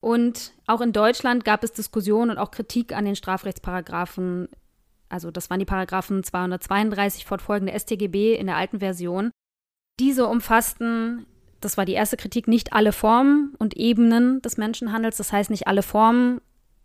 Und 0.00 0.52
auch 0.66 0.80
in 0.80 0.92
Deutschland 0.92 1.44
gab 1.44 1.64
es 1.64 1.72
Diskussionen 1.72 2.30
und 2.30 2.38
auch 2.38 2.50
Kritik 2.50 2.94
an 2.94 3.04
den 3.04 3.16
Strafrechtsparagraphen. 3.16 4.48
Also 5.08 5.30
das 5.30 5.50
waren 5.50 5.58
die 5.58 5.64
Paragraphen 5.64 6.22
232 6.22 7.24
fortfolgende 7.24 7.78
StGB 7.78 8.34
in 8.34 8.46
der 8.46 8.56
alten 8.56 8.80
Version. 8.80 9.30
Diese 9.98 10.26
umfassten, 10.26 11.26
das 11.60 11.76
war 11.76 11.84
die 11.84 11.94
erste 11.94 12.16
Kritik, 12.16 12.48
nicht 12.48 12.72
alle 12.72 12.92
Formen 12.92 13.54
und 13.58 13.76
Ebenen 13.76 14.42
des 14.42 14.56
Menschenhandels. 14.56 15.16
Das 15.16 15.32
heißt 15.32 15.50
nicht 15.50 15.66
alle 15.66 15.82
Formen. 15.82 16.40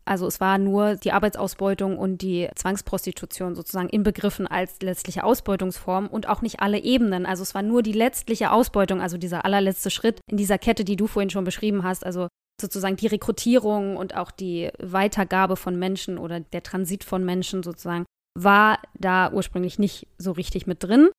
Also 0.06 0.26
es 0.26 0.40
war 0.40 0.58
nur 0.58 0.96
die 0.96 1.12
Arbeitsausbeutung 1.12 1.98
und 1.98 2.22
die 2.22 2.50
Zwangsprostitution 2.56 3.54
sozusagen 3.54 3.90
inbegriffen 3.90 4.48
als 4.48 4.82
letztliche 4.82 5.24
Ausbeutungsform 5.24 6.08
und 6.08 6.28
auch 6.28 6.42
nicht 6.42 6.60
alle 6.60 6.80
Ebenen. 6.80 7.26
Also 7.26 7.44
es 7.44 7.54
war 7.54 7.62
nur 7.62 7.84
die 7.84 7.92
letztliche 7.92 8.52
Ausbeutung, 8.52 9.00
also 9.00 9.18
dieser 9.18 9.46
allerletzte 9.46 9.92
Schritt 9.92 10.20
in 10.28 10.38
dieser 10.38 10.58
Kette, 10.58 10.84
die 10.84 10.96
du 10.96 11.06
vorhin 11.06 11.30
schon 11.30 11.44
beschrieben 11.44 11.84
hast. 11.84 12.04
Also 12.06 12.28
sozusagen 12.60 12.96
die 12.96 13.08
Rekrutierung 13.08 13.98
und 13.98 14.16
auch 14.16 14.32
die 14.32 14.70
Weitergabe 14.80 15.56
von 15.56 15.78
Menschen 15.78 16.18
oder 16.18 16.40
der 16.40 16.64
Transit 16.64 17.04
von 17.04 17.24
Menschen 17.24 17.64
sozusagen 17.64 18.06
war 18.38 18.80
da 18.98 19.32
ursprünglich 19.32 19.80
nicht 19.80 20.08
so 20.18 20.32
richtig 20.32 20.68
mit 20.68 20.84
drin. 20.84 21.10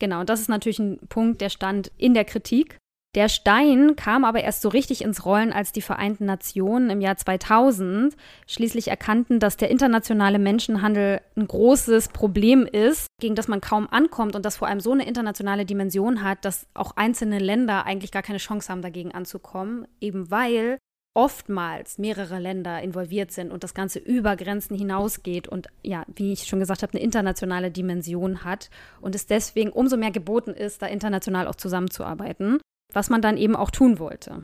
Genau, 0.00 0.20
und 0.20 0.28
das 0.28 0.40
ist 0.40 0.48
natürlich 0.48 0.78
ein 0.78 0.98
Punkt, 1.08 1.40
der 1.40 1.50
stand 1.50 1.90
in 1.96 2.14
der 2.14 2.24
Kritik. 2.24 2.78
Der 3.16 3.28
Stein 3.28 3.96
kam 3.96 4.24
aber 4.24 4.42
erst 4.42 4.62
so 4.62 4.68
richtig 4.68 5.02
ins 5.02 5.24
Rollen, 5.24 5.52
als 5.52 5.72
die 5.72 5.82
Vereinten 5.82 6.26
Nationen 6.26 6.90
im 6.90 7.00
Jahr 7.00 7.16
2000 7.16 8.14
schließlich 8.46 8.86
erkannten, 8.86 9.40
dass 9.40 9.56
der 9.56 9.68
internationale 9.68 10.38
Menschenhandel 10.38 11.20
ein 11.36 11.48
großes 11.48 12.10
Problem 12.10 12.66
ist, 12.66 13.08
gegen 13.20 13.34
das 13.34 13.48
man 13.48 13.60
kaum 13.60 13.88
ankommt 13.90 14.36
und 14.36 14.46
das 14.46 14.58
vor 14.58 14.68
allem 14.68 14.78
so 14.78 14.92
eine 14.92 15.08
internationale 15.08 15.64
Dimension 15.64 16.22
hat, 16.22 16.44
dass 16.44 16.68
auch 16.72 16.92
einzelne 16.96 17.40
Länder 17.40 17.84
eigentlich 17.84 18.12
gar 18.12 18.22
keine 18.22 18.38
Chance 18.38 18.70
haben, 18.70 18.80
dagegen 18.80 19.12
anzukommen, 19.12 19.88
eben 20.00 20.30
weil 20.30 20.78
oftmals 21.12 21.98
mehrere 21.98 22.38
Länder 22.38 22.80
involviert 22.80 23.32
sind 23.32 23.50
und 23.50 23.64
das 23.64 23.74
Ganze 23.74 23.98
über 23.98 24.36
Grenzen 24.36 24.76
hinausgeht 24.76 25.48
und 25.48 25.66
ja, 25.82 26.04
wie 26.14 26.32
ich 26.32 26.44
schon 26.44 26.60
gesagt 26.60 26.84
habe, 26.84 26.92
eine 26.92 27.02
internationale 27.02 27.72
Dimension 27.72 28.44
hat 28.44 28.70
und 29.00 29.16
es 29.16 29.26
deswegen 29.26 29.70
umso 29.70 29.96
mehr 29.96 30.12
geboten 30.12 30.52
ist, 30.52 30.82
da 30.82 30.86
international 30.86 31.48
auch 31.48 31.56
zusammenzuarbeiten, 31.56 32.60
was 32.94 33.10
man 33.10 33.22
dann 33.22 33.36
eben 33.36 33.56
auch 33.56 33.70
tun 33.70 33.98
wollte. 33.98 34.42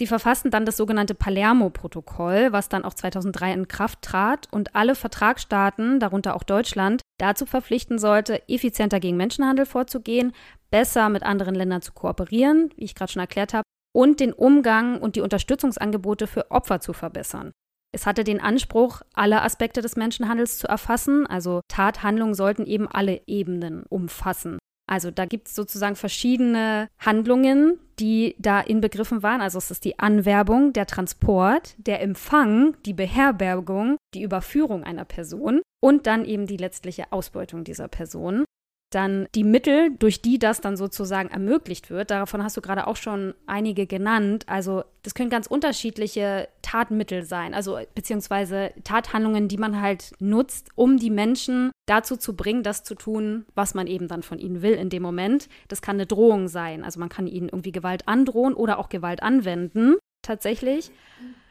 Sie 0.00 0.06
verfassten 0.06 0.50
dann 0.50 0.64
das 0.64 0.78
sogenannte 0.78 1.14
Palermo-Protokoll, 1.14 2.52
was 2.52 2.70
dann 2.70 2.84
auch 2.84 2.94
2003 2.94 3.52
in 3.52 3.68
Kraft 3.68 4.00
trat 4.00 4.48
und 4.50 4.74
alle 4.74 4.94
Vertragsstaaten, 4.94 6.00
darunter 6.00 6.36
auch 6.36 6.42
Deutschland, 6.42 7.02
dazu 7.18 7.44
verpflichten 7.44 7.98
sollte, 7.98 8.48
effizienter 8.48 8.98
gegen 8.98 9.18
Menschenhandel 9.18 9.66
vorzugehen, 9.66 10.32
besser 10.70 11.10
mit 11.10 11.22
anderen 11.22 11.54
Ländern 11.54 11.82
zu 11.82 11.92
kooperieren, 11.92 12.70
wie 12.76 12.84
ich 12.84 12.94
gerade 12.94 13.12
schon 13.12 13.20
erklärt 13.20 13.52
habe, 13.52 13.64
und 13.92 14.20
den 14.20 14.32
Umgang 14.32 15.00
und 15.00 15.16
die 15.16 15.20
Unterstützungsangebote 15.20 16.26
für 16.26 16.50
Opfer 16.50 16.80
zu 16.80 16.92
verbessern. 16.92 17.52
Es 17.92 18.06
hatte 18.06 18.22
den 18.22 18.40
Anspruch, 18.40 19.02
alle 19.12 19.42
Aspekte 19.42 19.82
des 19.82 19.96
Menschenhandels 19.96 20.58
zu 20.58 20.68
erfassen, 20.68 21.26
also 21.26 21.60
Tathandlungen 21.68 22.34
sollten 22.34 22.64
eben 22.64 22.88
alle 22.88 23.20
Ebenen 23.26 23.82
umfassen. 23.82 24.58
Also 24.90 25.12
da 25.12 25.24
gibt 25.24 25.46
es 25.46 25.54
sozusagen 25.54 25.94
verschiedene 25.94 26.88
Handlungen, 26.98 27.78
die 28.00 28.34
da 28.38 28.60
inbegriffen 28.60 29.22
waren. 29.22 29.40
Also 29.40 29.58
es 29.58 29.70
ist 29.70 29.84
die 29.84 30.00
Anwerbung, 30.00 30.72
der 30.72 30.86
Transport, 30.86 31.76
der 31.78 32.02
Empfang, 32.02 32.76
die 32.84 32.92
Beherbergung, 32.92 33.98
die 34.14 34.22
Überführung 34.22 34.82
einer 34.82 35.04
Person 35.04 35.62
und 35.80 36.08
dann 36.08 36.24
eben 36.24 36.46
die 36.46 36.56
letztliche 36.56 37.12
Ausbeutung 37.12 37.62
dieser 37.62 37.86
Person 37.86 38.44
dann 38.90 39.28
die 39.34 39.44
Mittel, 39.44 39.90
durch 39.98 40.20
die 40.20 40.38
das 40.38 40.60
dann 40.60 40.76
sozusagen 40.76 41.30
ermöglicht 41.30 41.90
wird, 41.90 42.10
davon 42.10 42.42
hast 42.42 42.56
du 42.56 42.60
gerade 42.60 42.86
auch 42.86 42.96
schon 42.96 43.34
einige 43.46 43.86
genannt. 43.86 44.44
Also 44.48 44.82
das 45.02 45.14
können 45.14 45.30
ganz 45.30 45.46
unterschiedliche 45.46 46.48
Tatmittel 46.62 47.24
sein, 47.24 47.54
also 47.54 47.78
beziehungsweise 47.94 48.72
Tathandlungen, 48.84 49.48
die 49.48 49.56
man 49.56 49.80
halt 49.80 50.12
nutzt, 50.18 50.70
um 50.74 50.98
die 50.98 51.10
Menschen 51.10 51.70
dazu 51.86 52.16
zu 52.16 52.36
bringen, 52.36 52.62
das 52.62 52.82
zu 52.82 52.94
tun, 52.94 53.46
was 53.54 53.74
man 53.74 53.86
eben 53.86 54.08
dann 54.08 54.22
von 54.22 54.38
ihnen 54.38 54.60
will 54.60 54.74
in 54.74 54.90
dem 54.90 55.02
Moment. 55.02 55.48
Das 55.68 55.82
kann 55.82 55.96
eine 55.96 56.06
Drohung 56.06 56.48
sein, 56.48 56.84
also 56.84 56.98
man 57.00 57.08
kann 57.08 57.28
ihnen 57.28 57.48
irgendwie 57.48 57.72
Gewalt 57.72 58.08
androhen 58.08 58.54
oder 58.54 58.78
auch 58.78 58.88
Gewalt 58.88 59.22
anwenden, 59.22 59.96
tatsächlich. 60.22 60.90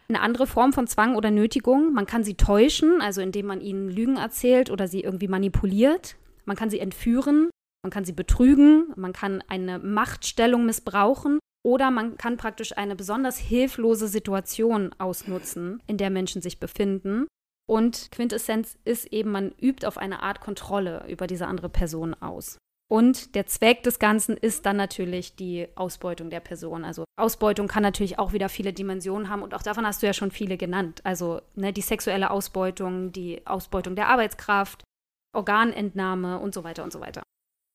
Eine 0.09 0.21
andere 0.21 0.47
Form 0.47 0.73
von 0.73 0.87
Zwang 0.87 1.15
oder 1.15 1.31
Nötigung, 1.31 1.93
man 1.93 2.07
kann 2.07 2.23
sie 2.23 2.33
täuschen, 2.33 2.99
also 2.99 3.21
indem 3.21 3.45
man 3.45 3.61
ihnen 3.61 3.89
Lügen 3.89 4.17
erzählt 4.17 4.71
oder 4.71 4.87
sie 4.87 5.01
irgendwie 5.01 5.27
manipuliert 5.27 6.17
man 6.45 6.55
kann 6.55 6.69
sie 6.69 6.79
entführen, 6.79 7.49
man 7.83 7.91
kann 7.91 8.05
sie 8.05 8.13
betrügen, 8.13 8.93
man 8.95 9.13
kann 9.13 9.43
eine 9.47 9.79
Machtstellung 9.79 10.65
missbrauchen 10.65 11.39
oder 11.65 11.91
man 11.91 12.17
kann 12.17 12.37
praktisch 12.37 12.77
eine 12.77 12.95
besonders 12.95 13.37
hilflose 13.37 14.07
Situation 14.07 14.93
ausnutzen, 14.97 15.81
in 15.87 15.97
der 15.97 16.09
Menschen 16.09 16.41
sich 16.41 16.59
befinden. 16.59 17.27
Und 17.69 18.11
Quintessenz 18.11 18.77
ist 18.83 19.05
eben, 19.13 19.31
man 19.31 19.53
übt 19.61 19.85
auf 19.85 19.97
eine 19.97 20.23
Art 20.23 20.41
Kontrolle 20.41 21.05
über 21.07 21.27
diese 21.27 21.47
andere 21.47 21.69
Person 21.69 22.15
aus. 22.15 22.57
Und 22.91 23.35
der 23.35 23.45
Zweck 23.45 23.83
des 23.83 23.99
Ganzen 23.99 24.35
ist 24.35 24.65
dann 24.65 24.75
natürlich 24.75 25.35
die 25.35 25.67
Ausbeutung 25.75 26.31
der 26.31 26.39
Person. 26.39 26.83
Also 26.83 27.03
Ausbeutung 27.17 27.67
kann 27.67 27.83
natürlich 27.83 28.17
auch 28.17 28.33
wieder 28.33 28.49
viele 28.49 28.73
Dimensionen 28.73 29.29
haben 29.29 29.43
und 29.43 29.53
auch 29.53 29.61
davon 29.61 29.85
hast 29.85 30.01
du 30.01 30.07
ja 30.07 30.13
schon 30.13 30.31
viele 30.31 30.57
genannt. 30.57 31.01
Also 31.03 31.41
ne, 31.53 31.71
die 31.71 31.81
sexuelle 31.81 32.31
Ausbeutung, 32.31 33.11
die 33.11 33.45
Ausbeutung 33.45 33.95
der 33.95 34.07
Arbeitskraft, 34.07 34.83
Organentnahme 35.33 36.39
und 36.39 36.53
so 36.53 36.63
weiter 36.63 36.83
und 36.83 36.91
so 36.91 36.99
weiter. 36.99 37.23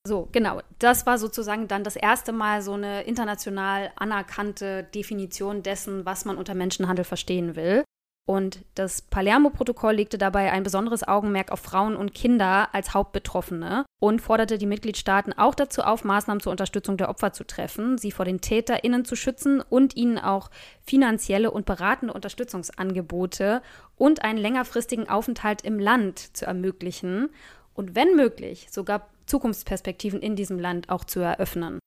So, 0.07 0.29
genau. 0.31 0.61
Das 0.77 1.05
war 1.05 1.17
sozusagen 1.17 1.67
dann 1.67 1.83
das 1.83 1.95
erste 1.95 2.31
Mal 2.31 2.61
so 2.61 2.73
eine 2.73 3.03
international 3.03 3.91
anerkannte 3.95 4.83
Definition 4.83 5.63
dessen, 5.63 6.05
was 6.05 6.25
man 6.25 6.37
unter 6.37 6.53
Menschenhandel 6.53 7.05
verstehen 7.05 7.55
will. 7.55 7.83
Und 8.27 8.65
das 8.73 9.03
Palermo-Protokoll 9.03 9.95
legte 9.95 10.17
dabei 10.17 10.51
ein 10.51 10.63
besonderes 10.63 11.07
Augenmerk 11.07 11.51
auf 11.51 11.59
Frauen 11.59 11.95
und 11.95 12.15
Kinder 12.15 12.73
als 12.73 12.95
Hauptbetroffene 12.95 13.85
und 14.01 14.19
forderte 14.19 14.57
die 14.57 14.65
Mitgliedstaaten 14.65 15.31
auch 15.33 15.53
dazu 15.53 15.83
auf, 15.83 16.03
Maßnahmen 16.03 16.41
zur 16.41 16.51
Unterstützung 16.51 16.97
der 16.97 17.09
Opfer 17.09 17.33
zu 17.33 17.45
treffen, 17.45 17.99
sie 17.99 18.11
vor 18.11 18.25
den 18.25 18.41
TäterInnen 18.41 19.05
zu 19.05 19.15
schützen 19.15 19.61
und 19.61 19.95
ihnen 19.95 20.17
auch 20.17 20.49
finanzielle 20.81 21.51
und 21.51 21.67
beratende 21.67 22.15
Unterstützungsangebote 22.15 23.61
und 23.95 24.23
einen 24.23 24.39
längerfristigen 24.39 25.07
Aufenthalt 25.07 25.61
im 25.61 25.77
Land 25.77 26.35
zu 26.35 26.47
ermöglichen 26.47 27.29
und 27.75 27.93
wenn 27.93 28.15
möglich 28.15 28.69
sogar 28.71 29.07
Zukunftsperspektiven 29.27 30.19
in 30.19 30.35
diesem 30.35 30.59
Land 30.59 30.89
auch 30.89 31.03
zu 31.03 31.19
eröffnen. 31.19 31.79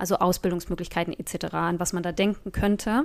Also 0.00 0.16
Ausbildungsmöglichkeiten 0.16 1.12
etc., 1.12 1.52
an 1.52 1.80
was 1.80 1.92
man 1.92 2.02
da 2.02 2.12
denken 2.12 2.50
könnte. 2.50 3.04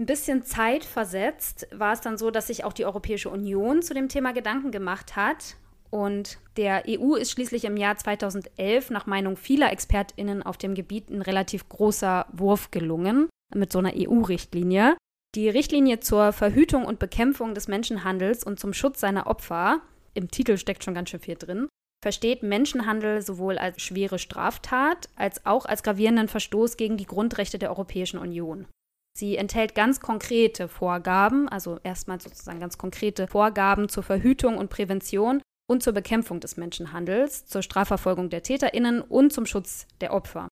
Ein 0.00 0.06
bisschen 0.06 0.42
Zeit 0.46 0.86
versetzt 0.86 1.68
war 1.72 1.92
es 1.92 2.00
dann 2.00 2.16
so, 2.16 2.30
dass 2.30 2.46
sich 2.46 2.64
auch 2.64 2.72
die 2.72 2.86
Europäische 2.86 3.28
Union 3.28 3.82
zu 3.82 3.92
dem 3.92 4.08
Thema 4.08 4.32
Gedanken 4.32 4.70
gemacht 4.70 5.14
hat. 5.14 5.56
Und 5.90 6.38
der 6.56 6.84
EU 6.88 7.16
ist 7.16 7.32
schließlich 7.32 7.66
im 7.66 7.76
Jahr 7.76 7.98
2011 7.98 8.88
nach 8.88 9.04
Meinung 9.04 9.36
vieler 9.36 9.70
Expertinnen 9.70 10.42
auf 10.42 10.56
dem 10.56 10.74
Gebiet 10.74 11.10
ein 11.10 11.20
relativ 11.20 11.68
großer 11.68 12.26
Wurf 12.32 12.70
gelungen 12.70 13.28
mit 13.54 13.72
so 13.72 13.78
einer 13.78 13.92
EU-Richtlinie. 13.94 14.96
Die 15.34 15.50
Richtlinie 15.50 16.00
zur 16.00 16.32
Verhütung 16.32 16.86
und 16.86 16.98
Bekämpfung 16.98 17.52
des 17.52 17.68
Menschenhandels 17.68 18.42
und 18.42 18.58
zum 18.58 18.72
Schutz 18.72 19.00
seiner 19.00 19.26
Opfer, 19.26 19.82
im 20.14 20.30
Titel 20.30 20.56
steckt 20.56 20.82
schon 20.82 20.94
ganz 20.94 21.10
schön 21.10 21.20
viel 21.20 21.36
drin, 21.36 21.68
versteht 22.02 22.42
Menschenhandel 22.42 23.20
sowohl 23.20 23.58
als 23.58 23.82
schwere 23.82 24.18
Straftat 24.18 25.10
als 25.14 25.44
auch 25.44 25.66
als 25.66 25.82
gravierenden 25.82 26.28
Verstoß 26.28 26.78
gegen 26.78 26.96
die 26.96 27.06
Grundrechte 27.06 27.58
der 27.58 27.68
Europäischen 27.68 28.18
Union. 28.18 28.66
Sie 29.16 29.36
enthält 29.36 29.74
ganz 29.74 30.00
konkrete 30.00 30.68
Vorgaben, 30.68 31.48
also 31.48 31.78
erstmal 31.82 32.20
sozusagen 32.20 32.60
ganz 32.60 32.78
konkrete 32.78 33.26
Vorgaben 33.26 33.88
zur 33.88 34.02
Verhütung 34.02 34.56
und 34.56 34.70
Prävention 34.70 35.42
und 35.68 35.82
zur 35.82 35.92
Bekämpfung 35.92 36.40
des 36.40 36.56
Menschenhandels, 36.56 37.46
zur 37.46 37.62
Strafverfolgung 37.62 38.30
der 38.30 38.42
Täterinnen 38.42 39.00
und 39.00 39.32
zum 39.32 39.46
Schutz 39.46 39.86
der 40.00 40.12
Opfer. 40.12 40.48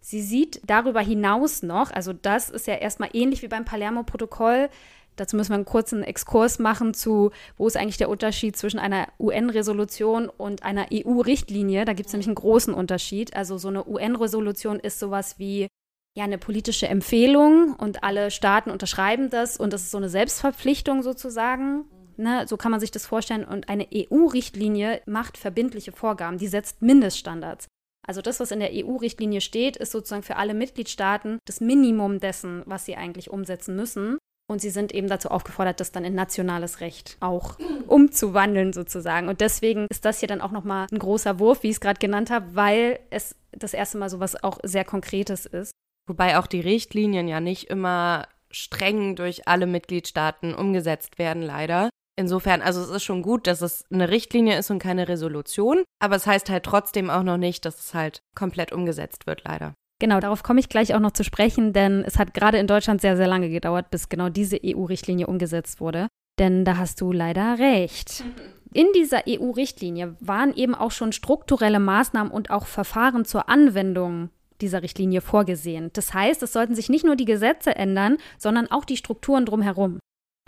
Sie 0.00 0.22
sieht 0.22 0.62
darüber 0.66 1.00
hinaus 1.00 1.62
noch, 1.62 1.90
also 1.90 2.12
das 2.12 2.50
ist 2.50 2.66
ja 2.66 2.74
erstmal 2.74 3.10
ähnlich 3.12 3.42
wie 3.42 3.48
beim 3.48 3.64
Palermo-Protokoll, 3.64 4.70
dazu 5.16 5.36
müssen 5.36 5.50
wir 5.50 5.56
einen 5.56 5.64
kurzen 5.64 6.02
Exkurs 6.02 6.58
machen 6.58 6.94
zu, 6.94 7.30
wo 7.56 7.66
ist 7.66 7.76
eigentlich 7.76 7.96
der 7.96 8.08
Unterschied 8.08 8.56
zwischen 8.56 8.78
einer 8.78 9.08
UN-Resolution 9.18 10.28
und 10.28 10.62
einer 10.62 10.86
EU-Richtlinie. 10.92 11.84
Da 11.84 11.92
gibt 11.92 12.06
es 12.06 12.12
nämlich 12.12 12.28
einen 12.28 12.36
großen 12.36 12.72
Unterschied. 12.72 13.34
Also 13.34 13.58
so 13.58 13.68
eine 13.68 13.86
UN-Resolution 13.86 14.78
ist 14.78 15.00
sowas 15.00 15.38
wie 15.38 15.66
ja 16.18 16.24
eine 16.24 16.38
politische 16.38 16.88
Empfehlung 16.88 17.74
und 17.74 18.04
alle 18.04 18.30
Staaten 18.30 18.70
unterschreiben 18.70 19.30
das 19.30 19.56
und 19.56 19.72
das 19.72 19.82
ist 19.82 19.90
so 19.90 19.98
eine 19.98 20.08
Selbstverpflichtung 20.08 21.02
sozusagen. 21.02 21.84
Ne, 22.16 22.46
so 22.48 22.56
kann 22.56 22.72
man 22.72 22.80
sich 22.80 22.90
das 22.90 23.06
vorstellen. 23.06 23.44
Und 23.44 23.68
eine 23.68 23.86
EU-Richtlinie 23.94 25.02
macht 25.06 25.38
verbindliche 25.38 25.92
Vorgaben, 25.92 26.36
die 26.36 26.48
setzt 26.48 26.82
Mindeststandards. 26.82 27.68
Also 28.08 28.22
das, 28.22 28.40
was 28.40 28.50
in 28.50 28.58
der 28.58 28.70
EU-Richtlinie 28.72 29.40
steht, 29.40 29.76
ist 29.76 29.92
sozusagen 29.92 30.24
für 30.24 30.34
alle 30.34 30.54
Mitgliedstaaten 30.54 31.38
das 31.44 31.60
Minimum 31.60 32.18
dessen, 32.18 32.62
was 32.66 32.86
sie 32.86 32.96
eigentlich 32.96 33.30
umsetzen 33.30 33.76
müssen. 33.76 34.18
Und 34.50 34.62
sie 34.62 34.70
sind 34.70 34.92
eben 34.92 35.08
dazu 35.08 35.28
aufgefordert, 35.28 35.78
das 35.78 35.92
dann 35.92 36.04
in 36.04 36.14
nationales 36.14 36.80
Recht 36.80 37.18
auch 37.20 37.56
umzuwandeln 37.86 38.72
sozusagen. 38.72 39.28
Und 39.28 39.40
deswegen 39.40 39.86
ist 39.90 40.04
das 40.04 40.18
hier 40.18 40.28
dann 40.28 40.40
auch 40.40 40.52
nochmal 40.52 40.86
ein 40.90 40.98
großer 40.98 41.38
Wurf, 41.38 41.62
wie 41.62 41.68
ich 41.68 41.76
es 41.76 41.80
gerade 41.80 42.00
genannt 42.00 42.30
habe, 42.30 42.56
weil 42.56 42.98
es 43.10 43.36
das 43.52 43.74
erste 43.74 43.98
Mal 43.98 44.08
sowas 44.10 44.42
auch 44.42 44.58
sehr 44.64 44.84
Konkretes 44.84 45.46
ist. 45.46 45.72
Wobei 46.08 46.38
auch 46.38 46.46
die 46.46 46.60
Richtlinien 46.60 47.28
ja 47.28 47.40
nicht 47.40 47.64
immer 47.64 48.26
streng 48.50 49.14
durch 49.14 49.46
alle 49.46 49.66
Mitgliedstaaten 49.66 50.54
umgesetzt 50.54 51.18
werden, 51.18 51.42
leider. 51.42 51.90
Insofern, 52.16 52.62
also 52.62 52.80
es 52.80 52.88
ist 52.88 53.04
schon 53.04 53.22
gut, 53.22 53.46
dass 53.46 53.60
es 53.60 53.84
eine 53.92 54.08
Richtlinie 54.08 54.58
ist 54.58 54.70
und 54.70 54.80
keine 54.80 55.06
Resolution, 55.06 55.84
aber 56.02 56.16
es 56.16 56.26
heißt 56.26 56.50
halt 56.50 56.64
trotzdem 56.64 57.10
auch 57.10 57.22
noch 57.22 57.36
nicht, 57.36 57.64
dass 57.64 57.78
es 57.78 57.94
halt 57.94 58.20
komplett 58.34 58.72
umgesetzt 58.72 59.26
wird, 59.26 59.42
leider. 59.44 59.74
Genau, 60.00 60.18
darauf 60.18 60.42
komme 60.42 60.60
ich 60.60 60.68
gleich 60.68 60.94
auch 60.94 61.00
noch 61.00 61.12
zu 61.12 61.24
sprechen, 61.24 61.72
denn 61.72 62.04
es 62.04 62.18
hat 62.18 62.34
gerade 62.34 62.58
in 62.58 62.66
Deutschland 62.66 63.00
sehr, 63.00 63.16
sehr 63.16 63.28
lange 63.28 63.50
gedauert, 63.50 63.90
bis 63.90 64.08
genau 64.08 64.30
diese 64.30 64.58
EU-Richtlinie 64.64 65.26
umgesetzt 65.26 65.80
wurde. 65.80 66.08
Denn 66.38 66.64
da 66.64 66.76
hast 66.76 67.00
du 67.00 67.12
leider 67.12 67.58
recht. 67.58 68.24
In 68.72 68.86
dieser 68.94 69.24
EU-Richtlinie 69.28 70.16
waren 70.20 70.54
eben 70.54 70.74
auch 70.74 70.92
schon 70.92 71.12
strukturelle 71.12 71.80
Maßnahmen 71.80 72.32
und 72.32 72.50
auch 72.50 72.66
Verfahren 72.66 73.24
zur 73.24 73.48
Anwendung 73.48 74.30
dieser 74.60 74.82
Richtlinie 74.82 75.20
vorgesehen. 75.20 75.90
Das 75.92 76.14
heißt, 76.14 76.42
es 76.42 76.52
sollten 76.52 76.74
sich 76.74 76.88
nicht 76.88 77.04
nur 77.04 77.16
die 77.16 77.24
Gesetze 77.24 77.74
ändern, 77.76 78.18
sondern 78.38 78.70
auch 78.70 78.84
die 78.84 78.96
Strukturen 78.96 79.46
drumherum. 79.46 79.98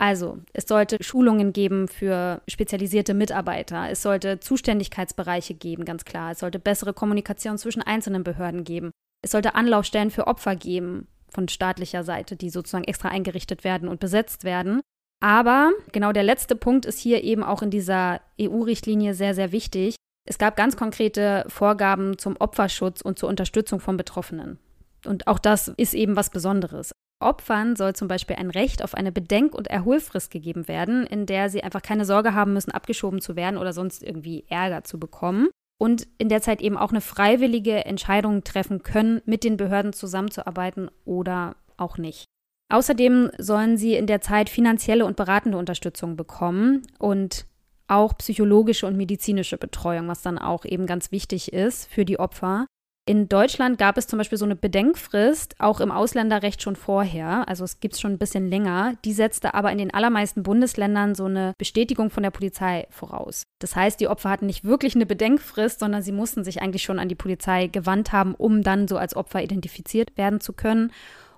Also, 0.01 0.39
es 0.53 0.67
sollte 0.67 0.97
Schulungen 0.99 1.53
geben 1.53 1.87
für 1.87 2.41
spezialisierte 2.47 3.13
Mitarbeiter. 3.13 3.89
Es 3.91 4.01
sollte 4.01 4.39
Zuständigkeitsbereiche 4.39 5.53
geben, 5.53 5.85
ganz 5.85 6.05
klar. 6.05 6.31
Es 6.31 6.39
sollte 6.39 6.57
bessere 6.57 6.93
Kommunikation 6.93 7.59
zwischen 7.59 7.83
einzelnen 7.83 8.23
Behörden 8.23 8.63
geben. 8.63 8.89
Es 9.23 9.29
sollte 9.29 9.53
Anlaufstellen 9.53 10.09
für 10.09 10.25
Opfer 10.25 10.55
geben 10.55 11.07
von 11.29 11.47
staatlicher 11.47 12.03
Seite, 12.03 12.35
die 12.35 12.49
sozusagen 12.49 12.83
extra 12.83 13.09
eingerichtet 13.09 13.63
werden 13.63 13.87
und 13.87 13.99
besetzt 13.99 14.43
werden. 14.43 14.81
Aber 15.23 15.71
genau 15.91 16.11
der 16.11 16.23
letzte 16.23 16.55
Punkt 16.55 16.87
ist 16.87 16.99
hier 16.99 17.23
eben 17.23 17.43
auch 17.43 17.61
in 17.61 17.69
dieser 17.69 18.21
EU-Richtlinie 18.41 19.13
sehr, 19.13 19.35
sehr 19.35 19.51
wichtig. 19.51 19.95
Es 20.27 20.37
gab 20.37 20.55
ganz 20.55 20.77
konkrete 20.77 21.45
Vorgaben 21.47 22.17
zum 22.17 22.35
Opferschutz 22.37 23.01
und 23.01 23.17
zur 23.17 23.29
Unterstützung 23.29 23.79
von 23.79 23.97
Betroffenen. 23.97 24.59
Und 25.05 25.27
auch 25.27 25.39
das 25.39 25.67
ist 25.67 25.93
eben 25.93 26.15
was 26.15 26.29
Besonderes. 26.29 26.91
Opfern 27.19 27.75
soll 27.75 27.93
zum 27.93 28.07
Beispiel 28.07 28.35
ein 28.35 28.49
Recht 28.49 28.83
auf 28.83 28.95
eine 28.95 29.11
Bedenk- 29.11 29.55
und 29.55 29.67
Erholfrist 29.67 30.31
gegeben 30.31 30.67
werden, 30.67 31.05
in 31.05 31.25
der 31.25 31.49
sie 31.49 31.63
einfach 31.63 31.81
keine 31.81 32.05
Sorge 32.05 32.33
haben 32.33 32.53
müssen, 32.53 32.71
abgeschoben 32.71 33.21
zu 33.21 33.35
werden 33.35 33.57
oder 33.57 33.73
sonst 33.73 34.03
irgendwie 34.03 34.45
Ärger 34.49 34.83
zu 34.83 34.99
bekommen 34.99 35.49
und 35.79 36.07
in 36.17 36.29
der 36.29 36.41
Zeit 36.41 36.61
eben 36.61 36.77
auch 36.77 36.91
eine 36.91 37.01
freiwillige 37.01 37.85
Entscheidung 37.85 38.43
treffen 38.43 38.83
können, 38.83 39.21
mit 39.25 39.43
den 39.43 39.57
Behörden 39.57 39.93
zusammenzuarbeiten 39.93 40.89
oder 41.05 41.55
auch 41.77 41.97
nicht. 41.97 42.25
Außerdem 42.71 43.31
sollen 43.37 43.77
sie 43.77 43.95
in 43.95 44.07
der 44.07 44.21
Zeit 44.21 44.49
finanzielle 44.49 45.05
und 45.05 45.17
beratende 45.17 45.57
Unterstützung 45.57 46.15
bekommen 46.15 46.83
und 46.99 47.45
auch 47.87 48.17
psychologische 48.17 48.87
und 48.87 48.97
medizinische 48.97 49.57
Betreuung, 49.57 50.07
was 50.07 50.21
dann 50.21 50.37
auch 50.37 50.65
eben 50.65 50.85
ganz 50.85 51.11
wichtig 51.11 51.53
ist 51.53 51.89
für 51.89 52.05
die 52.05 52.19
Opfer. 52.19 52.65
In 53.07 53.27
Deutschland 53.27 53.79
gab 53.79 53.97
es 53.97 54.05
zum 54.05 54.19
Beispiel 54.19 54.37
so 54.37 54.45
eine 54.45 54.55
Bedenkfrist, 54.55 55.55
auch 55.59 55.79
im 55.79 55.91
Ausländerrecht 55.91 56.61
schon 56.61 56.75
vorher, 56.75 57.47
also 57.49 57.63
es 57.63 57.79
gibt 57.79 57.95
es 57.95 57.99
schon 57.99 58.11
ein 58.11 58.19
bisschen 58.19 58.47
länger. 58.47 58.93
Die 59.03 59.13
setzte 59.13 59.55
aber 59.55 59.71
in 59.71 59.79
den 59.79 59.93
allermeisten 59.93 60.43
Bundesländern 60.43 61.15
so 61.15 61.25
eine 61.25 61.53
Bestätigung 61.57 62.11
von 62.11 62.21
der 62.21 62.29
Polizei 62.29 62.85
voraus. 62.91 63.41
Das 63.59 63.75
heißt, 63.75 63.99
die 63.99 64.07
Opfer 64.07 64.29
hatten 64.29 64.45
nicht 64.45 64.63
wirklich 64.63 64.93
eine 64.93 65.07
Bedenkfrist, 65.07 65.79
sondern 65.79 66.03
sie 66.03 66.11
mussten 66.11 66.43
sich 66.43 66.61
eigentlich 66.61 66.83
schon 66.83 66.99
an 66.99 67.09
die 67.09 67.15
Polizei 67.15 67.67
gewandt 67.67 68.11
haben, 68.11 68.35
um 68.35 68.61
dann 68.61 68.87
so 68.87 68.97
als 68.97 69.15
Opfer 69.15 69.41
identifiziert 69.41 70.15
werden 70.15 70.39
zu 70.39 70.53
können 70.53 70.91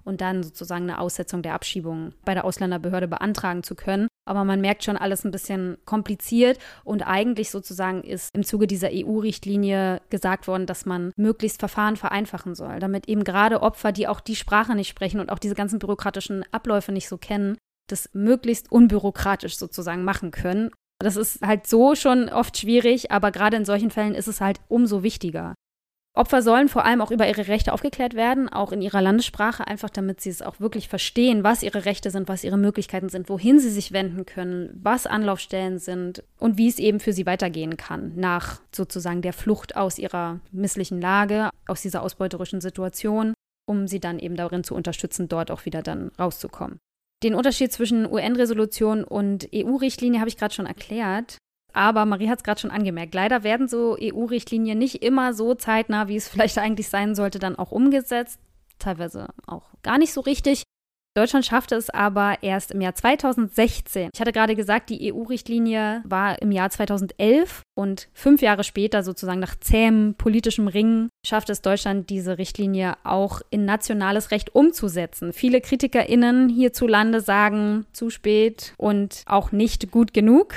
und 0.04 0.20
dann 0.20 0.44
sozusagen 0.44 0.84
eine 0.84 1.00
Aussetzung 1.00 1.44
der 1.44 1.54
Abschiebung 1.54 2.14
bei 2.26 2.34
der 2.34 2.44
Ausländerbehörde 2.44 3.08
beantragen 3.08 3.64
zu 3.64 3.76
können. 3.76 4.08
Aber 4.26 4.44
man 4.44 4.62
merkt 4.62 4.84
schon 4.84 4.98
alles 4.98 5.26
ein 5.26 5.32
bisschen 5.32 5.78
kompliziert 5.86 6.58
und 6.84 7.02
eigentlich 7.02 7.52
sozusagen 7.52 8.04
ist 8.04 8.34
im 8.34 8.44
Zuge 8.44 8.68
dieser 8.68 8.90
EU-Richtlinie 8.92 10.02
gesagt 10.10 10.48
worden, 10.48 10.66
dass 10.66 10.86
man 10.86 11.12
möglichst 11.18 11.60
Verfahren 11.60 11.98
vereinfachen 11.98 12.56
soll, 12.56 12.80
damit 12.80 13.10
eben 13.10 13.24
gerade 13.24 13.62
Opfer, 13.62 13.92
die 13.92 14.08
auch 14.08 14.22
die 14.22 14.36
Sprache 14.36 14.76
nicht 14.76 14.90
sprechen 14.90 15.20
und 15.20 15.30
auch 15.30 15.40
diese 15.40 15.56
ganzen 15.56 15.80
bürokratischen 15.80 16.46
Abläufe 16.52 16.92
nicht 16.92 17.10
so 17.10 17.18
kennen, 17.18 17.58
das 17.90 18.10
möglichst 18.14 18.72
unbürokratisch 18.72 19.58
sozusagen 19.58 20.04
machen 20.04 20.32
können. 20.32 20.72
Das 21.00 21.18
ist 21.18 21.42
halt 21.42 21.68
so 21.68 21.96
schon 21.96 22.30
oft 22.30 22.58
schwierig, 22.58 23.12
aber 23.12 23.32
gerade 23.32 23.58
in 23.58 23.66
solchen 23.66 23.92
Fällen 23.92 24.16
ist 24.16 24.28
es 24.28 24.40
halt 24.40 24.62
umso 24.70 25.04
wichtiger. 25.04 25.54
Opfer 26.16 26.44
sollen 26.44 26.70
vor 26.70 26.86
allem 26.86 27.02
auch 27.02 27.10
über 27.10 27.28
ihre 27.28 27.48
Rechte 27.48 27.74
aufgeklärt 27.74 28.14
werden, 28.14 28.48
auch 28.48 28.72
in 28.72 28.84
ihrer 28.84 29.02
Landessprache, 29.02 29.66
einfach 29.66 29.90
damit 29.90 30.22
sie 30.22 30.30
es 30.30 30.44
auch 30.44 30.60
wirklich 30.60 30.88
verstehen, 30.88 31.44
was 31.44 31.64
ihre 31.64 31.86
Rechte 31.86 32.12
sind, 32.12 32.30
was 32.30 32.44
ihre 32.44 32.58
Möglichkeiten 32.58 33.10
sind, 33.10 33.30
wohin 33.30 33.60
sie 33.60 33.72
sich 33.72 33.94
wenden 33.94 34.28
können, 34.28 34.80
was 34.80 35.08
Anlaufstellen 35.08 35.80
sind 35.80 36.24
und 36.38 36.60
wie 36.60 36.68
es 36.68 36.78
eben 36.78 37.00
für 37.00 37.14
sie 37.14 37.26
weitergehen 37.26 37.78
kann 37.78 38.14
nach 38.16 38.62
sozusagen 38.72 39.24
der 39.24 39.34
Flucht 39.34 39.76
aus 39.76 39.98
ihrer 39.98 40.40
misslichen 40.52 41.02
Lage, 41.02 41.50
aus 41.66 41.82
dieser 41.82 42.04
ausbeuterischen 42.04 42.62
Situation, 42.62 43.34
um 43.66 43.88
sie 43.88 44.00
dann 44.00 44.20
eben 44.20 44.36
darin 44.36 44.64
zu 44.64 44.76
unterstützen, 44.76 45.28
dort 45.30 45.50
auch 45.50 45.66
wieder 45.66 45.82
dann 45.82 46.12
rauszukommen. 46.20 46.78
Den 47.24 47.34
Unterschied 47.34 47.72
zwischen 47.72 48.06
UN-Resolution 48.06 49.04
und 49.04 49.50
EU-Richtlinie 49.52 50.20
habe 50.20 50.30
ich 50.30 50.38
gerade 50.38 50.54
schon 50.54 50.68
erklärt. 50.68 51.38
Aber 51.74 52.06
Marie 52.06 52.30
hat 52.30 52.40
es 52.40 52.44
gerade 52.44 52.62
schon 52.62 52.72
angemerkt, 52.72 53.16
leider 53.16 53.44
werden 53.44 53.68
so 53.68 53.98
EU-Richtlinien 54.00 54.78
nicht 54.78 55.04
immer 55.04 55.34
so 55.34 55.56
zeitnah, 55.56 56.08
wie 56.08 56.16
es 56.16 56.28
vielleicht 56.30 56.58
eigentlich 56.58 56.90
sein 56.90 57.16
sollte, 57.16 57.40
dann 57.40 57.58
auch 57.58 57.72
umgesetzt. 57.72 58.40
Teilweise 58.80 59.30
auch 59.48 59.72
gar 59.82 59.98
nicht 59.98 60.14
so 60.14 60.22
richtig. 60.22 60.64
Deutschland 61.16 61.46
schaffte 61.46 61.76
es 61.76 61.92
aber 61.92 62.38
erst 62.42 62.72
im 62.72 62.82
Jahr 62.82 62.96
2016. 62.96 64.10
Ich 64.12 64.20
hatte 64.20 64.32
gerade 64.32 64.56
gesagt, 64.56 64.90
die 64.90 65.14
EU-Richtlinie 65.14 66.02
war 66.06 66.42
im 66.42 66.52
Jahr 66.52 66.72
2011 66.72 67.62
und 67.76 68.10
fünf 68.14 68.42
Jahre 68.42 68.64
später, 68.64 69.04
sozusagen 69.04 69.40
nach 69.40 69.56
zähem 69.60 70.16
politischem 70.18 70.68
Ringen, 70.68 71.10
schaffte 71.24 71.52
es 71.52 71.62
Deutschland, 71.62 72.10
diese 72.10 72.40
Richtlinie 72.40 72.96
auch 73.04 73.42
in 73.52 73.64
nationales 73.64 74.32
Recht 74.32 74.56
umzusetzen. 74.56 75.34
Viele 75.34 75.62
KritikerInnen 75.62 76.50
hierzulande 76.50 77.22
sagen 77.22 77.86
zu 77.94 78.10
spät 78.10 78.74
und 78.78 79.22
auch 79.28 79.52
nicht 79.52 79.92
gut 79.92 80.16
genug. 80.16 80.56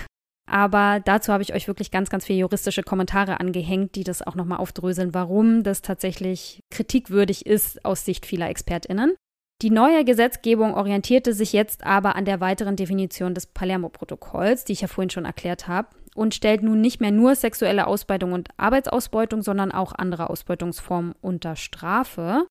Aber 0.49 1.01
dazu 1.05 1.33
habe 1.33 1.43
ich 1.43 1.55
euch 1.55 1.67
wirklich 1.67 1.91
ganz, 1.91 2.09
ganz 2.09 2.25
viele 2.25 2.39
juristische 2.39 2.83
Kommentare 2.83 3.41
angehängt, 3.41 3.97
die 3.97 4.05
das 4.05 4.23
auch 4.23 4.37
nochmal 4.37 4.59
aufdröseln, 4.59 5.13
warum 5.13 5.65
das 5.65 5.83
tatsächlich 5.83 6.61
kritikwürdig 6.71 7.47
ist 7.47 7.85
aus 7.85 8.05
Sicht 8.05 8.27
vieler 8.27 8.49
ExpertInnen. 8.49 9.15
Die 9.63 9.71
neue 9.71 10.05
Gesetzgebung 10.05 10.75
orientierte 10.75 11.33
sich 11.33 11.53
jetzt 11.53 11.85
aber 11.85 12.15
an 12.15 12.27
der 12.27 12.41
weiteren 12.41 12.77
Definition 12.77 13.35
des 13.35 13.47
Palermo-Protokolls, 13.47 14.65
die 14.65 14.75
ich 14.75 14.83
ja 14.83 14.89
vorhin 14.89 15.11
schon 15.11 15.25
erklärt 15.25 15.67
habe, 15.67 15.89
und 16.15 16.35
stellt 16.35 16.63
nun 16.63 16.81
nicht 16.81 17.01
mehr 17.01 17.11
nur 17.11 17.35
sexuelle 17.35 17.87
Ausbeutung 17.87 18.33
und 18.33 18.49
Arbeitsausbeutung, 18.59 19.43
sondern 19.43 19.73
auch 19.73 19.93
andere 19.93 20.31
Ausbeutungsformen 20.31 21.15
unter 21.21 21.57
Strafe. 21.57 22.47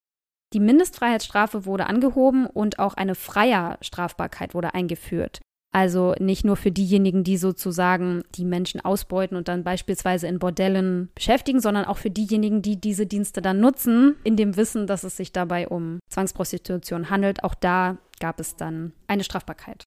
Die 0.53 0.59
Mindestfreiheitsstrafe 0.59 1.65
wurde 1.65 1.87
angehoben 1.87 2.47
und 2.47 2.79
auch 2.79 2.95
eine 2.95 3.15
Freierstrafbarkeit 3.15 4.53
wurde 4.53 4.73
eingeführt. 4.73 5.41
Also 5.75 6.15
nicht 6.19 6.45
nur 6.45 6.55
für 6.55 6.71
diejenigen, 6.71 7.25
die 7.25 7.35
sozusagen 7.35 8.23
die 8.35 8.45
Menschen 8.45 8.79
ausbeuten 8.79 9.35
und 9.35 9.49
dann 9.49 9.65
beispielsweise 9.65 10.25
in 10.25 10.39
Bordellen 10.39 11.09
beschäftigen, 11.15 11.59
sondern 11.59 11.83
auch 11.83 11.97
für 11.97 12.09
diejenigen, 12.09 12.61
die 12.61 12.79
diese 12.79 13.05
Dienste 13.05 13.41
dann 13.41 13.59
nutzen, 13.59 14.15
in 14.23 14.37
dem 14.37 14.55
Wissen, 14.55 14.87
dass 14.87 15.03
es 15.03 15.17
sich 15.17 15.33
dabei 15.33 15.67
um 15.67 15.99
Zwangsprostitution 16.09 17.09
handelt. 17.09 17.43
Auch 17.43 17.55
da 17.55 17.97
gab 18.21 18.39
es 18.39 18.55
dann 18.55 18.93
eine 19.07 19.25
Strafbarkeit. 19.25 19.83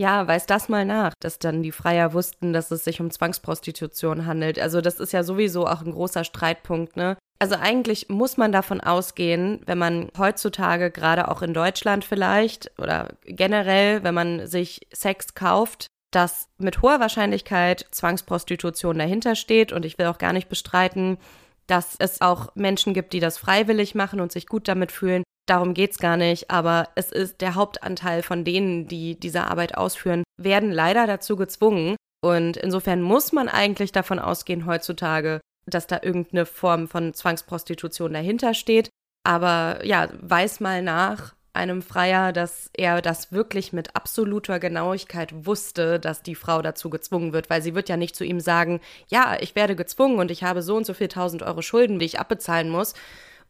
Ja, 0.00 0.26
weiß 0.26 0.46
das 0.46 0.70
mal 0.70 0.86
nach, 0.86 1.12
dass 1.20 1.38
dann 1.38 1.62
die 1.62 1.72
Freier 1.72 2.14
wussten, 2.14 2.54
dass 2.54 2.70
es 2.70 2.82
sich 2.82 2.98
um 3.02 3.10
Zwangsprostitution 3.10 4.24
handelt. 4.24 4.58
Also 4.58 4.80
das 4.80 4.98
ist 4.98 5.12
ja 5.12 5.24
sowieso 5.24 5.66
auch 5.66 5.82
ein 5.82 5.92
großer 5.92 6.24
Streitpunkt, 6.24 6.96
ne? 6.96 7.18
Also 7.42 7.56
eigentlich 7.56 8.08
muss 8.08 8.36
man 8.36 8.52
davon 8.52 8.80
ausgehen, 8.80 9.62
wenn 9.66 9.76
man 9.76 10.12
heutzutage 10.16 10.92
gerade 10.92 11.26
auch 11.26 11.42
in 11.42 11.52
Deutschland 11.52 12.04
vielleicht 12.04 12.70
oder 12.78 13.08
generell, 13.24 14.04
wenn 14.04 14.14
man 14.14 14.46
sich 14.46 14.86
Sex 14.92 15.34
kauft, 15.34 15.88
dass 16.12 16.48
mit 16.58 16.82
hoher 16.82 17.00
Wahrscheinlichkeit 17.00 17.84
Zwangsprostitution 17.90 18.96
dahinter 18.96 19.34
steht. 19.34 19.72
Und 19.72 19.84
ich 19.84 19.98
will 19.98 20.06
auch 20.06 20.18
gar 20.18 20.32
nicht 20.32 20.48
bestreiten, 20.48 21.18
dass 21.66 21.96
es 21.98 22.20
auch 22.20 22.54
Menschen 22.54 22.94
gibt, 22.94 23.12
die 23.12 23.18
das 23.18 23.38
freiwillig 23.38 23.96
machen 23.96 24.20
und 24.20 24.30
sich 24.30 24.46
gut 24.46 24.68
damit 24.68 24.92
fühlen. 24.92 25.24
Darum 25.46 25.74
geht 25.74 25.90
es 25.90 25.98
gar 25.98 26.16
nicht. 26.16 26.48
Aber 26.48 26.90
es 26.94 27.10
ist 27.10 27.40
der 27.40 27.56
Hauptanteil 27.56 28.22
von 28.22 28.44
denen, 28.44 28.86
die 28.86 29.18
diese 29.18 29.48
Arbeit 29.48 29.76
ausführen, 29.76 30.22
werden 30.36 30.70
leider 30.70 31.08
dazu 31.08 31.34
gezwungen. 31.34 31.96
Und 32.24 32.56
insofern 32.56 33.02
muss 33.02 33.32
man 33.32 33.48
eigentlich 33.48 33.90
davon 33.90 34.20
ausgehen 34.20 34.64
heutzutage, 34.64 35.40
dass 35.66 35.86
da 35.86 36.00
irgendeine 36.02 36.46
Form 36.46 36.88
von 36.88 37.14
Zwangsprostitution 37.14 38.12
dahinter 38.12 38.54
steht. 38.54 38.90
Aber 39.24 39.84
ja, 39.84 40.08
weiß 40.20 40.60
mal 40.60 40.82
nach 40.82 41.34
einem 41.54 41.82
Freier, 41.82 42.32
dass 42.32 42.70
er 42.72 43.02
das 43.02 43.30
wirklich 43.30 43.72
mit 43.72 43.94
absoluter 43.94 44.58
Genauigkeit 44.58 45.46
wusste, 45.46 46.00
dass 46.00 46.22
die 46.22 46.34
Frau 46.34 46.62
dazu 46.62 46.88
gezwungen 46.88 47.32
wird, 47.32 47.50
weil 47.50 47.62
sie 47.62 47.74
wird 47.74 47.88
ja 47.88 47.96
nicht 47.96 48.16
zu 48.16 48.24
ihm 48.24 48.40
sagen, 48.40 48.80
ja, 49.08 49.36
ich 49.38 49.54
werde 49.54 49.76
gezwungen 49.76 50.18
und 50.18 50.30
ich 50.30 50.44
habe 50.44 50.62
so 50.62 50.76
und 50.76 50.86
so 50.86 50.94
viel 50.94 51.08
tausend 51.08 51.42
Euro 51.42 51.60
Schulden, 51.60 51.98
die 51.98 52.06
ich 52.06 52.18
abbezahlen 52.18 52.70
muss. 52.70 52.94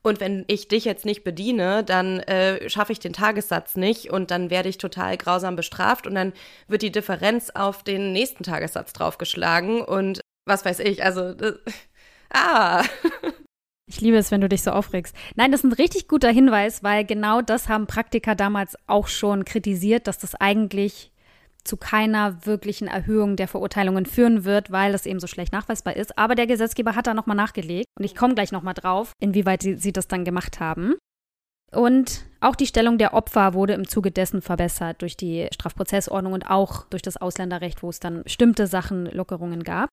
Und 0.02 0.18
wenn 0.18 0.44
ich 0.48 0.66
dich 0.66 0.84
jetzt 0.84 1.04
nicht 1.04 1.22
bediene, 1.22 1.84
dann 1.84 2.18
äh, 2.20 2.68
schaffe 2.68 2.90
ich 2.90 2.98
den 2.98 3.12
Tagessatz 3.12 3.76
nicht 3.76 4.10
und 4.10 4.32
dann 4.32 4.50
werde 4.50 4.68
ich 4.68 4.78
total 4.78 5.16
grausam 5.16 5.54
bestraft 5.54 6.08
und 6.08 6.16
dann 6.16 6.32
wird 6.66 6.82
die 6.82 6.90
Differenz 6.90 7.50
auf 7.50 7.84
den 7.84 8.12
nächsten 8.12 8.42
Tagessatz 8.42 8.92
draufgeschlagen 8.92 9.80
und 9.80 10.20
was 10.44 10.64
weiß 10.64 10.80
ich. 10.80 11.04
Also, 11.04 11.34
ah. 12.32 12.84
Ich 13.88 14.00
liebe 14.00 14.16
es, 14.16 14.30
wenn 14.30 14.40
du 14.40 14.48
dich 14.48 14.62
so 14.62 14.70
aufregst. 14.70 15.14
Nein, 15.34 15.52
das 15.52 15.60
ist 15.60 15.70
ein 15.70 15.74
richtig 15.74 16.08
guter 16.08 16.30
Hinweis, 16.30 16.82
weil 16.82 17.04
genau 17.04 17.42
das 17.42 17.68
haben 17.68 17.86
Praktiker 17.86 18.34
damals 18.34 18.74
auch 18.86 19.06
schon 19.06 19.44
kritisiert, 19.44 20.06
dass 20.06 20.18
das 20.18 20.34
eigentlich 20.34 21.12
zu 21.64 21.76
keiner 21.76 22.44
wirklichen 22.46 22.88
Erhöhung 22.88 23.36
der 23.36 23.48
Verurteilungen 23.48 24.06
führen 24.06 24.44
wird, 24.44 24.70
weil 24.70 24.92
das 24.92 25.04
eben 25.04 25.20
so 25.20 25.26
schlecht 25.26 25.52
nachweisbar 25.52 25.96
ist. 25.96 26.18
Aber 26.18 26.34
der 26.34 26.46
Gesetzgeber 26.46 26.96
hat 26.96 27.06
da 27.06 27.14
nochmal 27.14 27.36
nachgelegt 27.36 27.86
und 27.98 28.04
ich 28.04 28.14
komme 28.14 28.34
gleich 28.34 28.50
nochmal 28.50 28.74
drauf, 28.74 29.12
inwieweit 29.20 29.62
sie, 29.62 29.74
sie 29.76 29.92
das 29.92 30.08
dann 30.08 30.24
gemacht 30.24 30.58
haben. 30.58 30.94
Und 31.70 32.26
auch 32.40 32.54
die 32.56 32.66
Stellung 32.66 32.98
der 32.98 33.14
Opfer 33.14 33.54
wurde 33.54 33.72
im 33.72 33.88
Zuge 33.88 34.10
dessen 34.10 34.42
verbessert 34.42 35.00
durch 35.00 35.16
die 35.16 35.48
Strafprozessordnung 35.52 36.34
und 36.34 36.50
auch 36.50 36.84
durch 36.86 37.02
das 37.02 37.16
Ausländerrecht, 37.16 37.82
wo 37.82 37.88
es 37.88 38.00
dann 38.00 38.24
bestimmte 38.24 38.66
Sachen, 38.66 39.06
Lockerungen 39.06 39.64
gab. 39.64 39.88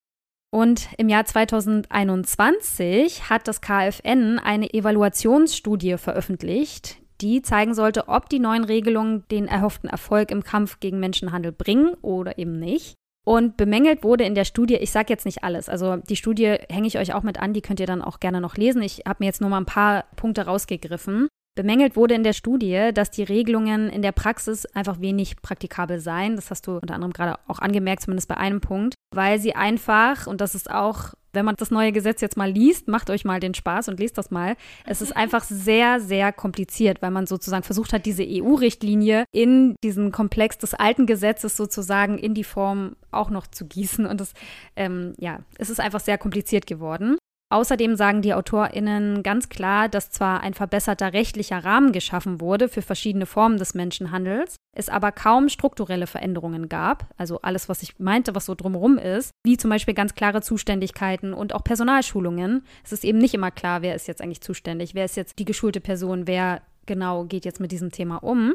Und 0.52 0.90
im 0.98 1.10
Jahr 1.10 1.26
2021 1.26 3.30
hat 3.30 3.48
das 3.48 3.62
KfN 3.62 4.40
eine 4.40 4.74
Evaluationsstudie 4.74 5.98
veröffentlicht, 5.98 6.98
die 7.22 7.42
zeigen 7.42 7.76
sollte, 7.76 8.08
ob 8.08 8.30
die 8.30 8.40
neuen 8.40 8.64
Regelungen 8.64 9.26
den 9.30 9.48
erhofften 9.48 9.90
Erfolg 9.90 10.32
im 10.32 10.44
Kampf 10.44 10.80
gegen 10.80 11.00
Menschenhandel 11.00 11.52
bringen 11.52 11.94
oder 12.02 12.40
eben 12.40 12.58
nicht. 12.58 12.96
Und 13.26 13.58
bemängelt 13.58 14.04
wurde 14.04 14.24
in 14.24 14.34
der 14.34 14.46
Studie, 14.46 14.76
ich 14.76 14.92
sage 14.92 15.14
jetzt 15.14 15.26
nicht 15.26 15.44
alles, 15.44 15.70
also 15.70 15.98
die 15.98 16.16
Studie 16.16 16.56
hänge 16.68 16.88
ich 16.88 16.98
euch 16.98 17.14
auch 17.14 17.22
mit 17.22 17.40
an, 17.40 17.54
die 17.54 17.62
könnt 17.62 17.80
ihr 17.80 17.86
dann 17.86 18.02
auch 18.02 18.20
gerne 18.20 18.42
noch 18.42 18.56
lesen. 18.56 18.82
Ich 18.82 19.04
habe 19.06 19.18
mir 19.20 19.28
jetzt 19.28 19.42
nur 19.42 19.52
mal 19.52 19.60
ein 19.60 19.66
paar 19.66 20.06
Punkte 20.16 20.46
rausgegriffen. 20.46 21.28
Bemängelt 21.60 21.98
wurde 21.98 22.14
in 22.14 22.24
der 22.24 22.32
Studie, 22.32 22.92
dass 22.94 23.12
die 23.12 23.22
Regelungen 23.22 23.90
in 23.90 24.02
der 24.02 24.14
Praxis 24.14 24.66
einfach 24.68 25.02
wenig 25.02 25.42
praktikabel 25.42 26.00
seien. 26.00 26.38
Das 26.38 26.52
hast 26.52 26.66
du 26.68 26.78
unter 26.78 26.94
anderem 26.94 27.12
gerade 27.12 27.38
auch 27.48 27.60
angemerkt, 27.60 28.04
zumindest 28.04 28.30
bei 28.30 28.38
einem 28.38 28.62
Punkt, 28.62 28.96
weil 29.14 29.40
sie 29.40 29.56
einfach, 29.56 30.26
und 30.26 30.40
das 30.40 30.56
ist 30.56 30.72
auch, 30.72 31.16
wenn 31.34 31.44
man 31.44 31.56
das 31.58 31.70
neue 31.70 31.92
Gesetz 31.92 32.22
jetzt 32.22 32.38
mal 32.38 32.50
liest, 32.50 32.88
macht 32.88 33.10
euch 33.10 33.26
mal 33.26 33.42
den 33.42 33.54
Spaß 33.54 33.90
und 33.90 34.00
lest 34.00 34.18
das 34.18 34.32
mal. 34.32 34.56
Es 34.86 35.02
ist 35.02 35.12
einfach 35.18 35.44
sehr, 35.44 36.00
sehr 36.00 36.32
kompliziert, 36.32 37.02
weil 37.02 37.12
man 37.12 37.28
sozusagen 37.28 37.64
versucht 37.64 37.92
hat, 37.92 38.06
diese 38.06 38.24
EU-Richtlinie 38.26 39.26
in 39.34 39.76
diesen 39.84 40.14
Komplex 40.14 40.60
des 40.60 40.76
alten 40.76 41.08
Gesetzes 41.08 41.58
sozusagen 41.58 42.18
in 42.18 42.36
die 42.36 42.46
Form 42.46 42.96
auch 43.12 43.30
noch 43.30 43.48
zu 43.48 43.66
gießen. 43.66 44.06
Und 44.06 44.22
das, 44.22 44.32
ähm, 44.78 45.12
ja, 45.18 45.40
es 45.58 45.70
ist 45.70 45.82
einfach 45.82 46.00
sehr 46.00 46.18
kompliziert 46.18 46.68
geworden. 46.68 47.18
Außerdem 47.52 47.96
sagen 47.96 48.22
die 48.22 48.36
AutorInnen 48.36 49.24
ganz 49.24 49.50
klar, 49.50 49.90
dass 49.90 50.12
zwar 50.12 50.42
ein 50.42 50.54
verbesserter 50.54 51.14
rechtlicher 51.14 51.64
Rahmen 51.64 51.92
geschaffen 51.92 52.40
wurde 52.40 52.70
für 52.70 52.84
verschiedene 52.84 53.26
Formen 53.26 53.58
des 53.58 53.74
Menschenhandels, 53.74 54.56
es 54.76 54.88
aber 54.88 55.12
kaum 55.12 55.50
strukturelle 55.50 56.06
Veränderungen 56.06 56.70
gab, 56.70 57.08
also 57.18 57.42
alles, 57.42 57.68
was 57.68 57.82
ich 57.82 57.98
meinte, 57.98 58.36
was 58.36 58.46
so 58.46 58.54
drumherum 58.54 59.00
ist, 59.00 59.32
wie 59.44 59.58
zum 59.58 59.72
Beispiel 59.72 59.96
ganz 59.96 60.14
klare 60.14 60.44
Zuständigkeiten 60.44 61.34
und 61.34 61.56
auch 61.56 61.64
Personalschulungen. 61.64 62.64
Es 62.84 62.92
ist 62.92 63.04
eben 63.04 63.18
nicht 63.18 63.34
immer 63.34 63.50
klar, 63.50 63.82
wer 63.82 63.96
ist 63.96 64.08
jetzt 64.08 64.22
eigentlich 64.22 64.42
zuständig, 64.42 64.94
wer 64.94 65.06
ist 65.06 65.18
jetzt 65.18 65.40
die 65.40 65.46
geschulte 65.46 65.82
Person, 65.82 66.28
wer 66.28 66.62
genau 66.86 67.26
geht 67.26 67.46
jetzt 67.46 67.60
mit 67.60 67.72
diesem 67.72 67.92
Thema 67.92 68.18
um 68.18 68.54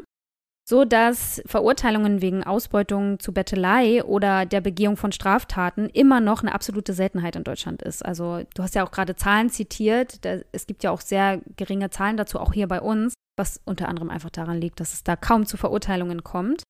so 0.67 0.83
dass 0.83 1.43
Verurteilungen 1.45 2.21
wegen 2.21 2.43
Ausbeutung 2.43 3.19
zu 3.19 3.31
Bettelei 3.31 4.03
oder 4.03 4.47
der 4.47 4.61
Begehung 4.61 4.97
von 4.97 5.11
Straftaten 5.11 5.89
immer 5.89 6.19
noch 6.19 6.41
eine 6.41 6.55
absolute 6.55 6.93
Seltenheit 6.93 7.35
in 7.35 7.43
Deutschland 7.43 7.83
ist. 7.83 8.03
Also 8.03 8.41
du 8.55 8.63
hast 8.63 8.73
ja 8.73 8.83
auch 8.83 8.91
gerade 8.91 9.15
Zahlen 9.15 9.49
zitiert, 9.49 10.19
es 10.51 10.65
gibt 10.65 10.83
ja 10.83 10.89
auch 10.89 11.01
sehr 11.01 11.41
geringe 11.55 11.91
Zahlen 11.91 12.17
dazu, 12.17 12.39
auch 12.39 12.51
hier 12.51 12.67
bei 12.67 12.81
uns, 12.81 13.13
was 13.37 13.61
unter 13.65 13.87
anderem 13.89 14.09
einfach 14.09 14.31
daran 14.31 14.59
liegt, 14.59 14.79
dass 14.79 14.93
es 14.93 15.03
da 15.03 15.15
kaum 15.15 15.45
zu 15.45 15.55
Verurteilungen 15.55 16.23
kommt. 16.23 16.63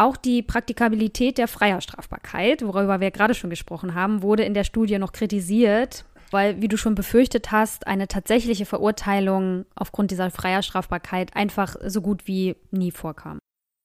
Auch 0.00 0.16
die 0.16 0.42
Praktikabilität 0.42 1.36
der 1.36 1.48
Freierstrafbarkeit, 1.48 2.62
worüber 2.62 3.00
wir 3.00 3.10
gerade 3.10 3.34
schon 3.34 3.50
gesprochen 3.50 3.94
haben, 3.94 4.22
wurde 4.22 4.44
in 4.44 4.54
der 4.54 4.64
Studie 4.64 4.98
noch 4.98 5.12
kritisiert, 5.12 6.04
weil, 6.32 6.60
wie 6.60 6.68
du 6.68 6.76
schon 6.76 6.94
befürchtet 6.94 7.52
hast, 7.52 7.86
eine 7.86 8.08
tatsächliche 8.08 8.66
Verurteilung 8.66 9.64
aufgrund 9.74 10.10
dieser 10.10 10.30
freier 10.30 10.62
Strafbarkeit 10.62 11.36
einfach 11.36 11.76
so 11.84 12.00
gut 12.00 12.26
wie 12.26 12.56
nie 12.70 12.90
vorkam. 12.90 13.38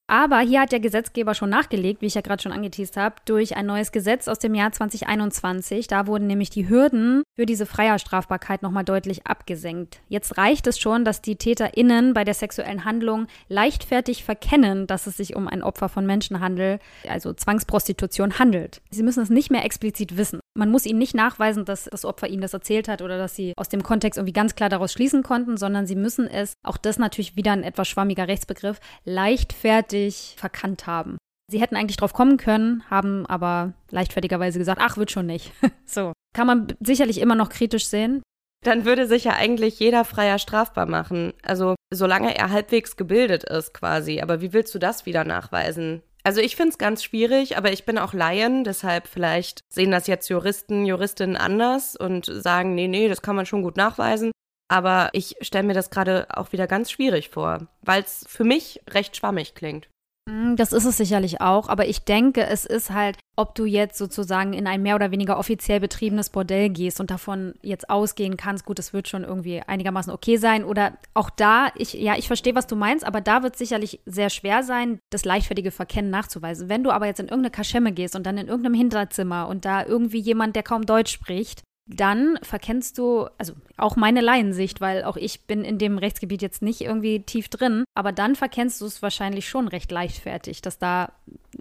Aber 0.10 0.40
hier 0.40 0.62
hat 0.62 0.72
der 0.72 0.80
Gesetzgeber 0.80 1.36
schon 1.36 1.50
nachgelegt, 1.50 2.02
wie 2.02 2.06
ich 2.06 2.14
ja 2.14 2.22
gerade 2.22 2.42
schon 2.42 2.54
angeteased 2.54 2.96
habe, 2.96 3.16
durch 3.26 3.58
ein 3.58 3.66
neues 3.66 3.92
Gesetz 3.92 4.30
aus 4.30 4.40
dem 4.40 4.56
Jahr 4.56 4.72
2021. 4.72 5.88
Da 5.88 6.08
wurden 6.08 6.28
nämlich 6.28 6.50
die 6.50 6.70
Hürden 6.70 7.24
für 7.36 7.46
diese 7.46 7.66
Freierstrafbarkeit 7.66 8.62
nochmal 8.62 8.86
deutlich 8.86 9.28
abgesenkt. 9.28 10.00
Jetzt 10.08 10.38
reicht 10.38 10.66
es 10.68 10.80
schon, 10.80 11.04
dass 11.04 11.22
die 11.22 11.36
TäterInnen 11.36 12.14
bei 12.14 12.24
der 12.24 12.36
sexuellen 12.36 12.86
Handlung 12.86 13.28
leichtfertig 13.50 14.24
verkennen, 14.24 14.88
dass 14.88 15.08
es 15.08 15.18
sich 15.18 15.36
um 15.36 15.50
ein 15.50 15.62
Opfer 15.62 15.90
von 15.90 16.06
Menschenhandel, 16.06 16.80
also 17.10 17.34
Zwangsprostitution, 17.34 18.40
handelt. 18.40 18.82
Sie 18.90 19.04
müssen 19.04 19.24
es 19.24 19.30
nicht 19.30 19.52
mehr 19.52 19.66
explizit 19.66 20.16
wissen. 20.16 20.40
Man 20.54 20.72
muss 20.72 20.86
ihnen 20.86 21.00
nicht 21.00 21.16
nachweisen, 21.16 21.66
dass 21.66 21.84
das 21.84 22.06
Opfer 22.06 22.30
ihnen 22.30 22.42
das 22.42 22.54
erzählt 22.54 22.88
hat 22.88 23.02
oder 23.02 23.18
dass 23.18 23.36
sie 23.36 23.54
aus 23.58 23.68
dem 23.68 23.84
Kontext 23.84 24.18
irgendwie 24.18 24.34
ganz 24.34 24.56
klar 24.56 24.70
daraus 24.70 24.94
schließen 24.94 25.22
konnten, 25.22 25.58
sondern 25.58 25.86
sie 25.86 25.98
müssen 25.98 26.28
es, 26.28 26.54
auch 26.64 26.78
das 26.78 26.98
natürlich 26.98 27.36
wieder 27.36 27.52
ein 27.52 27.64
etwas 27.64 27.90
schwammiger 27.90 28.30
Rechtsbegriff, 28.30 28.80
leichtfertig 29.04 29.97
richtig 29.98 30.36
verkannt 30.38 30.88
haben. 30.88 31.18
Sie 31.50 31.62
hätten 31.62 31.76
eigentlich 31.76 31.98
drauf 31.98 32.14
kommen 32.14 32.38
können, 32.38 32.84
haben 32.90 33.26
aber 33.26 33.74
leichtfertigerweise 33.90 34.60
gesagt, 34.60 34.82
ach, 34.84 34.98
wird 34.98 35.12
schon 35.12 35.26
nicht. 35.26 35.52
so. 35.86 36.12
Kann 36.36 36.48
man 36.48 36.68
sicherlich 36.82 37.20
immer 37.20 37.36
noch 37.36 37.50
kritisch 37.50 37.88
sehen. 37.88 38.22
Dann 38.66 38.86
würde 38.86 39.08
sich 39.08 39.24
ja 39.24 39.34
eigentlich 39.34 39.80
jeder 39.80 40.04
Freier 40.04 40.40
strafbar 40.40 40.88
machen. 40.88 41.34
Also, 41.44 41.76
solange 41.94 42.36
er 42.38 42.50
halbwegs 42.50 42.98
gebildet 42.98 43.44
ist, 43.46 43.74
quasi. 43.74 44.20
Aber 44.20 44.42
wie 44.42 44.52
willst 44.52 44.76
du 44.76 44.80
das 44.80 45.06
wieder 45.06 45.24
nachweisen? 45.24 46.02
Also, 46.24 46.42
ich 46.42 46.58
finde 46.58 46.72
es 46.72 46.78
ganz 46.78 47.04
schwierig, 47.04 47.56
aber 47.56 47.72
ich 47.72 47.86
bin 47.86 47.98
auch 47.98 48.14
Laien, 48.14 48.66
deshalb 48.66 49.08
vielleicht 49.08 49.62
sehen 49.72 49.92
das 49.92 50.08
jetzt 50.08 50.28
Juristen, 50.28 50.86
Juristinnen 50.86 51.38
anders 51.38 51.96
und 51.96 52.26
sagen, 52.26 52.76
nee, 52.76 52.90
nee, 52.90 53.08
das 53.08 53.22
kann 53.22 53.38
man 53.38 53.46
schon 53.46 53.62
gut 53.62 53.78
nachweisen. 53.78 54.32
Aber 54.70 55.10
ich 55.14 55.36
stelle 55.42 55.68
mir 55.68 55.74
das 55.74 55.90
gerade 55.90 56.28
auch 56.30 56.52
wieder 56.52 56.68
ganz 56.68 56.92
schwierig 56.92 57.30
vor, 57.30 57.68
weil 57.82 58.04
es 58.04 58.26
für 58.28 58.44
mich 58.44 58.82
recht 58.90 59.16
schwammig 59.16 59.56
klingt. 59.56 59.88
Mm, 60.28 60.58
das 60.58 60.74
ist 60.74 60.84
es 60.84 60.98
sicherlich 60.98 61.40
auch, 61.40 61.70
aber 61.70 61.88
ich 61.88 62.04
denke, 62.04 62.46
es 62.46 62.66
ist 62.66 62.92
halt, 62.92 63.18
ob 63.38 63.56
du 63.56 63.64
jetzt 63.64 63.98
sozusagen 63.98 64.52
in 64.52 64.68
ein 64.68 64.82
mehr 64.82 64.96
oder 64.96 65.12
weniger 65.12 65.40
offiziell 65.40 65.80
betriebenes 65.80 66.30
Bordell 66.32 66.70
gehst 66.70 67.00
und 67.00 67.12
davon 67.12 67.54
jetzt 67.62 67.90
ausgehen 67.90 68.36
kannst, 68.36 68.66
gut, 68.66 68.78
es 68.78 68.92
wird 68.92 69.08
schon 69.08 69.24
irgendwie 69.24 69.62
einigermaßen 69.62 70.12
okay 70.12 70.36
sein 70.36 70.66
oder 70.66 70.98
auch 71.14 71.30
da, 71.30 71.70
ich, 71.76 71.94
ja, 71.94 72.18
ich 72.18 72.28
verstehe, 72.28 72.56
was 72.56 72.68
du 72.68 72.76
meinst, 72.76 73.06
aber 73.06 73.22
da 73.22 73.42
wird 73.42 73.54
es 73.54 73.60
sicherlich 73.60 74.02
sehr 74.06 74.30
schwer 74.30 74.64
sein, 74.64 75.00
das 75.12 75.24
leichtfertige 75.24 75.72
Verkennen 75.72 76.12
nachzuweisen. 76.12 76.68
Wenn 76.68 76.84
du 76.84 76.92
aber 76.92 77.06
jetzt 77.06 77.22
in 77.22 77.28
irgendeine 77.28 77.52
Kaschemme 77.52 77.94
gehst 77.94 78.16
und 78.16 78.26
dann 78.26 78.38
in 78.38 78.48
irgendeinem 78.48 78.76
Hinterzimmer 78.76 79.48
und 79.48 79.64
da 79.64 79.86
irgendwie 79.86 80.20
jemand, 80.20 80.58
der 80.58 80.64
kaum 80.64 80.86
Deutsch 80.86 81.14
spricht, 81.14 81.64
dann 81.88 82.38
verkennst 82.42 82.98
du, 82.98 83.28
also 83.38 83.54
auch 83.78 83.96
meine 83.96 84.22
Laiensicht, 84.22 84.82
weil 84.82 85.04
auch 85.04 85.18
ich 85.18 85.46
bin 85.46 85.64
in 85.64 85.78
dem 85.78 85.98
Rechtsgebiet 85.98 86.42
jetzt 86.42 86.62
nicht 86.62 86.82
irgendwie 86.82 87.22
tief 87.22 87.50
drin, 87.50 87.86
aber 87.96 88.12
dann 88.12 88.36
verkennst 88.36 88.82
du 88.82 88.86
es 88.86 89.02
wahrscheinlich 89.02 89.48
schon 89.48 89.68
recht 89.68 89.92
leichtfertig, 89.92 90.62
dass 90.62 90.78
da 90.78 91.14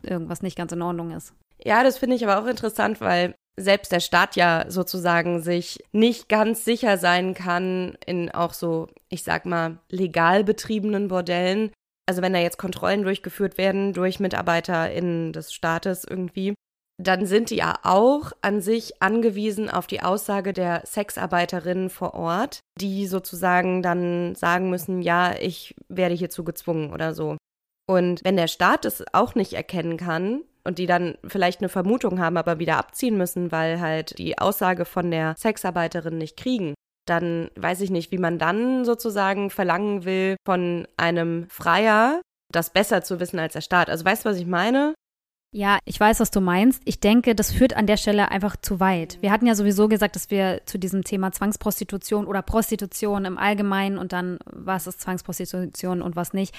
irgendwas 0.03 0.43
nicht 0.43 0.57
ganz 0.57 0.73
in 0.73 0.83
Ordnung 0.83 1.13
ist. 1.13 1.33
Ja, 1.65 1.83
das 1.85 1.99
finde 1.99 2.17
ich 2.17 2.27
aber 2.27 2.43
auch 2.43 2.47
interessant, 2.47 3.01
weil 3.01 3.35
selbst 3.59 3.91
der 3.93 4.01
Staat 4.01 4.37
ja 4.37 4.67
sozusagen 4.69 5.41
sich 5.41 5.83
nicht 5.93 6.29
ganz 6.29 6.65
sicher 6.65 6.99
sein 6.99 7.33
kann 7.35 7.97
in 8.05 8.31
auch 8.31 8.53
so, 8.53 8.89
ich 9.09 9.23
sag 9.23 9.47
mal, 9.47 9.79
legal 9.91 10.45
betriebenen 10.45 11.09
Bordellen. 11.09 11.71
Also 12.07 12.21
wenn 12.23 12.35
da 12.35 12.39
jetzt 12.39 12.59
Kontrollen 12.59 13.03
durchgeführt 13.03 13.59
werden 13.59 13.93
durch 13.93 14.21
MitarbeiterInnen 14.21 15.33
des 15.33 15.53
Staates 15.53 16.05
irgendwie, 16.05 16.55
dann 16.99 17.27
sind 17.27 17.51
die 17.51 17.57
ja 17.57 17.75
auch 17.83 18.33
an 18.41 18.61
sich 18.61 19.03
angewiesen 19.03 19.69
auf 19.69 19.87
die 19.87 20.03
Aussage 20.03 20.53
der 20.53 20.83
Sexarbeiterinnen 20.87 21.91
vor 21.91 22.15
Ort, 22.15 22.61
die 22.81 23.07
sozusagen 23.07 23.83
dann 23.83 24.35
sagen 24.35 24.71
müssen, 24.71 25.03
ja, 25.03 25.35
ich 25.39 25.75
werde 25.89 26.15
hierzu 26.15 26.43
gezwungen 26.43 26.93
oder 26.93 27.15
so. 27.15 27.37
Und 27.87 28.25
wenn 28.25 28.37
der 28.37 28.49
Staat 28.49 28.85
es 28.85 29.05
auch 29.13 29.35
nicht 29.35 29.53
erkennen 29.53 29.97
kann 29.97 30.43
und 30.65 30.79
die 30.79 30.87
dann 30.87 31.17
vielleicht 31.27 31.61
eine 31.61 31.69
Vermutung 31.69 32.19
haben, 32.19 32.37
aber 32.37 32.59
wieder 32.59 32.79
abziehen 32.79 33.17
müssen, 33.17 33.53
weil 33.53 33.81
halt 33.81 34.19
die 34.19 34.39
Aussage 34.39 34.85
von 34.85 35.11
der 35.11 35.35
Sexarbeiterin 35.39 36.19
nicht 36.19 36.37
kriegen, 36.37 36.75
dann 37.07 37.51
weiß 37.57 37.83
ich 37.83 37.91
nicht, 37.91 38.11
wie 38.11 38.19
man 38.19 38.39
dann 38.39 38.85
sozusagen 38.85 39.51
verlangen 39.51 40.05
will 40.05 40.37
von 40.45 40.89
einem 40.97 41.47
Freier, 41.51 42.21
das 42.53 42.71
besser 42.71 43.03
zu 43.03 43.21
wissen 43.21 43.39
als 43.39 43.53
der 43.53 43.61
Staat. 43.61 43.89
Also 43.89 44.05
weißt 44.05 44.25
du, 44.25 44.31
was 44.31 44.39
ich 44.39 44.47
meine? 44.47 44.95
Ja, 45.57 45.79
ich 45.87 45.99
weiß, 45.99 46.21
was 46.21 46.31
du 46.31 46.43
meinst. 46.43 46.83
Ich 46.85 47.01
denke, 47.01 47.35
das 47.35 47.51
führt 47.51 47.75
an 47.75 47.87
der 47.87 47.97
Stelle 47.97 48.31
einfach 48.31 48.57
zu 48.61 48.79
weit. 48.79 49.17
Wir 49.23 49.33
hatten 49.33 49.47
ja 49.47 49.55
sowieso 49.55 49.89
gesagt, 49.89 50.15
dass 50.15 50.31
wir 50.31 50.61
zu 50.67 50.79
diesem 50.79 51.03
Thema 51.03 51.33
Zwangsprostitution 51.33 52.27
oder 52.27 52.43
Prostitution 52.43 53.25
im 53.25 53.39
Allgemeinen 53.39 53.97
und 53.97 54.13
dann, 54.13 54.39
was 54.45 54.87
ist 54.87 55.01
Zwangsprostitution 55.01 56.03
und 56.03 56.15
was 56.15 56.35
nicht, 56.35 56.55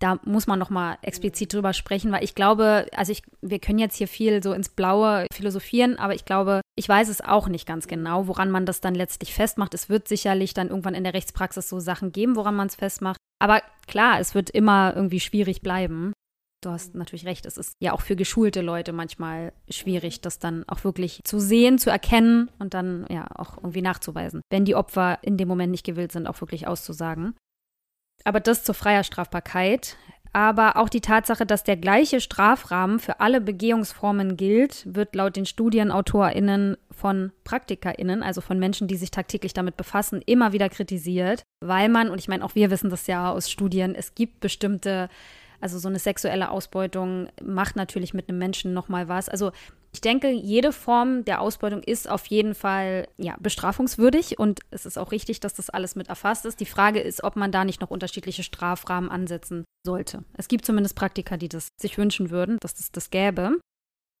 da 0.00 0.18
muss 0.26 0.46
man 0.46 0.58
noch 0.58 0.68
mal 0.68 0.98
explizit 1.00 1.54
drüber 1.54 1.72
sprechen, 1.72 2.12
weil 2.12 2.22
ich 2.22 2.34
glaube, 2.34 2.88
also 2.94 3.10
ich, 3.10 3.22
wir 3.40 3.58
können 3.58 3.78
jetzt 3.78 3.96
hier 3.96 4.08
viel 4.08 4.42
so 4.42 4.52
ins 4.52 4.68
Blaue 4.68 5.24
philosophieren, 5.32 5.98
aber 5.98 6.14
ich 6.14 6.26
glaube, 6.26 6.60
ich 6.76 6.86
weiß 6.86 7.08
es 7.08 7.22
auch 7.22 7.48
nicht 7.48 7.66
ganz 7.66 7.86
genau, 7.86 8.26
woran 8.26 8.50
man 8.50 8.66
das 8.66 8.82
dann 8.82 8.94
letztlich 8.94 9.32
festmacht. 9.32 9.72
Es 9.72 9.88
wird 9.88 10.08
sicherlich 10.08 10.52
dann 10.52 10.68
irgendwann 10.68 10.94
in 10.94 11.04
der 11.04 11.14
Rechtspraxis 11.14 11.70
so 11.70 11.80
Sachen 11.80 12.12
geben, 12.12 12.36
woran 12.36 12.54
man 12.54 12.66
es 12.66 12.74
festmacht. 12.74 13.16
Aber 13.42 13.62
klar, 13.86 14.20
es 14.20 14.34
wird 14.34 14.50
immer 14.50 14.92
irgendwie 14.94 15.20
schwierig 15.20 15.62
bleiben. 15.62 16.12
Du 16.62 16.70
hast 16.70 16.94
natürlich 16.94 17.24
recht, 17.24 17.46
es 17.46 17.56
ist 17.56 17.74
ja 17.80 17.92
auch 17.92 18.02
für 18.02 18.16
geschulte 18.16 18.60
Leute 18.60 18.92
manchmal 18.92 19.52
schwierig, 19.70 20.20
das 20.20 20.38
dann 20.38 20.64
auch 20.68 20.84
wirklich 20.84 21.22
zu 21.24 21.40
sehen, 21.40 21.78
zu 21.78 21.88
erkennen 21.88 22.50
und 22.58 22.74
dann 22.74 23.06
ja 23.08 23.26
auch 23.34 23.56
irgendwie 23.56 23.80
nachzuweisen, 23.80 24.42
wenn 24.50 24.66
die 24.66 24.74
Opfer 24.74 25.18
in 25.22 25.38
dem 25.38 25.48
Moment 25.48 25.70
nicht 25.70 25.86
gewillt 25.86 26.12
sind, 26.12 26.26
auch 26.26 26.40
wirklich 26.42 26.66
auszusagen. 26.66 27.34
Aber 28.24 28.40
das 28.40 28.64
zur 28.64 28.74
freier 28.74 29.04
Strafbarkeit. 29.04 29.96
Aber 30.32 30.76
auch 30.76 30.88
die 30.88 31.00
Tatsache, 31.00 31.44
dass 31.44 31.64
der 31.64 31.76
gleiche 31.76 32.20
Strafrahmen 32.20 33.00
für 33.00 33.18
alle 33.18 33.40
Begehungsformen 33.40 34.36
gilt, 34.36 34.86
wird 34.94 35.16
laut 35.16 35.34
den 35.34 35.44
StudienautorInnen 35.44 36.76
von 36.92 37.32
PraktikerInnen, 37.42 38.22
also 38.22 38.40
von 38.40 38.60
Menschen, 38.60 38.86
die 38.86 38.96
sich 38.96 39.10
tagtäglich 39.10 39.54
damit 39.54 39.76
befassen, 39.76 40.22
immer 40.24 40.52
wieder 40.52 40.68
kritisiert, 40.68 41.42
weil 41.60 41.88
man, 41.88 42.10
und 42.10 42.20
ich 42.20 42.28
meine, 42.28 42.44
auch 42.44 42.54
wir 42.54 42.70
wissen 42.70 42.90
das 42.90 43.08
ja 43.08 43.32
aus 43.32 43.50
Studien, 43.50 43.96
es 43.96 44.14
gibt 44.14 44.38
bestimmte 44.38 45.08
also 45.60 45.78
so 45.78 45.88
eine 45.88 45.98
sexuelle 45.98 46.50
Ausbeutung 46.50 47.28
macht 47.42 47.76
natürlich 47.76 48.14
mit 48.14 48.28
einem 48.28 48.38
Menschen 48.38 48.72
nochmal 48.72 49.08
was. 49.08 49.28
Also 49.28 49.52
ich 49.92 50.00
denke, 50.00 50.30
jede 50.30 50.72
Form 50.72 51.24
der 51.24 51.40
Ausbeutung 51.40 51.82
ist 51.82 52.08
auf 52.08 52.26
jeden 52.26 52.54
Fall 52.54 53.08
ja, 53.16 53.36
bestrafungswürdig 53.40 54.38
und 54.38 54.60
es 54.70 54.86
ist 54.86 54.98
auch 54.98 55.10
richtig, 55.10 55.40
dass 55.40 55.54
das 55.54 55.68
alles 55.68 55.96
mit 55.96 56.08
erfasst 56.08 56.46
ist. 56.46 56.60
Die 56.60 56.66
Frage 56.66 57.00
ist, 57.00 57.24
ob 57.24 57.36
man 57.36 57.50
da 57.50 57.64
nicht 57.64 57.80
noch 57.80 57.90
unterschiedliche 57.90 58.44
Strafrahmen 58.44 59.10
ansetzen 59.10 59.64
sollte. 59.84 60.24
Es 60.34 60.48
gibt 60.48 60.64
zumindest 60.64 60.94
Praktiker, 60.94 61.36
die 61.36 61.48
das 61.48 61.68
sich 61.80 61.98
wünschen 61.98 62.30
würden, 62.30 62.58
dass 62.60 62.78
es 62.78 62.92
das 62.92 63.10
gäbe. 63.10 63.58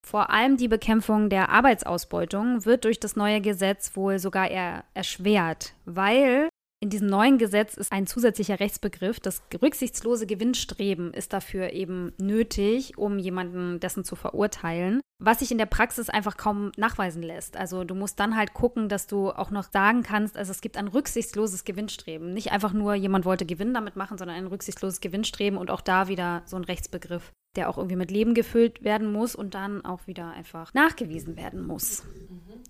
Vor 0.06 0.30
allem 0.30 0.56
die 0.56 0.68
Bekämpfung 0.68 1.28
der 1.28 1.50
Arbeitsausbeutung 1.50 2.64
wird 2.64 2.84
durch 2.84 2.98
das 2.98 3.16
neue 3.16 3.40
Gesetz 3.40 3.94
wohl 3.96 4.18
sogar 4.18 4.50
eher 4.50 4.84
erschwert, 4.94 5.74
weil 5.84 6.48
in 6.82 6.88
diesem 6.88 7.08
neuen 7.08 7.36
Gesetz 7.36 7.74
ist 7.74 7.92
ein 7.92 8.06
zusätzlicher 8.06 8.58
Rechtsbegriff. 8.58 9.20
Das 9.20 9.42
rücksichtslose 9.60 10.26
Gewinnstreben 10.26 11.12
ist 11.12 11.34
dafür 11.34 11.74
eben 11.74 12.14
nötig, 12.18 12.96
um 12.96 13.18
jemanden 13.18 13.80
dessen 13.80 14.02
zu 14.02 14.16
verurteilen, 14.16 15.02
was 15.22 15.40
sich 15.40 15.52
in 15.52 15.58
der 15.58 15.66
Praxis 15.66 16.08
einfach 16.08 16.38
kaum 16.38 16.72
nachweisen 16.78 17.22
lässt. 17.22 17.58
Also 17.58 17.84
du 17.84 17.94
musst 17.94 18.18
dann 18.18 18.34
halt 18.34 18.54
gucken, 18.54 18.88
dass 18.88 19.06
du 19.06 19.30
auch 19.30 19.50
noch 19.50 19.70
sagen 19.70 20.02
kannst, 20.02 20.38
also 20.38 20.52
es 20.52 20.62
gibt 20.62 20.78
ein 20.78 20.88
rücksichtsloses 20.88 21.64
Gewinnstreben. 21.64 22.32
Nicht 22.32 22.50
einfach 22.50 22.72
nur 22.72 22.94
jemand 22.94 23.26
wollte 23.26 23.44
Gewinn 23.44 23.74
damit 23.74 23.96
machen, 23.96 24.16
sondern 24.16 24.38
ein 24.38 24.46
rücksichtsloses 24.46 25.02
Gewinnstreben 25.02 25.58
und 25.58 25.70
auch 25.70 25.82
da 25.82 26.08
wieder 26.08 26.42
so 26.46 26.56
ein 26.56 26.64
Rechtsbegriff, 26.64 27.30
der 27.56 27.68
auch 27.68 27.76
irgendwie 27.76 27.96
mit 27.96 28.10
Leben 28.10 28.32
gefüllt 28.32 28.82
werden 28.82 29.12
muss 29.12 29.34
und 29.34 29.52
dann 29.52 29.84
auch 29.84 30.06
wieder 30.06 30.30
einfach 30.30 30.72
nachgewiesen 30.72 31.36
werden 31.36 31.66
muss, 31.66 32.04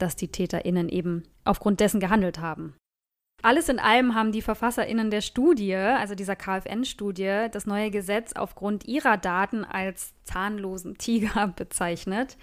dass 0.00 0.16
die 0.16 0.32
TäterInnen 0.32 0.88
eben 0.88 1.22
aufgrund 1.44 1.78
dessen 1.78 2.00
gehandelt 2.00 2.40
haben. 2.40 2.74
Alles 3.42 3.68
in 3.68 3.78
allem 3.78 4.14
haben 4.14 4.32
die 4.32 4.42
VerfasserInnen 4.42 5.10
der 5.10 5.22
Studie, 5.22 5.74
also 5.74 6.14
dieser 6.14 6.36
KfN-Studie, 6.36 7.46
das 7.50 7.66
neue 7.66 7.90
Gesetz 7.90 8.34
aufgrund 8.34 8.84
ihrer 8.86 9.16
Daten 9.16 9.64
als 9.64 10.12
zahnlosen 10.24 10.98
Tiger 10.98 11.48
bezeichnet, 11.56 12.36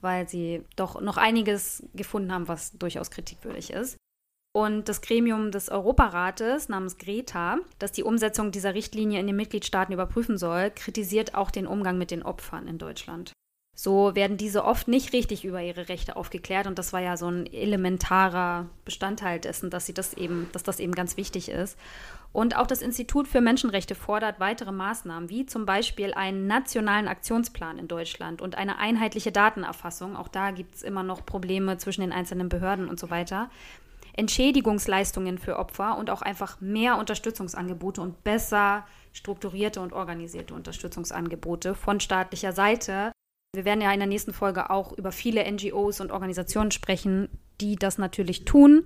weil 0.00 0.28
sie 0.28 0.62
doch 0.76 1.00
noch 1.00 1.16
einiges 1.16 1.82
gefunden 1.94 2.32
haben, 2.32 2.48
was 2.48 2.72
durchaus 2.72 3.10
kritikwürdig 3.10 3.72
ist. 3.72 3.96
Und 4.54 4.90
das 4.90 5.00
Gremium 5.00 5.50
des 5.50 5.70
Europarates 5.70 6.68
namens 6.68 6.98
Greta, 6.98 7.58
das 7.78 7.92
die 7.92 8.02
Umsetzung 8.02 8.50
dieser 8.50 8.74
Richtlinie 8.74 9.18
in 9.18 9.26
den 9.26 9.36
Mitgliedstaaten 9.36 9.94
überprüfen 9.94 10.36
soll, 10.36 10.70
kritisiert 10.70 11.34
auch 11.34 11.50
den 11.50 11.66
Umgang 11.66 11.96
mit 11.96 12.10
den 12.10 12.22
Opfern 12.22 12.68
in 12.68 12.76
Deutschland. 12.76 13.32
So 13.74 14.14
werden 14.14 14.36
diese 14.36 14.64
oft 14.64 14.86
nicht 14.86 15.12
richtig 15.14 15.44
über 15.44 15.62
ihre 15.62 15.88
Rechte 15.88 16.16
aufgeklärt 16.16 16.66
und 16.66 16.78
das 16.78 16.92
war 16.92 17.00
ja 17.00 17.16
so 17.16 17.28
ein 17.28 17.46
elementarer 17.46 18.66
Bestandteil 18.84 19.40
dessen, 19.40 19.70
dass 19.70 19.86
sie 19.86 19.94
das 19.94 20.12
eben, 20.14 20.48
dass 20.52 20.62
das 20.62 20.78
eben 20.78 20.92
ganz 20.92 21.16
wichtig 21.16 21.48
ist. 21.48 21.78
Und 22.32 22.56
auch 22.56 22.66
das 22.66 22.82
Institut 22.82 23.28
für 23.28 23.40
Menschenrechte 23.40 23.94
fordert 23.94 24.40
weitere 24.40 24.72
Maßnahmen, 24.72 25.30
wie 25.30 25.46
zum 25.46 25.66
Beispiel 25.66 26.14
einen 26.14 26.46
nationalen 26.46 27.08
Aktionsplan 27.08 27.78
in 27.78 27.88
Deutschland 27.88 28.40
und 28.40 28.56
eine 28.56 28.78
einheitliche 28.78 29.32
Datenerfassung. 29.32 30.16
Auch 30.16 30.28
da 30.28 30.50
gibt 30.50 30.74
es 30.74 30.82
immer 30.82 31.02
noch 31.02 31.26
Probleme 31.26 31.76
zwischen 31.76 32.00
den 32.02 32.12
einzelnen 32.12 32.48
Behörden 32.48 32.88
und 32.88 33.00
so 33.00 33.10
weiter. 33.10 33.50
Entschädigungsleistungen 34.14 35.38
für 35.38 35.58
Opfer 35.58 35.96
und 35.96 36.10
auch 36.10 36.22
einfach 36.22 36.60
mehr 36.60 36.98
Unterstützungsangebote 36.98 38.00
und 38.00 38.22
besser 38.24 38.86
strukturierte 39.12 39.80
und 39.80 39.92
organisierte 39.92 40.54
Unterstützungsangebote 40.54 41.74
von 41.74 42.00
staatlicher 42.00 42.52
Seite, 42.52 43.12
wir 43.54 43.66
werden 43.66 43.82
ja 43.82 43.92
in 43.92 44.00
der 44.00 44.08
nächsten 44.08 44.32
Folge 44.32 44.70
auch 44.70 44.92
über 44.92 45.12
viele 45.12 45.50
NGOs 45.50 46.00
und 46.00 46.10
Organisationen 46.10 46.70
sprechen, 46.70 47.28
die 47.60 47.76
das 47.76 47.98
natürlich 47.98 48.44
tun. 48.44 48.84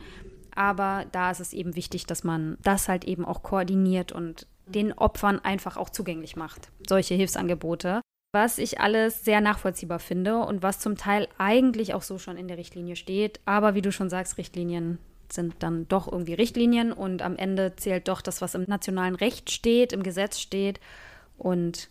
Aber 0.55 1.05
da 1.13 1.31
ist 1.31 1.41
es 1.41 1.53
eben 1.53 1.77
wichtig, 1.77 2.07
dass 2.07 2.25
man 2.25 2.59
das 2.63 2.89
halt 2.89 3.05
eben 3.05 3.25
auch 3.25 3.43
koordiniert 3.43 4.11
und 4.11 4.47
den 4.67 4.93
Opfern 4.93 5.39
einfach 5.39 5.77
auch 5.77 5.91
zugänglich 5.91 6.35
macht, 6.35 6.71
solche 6.89 7.15
Hilfsangebote. 7.15 8.01
Was 8.33 8.59
ich 8.59 8.81
alles 8.81 9.25
sehr 9.25 9.41
nachvollziehbar 9.41 10.01
finde 10.01 10.39
und 10.39 10.63
was 10.63 10.81
zum 10.81 10.97
Teil 10.97 11.29
eigentlich 11.39 11.95
auch 11.95 12.03
so 12.03 12.19
schon 12.19 12.37
in 12.37 12.49
der 12.49 12.59
Richtlinie 12.59 12.97
steht. 12.97 13.39
Aber 13.45 13.75
wie 13.75 13.83
du 13.83 13.93
schon 13.93 14.11
sagst, 14.11 14.37
Richtlinien 14.37 14.99
sind 15.31 15.55
dann 15.61 15.87
doch 15.89 16.11
irgendwie 16.11 16.35
Richtlinien 16.35 16.93
und 16.93 17.23
am 17.23 17.37
Ende 17.37 17.77
zählt 17.77 18.09
doch 18.09 18.21
das, 18.21 18.43
was 18.43 18.55
im 18.55 18.65
nationalen 18.67 19.15
Recht 19.15 19.51
steht, 19.51 19.93
im 19.93 20.03
Gesetz 20.03 20.41
steht. 20.41 20.81
Und 21.39 21.89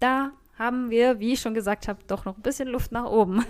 da 0.00 0.32
haben 0.58 0.90
wir, 0.90 1.20
wie 1.20 1.34
ich 1.34 1.40
schon 1.40 1.54
gesagt 1.54 1.88
habe, 1.88 2.00
doch 2.06 2.24
noch 2.24 2.36
ein 2.36 2.42
bisschen 2.42 2.68
Luft 2.68 2.92
nach 2.92 3.06
oben. 3.06 3.44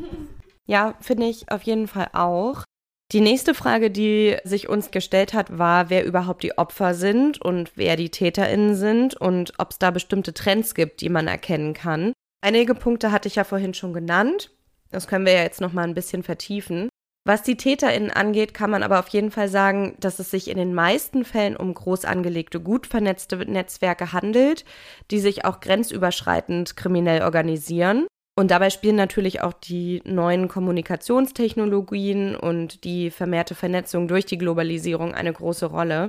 ja, 0.66 0.94
finde 1.00 1.26
ich 1.26 1.50
auf 1.50 1.62
jeden 1.62 1.86
Fall 1.86 2.08
auch. 2.12 2.64
Die 3.12 3.20
nächste 3.20 3.54
Frage, 3.54 3.90
die 3.90 4.36
sich 4.44 4.68
uns 4.68 4.92
gestellt 4.92 5.34
hat, 5.34 5.58
war, 5.58 5.90
wer 5.90 6.04
überhaupt 6.04 6.44
die 6.44 6.56
Opfer 6.58 6.94
sind 6.94 7.42
und 7.42 7.72
wer 7.74 7.96
die 7.96 8.10
TäterInnen 8.10 8.76
sind 8.76 9.16
und 9.16 9.52
ob 9.58 9.72
es 9.72 9.78
da 9.78 9.90
bestimmte 9.90 10.32
Trends 10.32 10.74
gibt, 10.74 11.00
die 11.00 11.08
man 11.08 11.26
erkennen 11.26 11.74
kann. 11.74 12.12
Einige 12.40 12.74
Punkte 12.74 13.10
hatte 13.10 13.26
ich 13.26 13.34
ja 13.34 13.44
vorhin 13.44 13.74
schon 13.74 13.92
genannt. 13.92 14.52
Das 14.90 15.08
können 15.08 15.26
wir 15.26 15.32
ja 15.32 15.42
jetzt 15.42 15.60
noch 15.60 15.72
mal 15.72 15.82
ein 15.82 15.94
bisschen 15.94 16.22
vertiefen. 16.22 16.88
Was 17.26 17.42
die 17.42 17.56
TäterInnen 17.56 18.10
angeht, 18.10 18.54
kann 18.54 18.70
man 18.70 18.82
aber 18.82 18.98
auf 18.98 19.08
jeden 19.08 19.30
Fall 19.30 19.48
sagen, 19.48 19.94
dass 20.00 20.18
es 20.18 20.30
sich 20.30 20.48
in 20.48 20.56
den 20.56 20.72
meisten 20.72 21.24
Fällen 21.24 21.54
um 21.54 21.74
groß 21.74 22.06
angelegte, 22.06 22.60
gut 22.60 22.86
vernetzte 22.86 23.36
Netzwerke 23.36 24.12
handelt, 24.12 24.64
die 25.10 25.20
sich 25.20 25.44
auch 25.44 25.60
grenzüberschreitend 25.60 26.76
kriminell 26.76 27.22
organisieren. 27.22 28.06
Und 28.38 28.50
dabei 28.50 28.70
spielen 28.70 28.96
natürlich 28.96 29.42
auch 29.42 29.52
die 29.52 30.00
neuen 30.06 30.48
Kommunikationstechnologien 30.48 32.36
und 32.36 32.84
die 32.84 33.10
vermehrte 33.10 33.54
Vernetzung 33.54 34.08
durch 34.08 34.24
die 34.24 34.38
Globalisierung 34.38 35.12
eine 35.12 35.32
große 35.32 35.66
Rolle. 35.66 36.08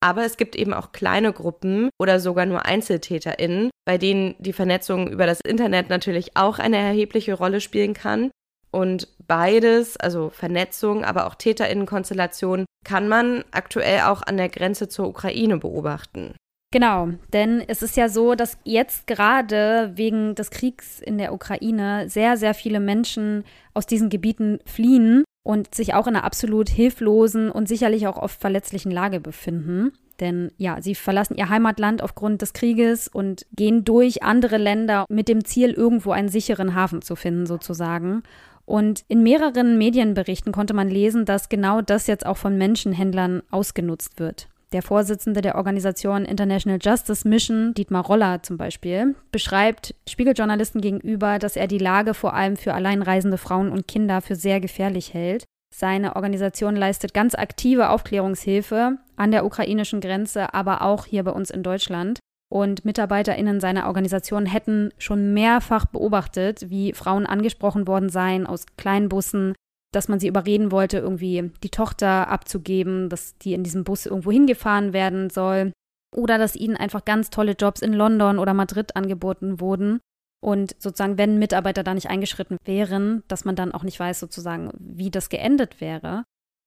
Aber 0.00 0.24
es 0.24 0.36
gibt 0.36 0.54
eben 0.54 0.74
auch 0.74 0.92
kleine 0.92 1.32
Gruppen 1.32 1.90
oder 2.00 2.20
sogar 2.20 2.46
nur 2.46 2.66
EinzeltäterInnen, 2.66 3.70
bei 3.84 3.98
denen 3.98 4.36
die 4.38 4.52
Vernetzung 4.52 5.08
über 5.08 5.26
das 5.26 5.40
Internet 5.40 5.88
natürlich 5.88 6.36
auch 6.36 6.60
eine 6.60 6.76
erhebliche 6.76 7.34
Rolle 7.34 7.60
spielen 7.60 7.94
kann 7.94 8.30
und 8.72 9.06
beides, 9.28 9.96
also 9.96 10.30
Vernetzung, 10.30 11.04
aber 11.04 11.26
auch 11.26 11.36
Täterinnenkonstellation, 11.36 12.64
kann 12.84 13.06
man 13.06 13.44
aktuell 13.52 14.00
auch 14.00 14.22
an 14.22 14.36
der 14.36 14.48
Grenze 14.48 14.88
zur 14.88 15.06
Ukraine 15.06 15.58
beobachten. 15.58 16.34
Genau, 16.72 17.10
denn 17.34 17.62
es 17.68 17.82
ist 17.82 17.98
ja 17.98 18.08
so, 18.08 18.34
dass 18.34 18.56
jetzt 18.64 19.06
gerade 19.06 19.92
wegen 19.94 20.34
des 20.34 20.50
Kriegs 20.50 21.00
in 21.00 21.18
der 21.18 21.34
Ukraine 21.34 22.08
sehr, 22.08 22.38
sehr 22.38 22.54
viele 22.54 22.80
Menschen 22.80 23.44
aus 23.74 23.86
diesen 23.86 24.08
Gebieten 24.08 24.58
fliehen 24.64 25.22
und 25.44 25.74
sich 25.74 25.92
auch 25.92 26.06
in 26.06 26.16
einer 26.16 26.24
absolut 26.24 26.70
hilflosen 26.70 27.50
und 27.50 27.68
sicherlich 27.68 28.06
auch 28.06 28.16
oft 28.16 28.40
verletzlichen 28.40 28.90
Lage 28.90 29.20
befinden. 29.20 29.92
Denn 30.18 30.52
ja, 30.56 30.80
sie 30.80 30.94
verlassen 30.94 31.36
ihr 31.36 31.48
Heimatland 31.48 32.02
aufgrund 32.02 32.42
des 32.42 32.52
Krieges 32.52 33.08
und 33.08 33.44
gehen 33.54 33.84
durch 33.84 34.22
andere 34.22 34.56
Länder 34.56 35.04
mit 35.08 35.28
dem 35.28 35.44
Ziel, 35.44 35.72
irgendwo 35.72 36.12
einen 36.12 36.28
sicheren 36.28 36.74
Hafen 36.74 37.02
zu 37.02 37.16
finden, 37.16 37.44
sozusagen. 37.44 38.22
Und 38.64 39.04
in 39.08 39.22
mehreren 39.22 39.76
Medienberichten 39.78 40.52
konnte 40.52 40.74
man 40.74 40.88
lesen, 40.88 41.24
dass 41.24 41.48
genau 41.48 41.80
das 41.80 42.06
jetzt 42.06 42.24
auch 42.24 42.36
von 42.36 42.56
Menschenhändlern 42.56 43.42
ausgenutzt 43.50 44.18
wird. 44.18 44.48
Der 44.72 44.82
Vorsitzende 44.82 45.42
der 45.42 45.56
Organisation 45.56 46.24
International 46.24 46.78
Justice 46.80 47.28
Mission, 47.28 47.74
Dietmar 47.74 48.06
Roller 48.06 48.42
zum 48.42 48.56
Beispiel, 48.56 49.14
beschreibt 49.30 49.94
Spiegeljournalisten 50.08 50.80
gegenüber, 50.80 51.38
dass 51.38 51.56
er 51.56 51.66
die 51.66 51.78
Lage 51.78 52.14
vor 52.14 52.32
allem 52.32 52.56
für 52.56 52.72
alleinreisende 52.72 53.36
Frauen 53.36 53.70
und 53.70 53.86
Kinder 53.86 54.22
für 54.22 54.34
sehr 54.34 54.60
gefährlich 54.60 55.12
hält. 55.12 55.44
Seine 55.74 56.16
Organisation 56.16 56.76
leistet 56.76 57.12
ganz 57.12 57.34
aktive 57.34 57.90
Aufklärungshilfe 57.90 58.98
an 59.16 59.30
der 59.30 59.44
ukrainischen 59.44 60.00
Grenze, 60.00 60.54
aber 60.54 60.82
auch 60.82 61.04
hier 61.04 61.24
bei 61.24 61.32
uns 61.32 61.50
in 61.50 61.62
Deutschland. 61.62 62.18
Und 62.52 62.84
MitarbeiterInnen 62.84 63.60
seiner 63.60 63.86
Organisation 63.86 64.44
hätten 64.44 64.90
schon 64.98 65.32
mehrfach 65.32 65.86
beobachtet, 65.86 66.68
wie 66.68 66.92
Frauen 66.92 67.24
angesprochen 67.24 67.86
worden 67.86 68.10
seien 68.10 68.46
aus 68.46 68.66
Kleinbussen, 68.76 69.54
dass 69.90 70.08
man 70.08 70.20
sie 70.20 70.28
überreden 70.28 70.70
wollte, 70.70 70.98
irgendwie 70.98 71.50
die 71.62 71.70
Tochter 71.70 72.28
abzugeben, 72.28 73.08
dass 73.08 73.38
die 73.38 73.54
in 73.54 73.64
diesem 73.64 73.84
Bus 73.84 74.04
irgendwo 74.04 74.30
hingefahren 74.30 74.92
werden 74.92 75.30
soll. 75.30 75.72
oder 76.14 76.36
dass 76.36 76.54
ihnen 76.54 76.76
einfach 76.76 77.06
ganz 77.06 77.30
tolle 77.30 77.52
Jobs 77.52 77.80
in 77.80 77.94
London 77.94 78.38
oder 78.38 78.52
Madrid 78.52 78.96
angeboten 78.96 79.58
wurden. 79.58 80.00
Und 80.44 80.76
sozusagen, 80.78 81.16
wenn 81.16 81.38
Mitarbeiter 81.38 81.82
da 81.82 81.94
nicht 81.94 82.10
eingeschritten 82.10 82.58
wären, 82.66 83.22
dass 83.28 83.46
man 83.46 83.56
dann 83.56 83.72
auch 83.72 83.82
nicht 83.82 83.98
weiß, 83.98 84.20
sozusagen, 84.20 84.72
wie 84.78 85.10
das 85.10 85.30
geendet 85.30 85.80
wäre. 85.80 86.24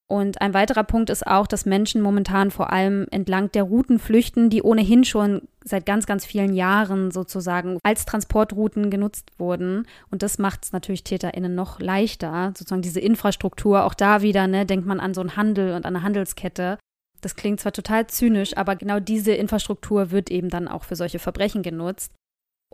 Und 0.07 0.39
ein 0.39 0.53
weiterer 0.53 0.83
Punkt 0.83 1.09
ist 1.09 1.25
auch, 1.25 1.47
dass 1.47 1.65
Menschen 1.65 2.01
momentan 2.01 2.51
vor 2.51 2.71
allem 2.71 3.07
entlang 3.09 3.51
der 3.51 3.63
Routen 3.63 3.97
flüchten, 3.97 4.51
die 4.51 4.61
ohnehin 4.61 5.03
schon 5.03 5.41
seit 5.63 5.87
ganz, 5.87 6.05
ganz 6.05 6.25
vielen 6.25 6.53
Jahren 6.53 7.09
sozusagen 7.09 7.79
als 7.81 8.05
Transportrouten 8.05 8.91
genutzt 8.91 9.31
wurden. 9.39 9.87
Und 10.11 10.21
das 10.21 10.37
macht 10.37 10.65
es 10.65 10.73
natürlich 10.73 11.03
TäterInnen 11.03 11.55
noch 11.55 11.79
leichter, 11.79 12.53
sozusagen 12.55 12.83
diese 12.83 12.99
Infrastruktur. 12.99 13.83
Auch 13.83 13.95
da 13.95 14.21
wieder, 14.21 14.45
ne, 14.47 14.67
denkt 14.67 14.85
man 14.85 14.99
an 14.99 15.15
so 15.15 15.21
einen 15.21 15.37
Handel 15.37 15.73
und 15.73 15.87
an 15.87 15.95
eine 15.95 16.03
Handelskette. 16.03 16.77
Das 17.21 17.35
klingt 17.35 17.59
zwar 17.59 17.73
total 17.73 18.05
zynisch, 18.05 18.55
aber 18.55 18.75
genau 18.75 18.99
diese 18.99 19.33
Infrastruktur 19.33 20.11
wird 20.11 20.29
eben 20.29 20.49
dann 20.49 20.67
auch 20.67 20.83
für 20.83 20.95
solche 20.95 21.17
Verbrechen 21.17 21.63
genutzt. 21.63 22.11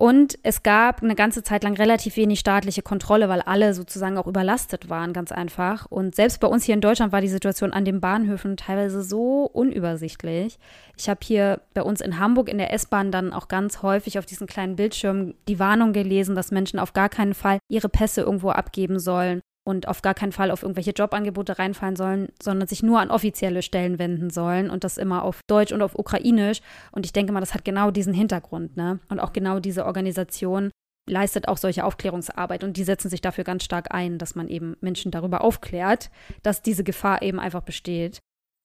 Und 0.01 0.39
es 0.41 0.63
gab 0.63 1.03
eine 1.03 1.13
ganze 1.13 1.43
Zeit 1.43 1.63
lang 1.63 1.75
relativ 1.75 2.17
wenig 2.17 2.39
staatliche 2.39 2.81
Kontrolle, 2.81 3.29
weil 3.29 3.41
alle 3.41 3.75
sozusagen 3.75 4.17
auch 4.17 4.25
überlastet 4.25 4.89
waren, 4.89 5.13
ganz 5.13 5.31
einfach. 5.31 5.85
Und 5.91 6.15
selbst 6.15 6.39
bei 6.39 6.47
uns 6.47 6.63
hier 6.63 6.73
in 6.73 6.81
Deutschland 6.81 7.11
war 7.11 7.21
die 7.21 7.27
Situation 7.27 7.71
an 7.71 7.85
den 7.85 8.01
Bahnhöfen 8.01 8.57
teilweise 8.57 9.03
so 9.03 9.43
unübersichtlich. 9.43 10.57
Ich 10.97 11.07
habe 11.07 11.19
hier 11.21 11.61
bei 11.75 11.83
uns 11.83 12.01
in 12.01 12.17
Hamburg 12.17 12.49
in 12.49 12.57
der 12.57 12.73
S-Bahn 12.73 13.11
dann 13.11 13.31
auch 13.31 13.47
ganz 13.47 13.83
häufig 13.83 14.17
auf 14.17 14.25
diesen 14.25 14.47
kleinen 14.47 14.75
Bildschirmen 14.75 15.35
die 15.47 15.59
Warnung 15.59 15.93
gelesen, 15.93 16.33
dass 16.33 16.49
Menschen 16.49 16.79
auf 16.79 16.93
gar 16.93 17.09
keinen 17.09 17.35
Fall 17.35 17.59
ihre 17.69 17.87
Pässe 17.87 18.21
irgendwo 18.21 18.49
abgeben 18.49 18.97
sollen 18.97 19.41
und 19.63 19.87
auf 19.87 20.01
gar 20.01 20.13
keinen 20.13 20.31
Fall 20.31 20.51
auf 20.51 20.63
irgendwelche 20.63 20.91
Jobangebote 20.91 21.59
reinfallen 21.59 21.95
sollen, 21.95 22.29
sondern 22.41 22.67
sich 22.67 22.83
nur 22.83 22.99
an 22.99 23.11
offizielle 23.11 23.61
Stellen 23.61 23.99
wenden 23.99 24.29
sollen 24.29 24.69
und 24.69 24.83
das 24.83 24.97
immer 24.97 25.23
auf 25.23 25.41
Deutsch 25.47 25.71
und 25.71 25.81
auf 25.81 25.97
Ukrainisch. 25.97 26.61
Und 26.91 27.05
ich 27.05 27.13
denke 27.13 27.31
mal, 27.31 27.39
das 27.39 27.53
hat 27.53 27.65
genau 27.65 27.91
diesen 27.91 28.13
Hintergrund, 28.13 28.75
ne? 28.75 28.99
Und 29.09 29.19
auch 29.19 29.33
genau 29.33 29.59
diese 29.59 29.85
Organisation 29.85 30.71
leistet 31.09 31.47
auch 31.47 31.57
solche 31.57 31.83
Aufklärungsarbeit 31.83 32.63
und 32.63 32.77
die 32.77 32.83
setzen 32.83 33.09
sich 33.09 33.21
dafür 33.21 33.43
ganz 33.43 33.63
stark 33.63 33.93
ein, 33.93 34.17
dass 34.17 34.35
man 34.35 34.47
eben 34.47 34.77
Menschen 34.81 35.11
darüber 35.11 35.41
aufklärt, 35.41 36.09
dass 36.43 36.61
diese 36.61 36.83
Gefahr 36.83 37.21
eben 37.21 37.39
einfach 37.39 37.61
besteht. 37.61 38.19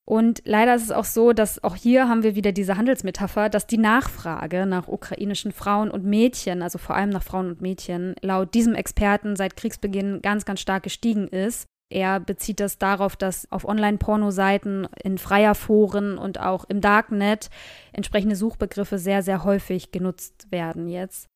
Und 0.09 0.43
leider 0.45 0.77
ist 0.77 0.85
es 0.85 0.93
auch 0.93 1.05
so, 1.05 1.33
dass 1.33 1.63
auch 1.65 1.75
hier 1.75 2.09
haben 2.09 2.23
wir 2.23 2.37
wieder 2.37 2.53
diese 2.53 2.77
Handelsmetapher, 2.77 3.49
dass 3.49 3.67
die 3.67 3.77
Nachfrage 3.77 4.65
nach 4.65 4.87
ukrainischen 4.87 5.51
Frauen 5.51 5.91
und 5.91 6.05
Mädchen, 6.05 6.63
also 6.63 6.79
vor 6.79 6.95
allem 6.95 7.11
nach 7.11 7.25
Frauen 7.25 7.49
und 7.49 7.61
Mädchen, 7.61 8.15
laut 8.23 8.55
diesem 8.55 8.77
Experten 8.77 9.35
seit 9.35 9.57
Kriegsbeginn 9.57 10.23
ganz, 10.23 10.45
ganz 10.45 10.61
stark 10.61 10.85
gestiegen 10.85 11.27
ist. 11.27 11.67
Er 11.89 12.21
bezieht 12.21 12.61
das 12.61 12.79
darauf, 12.79 13.17
dass 13.17 13.51
auf 13.51 13.65
Online-Pornoseiten, 13.65 14.89
in 15.03 15.19
freier 15.19 15.57
Foren 15.57 16.19
und 16.19 16.41
auch 16.41 16.65
im 16.69 16.81
Darknet 16.81 17.51
entsprechende 17.93 18.37
Suchbegriffe 18.37 18.99
sehr, 18.99 19.25
sehr 19.25 19.43
häufig 19.43 19.91
genutzt 19.91 20.47
werden 20.51 20.89
jetzt. 20.89 21.27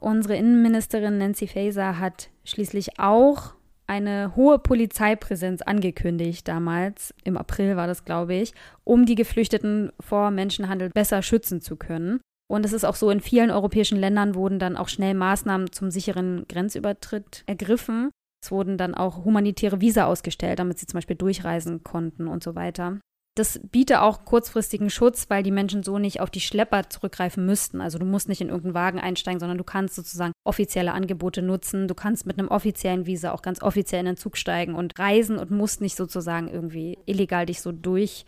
Unsere 0.00 0.36
Innenministerin 0.36 1.18
Nancy 1.18 1.46
Faeser 1.46 1.98
hat 1.98 2.30
schließlich 2.44 2.98
auch 2.98 3.54
eine 3.86 4.34
hohe 4.36 4.58
Polizeipräsenz 4.58 5.62
angekündigt 5.62 6.48
damals, 6.48 7.14
im 7.24 7.36
April 7.36 7.76
war 7.76 7.86
das, 7.86 8.04
glaube 8.04 8.34
ich, 8.34 8.54
um 8.82 9.06
die 9.06 9.14
Geflüchteten 9.14 9.92
vor 10.00 10.30
Menschenhandel 10.30 10.90
besser 10.90 11.22
schützen 11.22 11.60
zu 11.60 11.76
können. 11.76 12.20
Und 12.50 12.64
es 12.64 12.72
ist 12.72 12.84
auch 12.84 12.94
so, 12.94 13.10
in 13.10 13.20
vielen 13.20 13.50
europäischen 13.50 13.98
Ländern 13.98 14.34
wurden 14.34 14.58
dann 14.58 14.76
auch 14.76 14.88
schnell 14.88 15.14
Maßnahmen 15.14 15.72
zum 15.72 15.90
sicheren 15.90 16.46
Grenzübertritt 16.48 17.42
ergriffen. 17.46 18.10
Es 18.42 18.50
wurden 18.50 18.76
dann 18.76 18.94
auch 18.94 19.24
humanitäre 19.24 19.80
Visa 19.80 20.04
ausgestellt, 20.04 20.58
damit 20.58 20.78
sie 20.78 20.86
zum 20.86 20.98
Beispiel 20.98 21.16
durchreisen 21.16 21.82
konnten 21.82 22.28
und 22.28 22.42
so 22.42 22.54
weiter. 22.54 22.98
Das 23.36 23.60
bietet 23.62 23.96
auch 23.96 24.24
kurzfristigen 24.24 24.90
Schutz, 24.90 25.26
weil 25.28 25.42
die 25.42 25.50
Menschen 25.50 25.82
so 25.82 25.98
nicht 25.98 26.20
auf 26.20 26.30
die 26.30 26.40
Schlepper 26.40 26.88
zurückgreifen 26.88 27.44
müssten. 27.44 27.80
Also 27.80 27.98
du 27.98 28.04
musst 28.04 28.28
nicht 28.28 28.40
in 28.40 28.48
irgendeinen 28.48 28.74
Wagen 28.74 29.00
einsteigen, 29.00 29.40
sondern 29.40 29.58
du 29.58 29.64
kannst 29.64 29.96
sozusagen 29.96 30.32
offizielle 30.44 30.92
Angebote 30.92 31.42
nutzen. 31.42 31.88
Du 31.88 31.94
kannst 31.94 32.26
mit 32.26 32.38
einem 32.38 32.48
offiziellen 32.48 33.06
Visa 33.06 33.32
auch 33.32 33.42
ganz 33.42 33.60
offiziell 33.60 34.00
in 34.00 34.06
den 34.06 34.16
Zug 34.16 34.36
steigen 34.36 34.76
und 34.76 34.96
reisen 35.00 35.36
und 35.36 35.50
musst 35.50 35.80
nicht 35.80 35.96
sozusagen 35.96 36.48
irgendwie 36.48 36.96
illegal 37.06 37.46
dich 37.46 37.60
so 37.60 37.72
durch, 37.72 38.24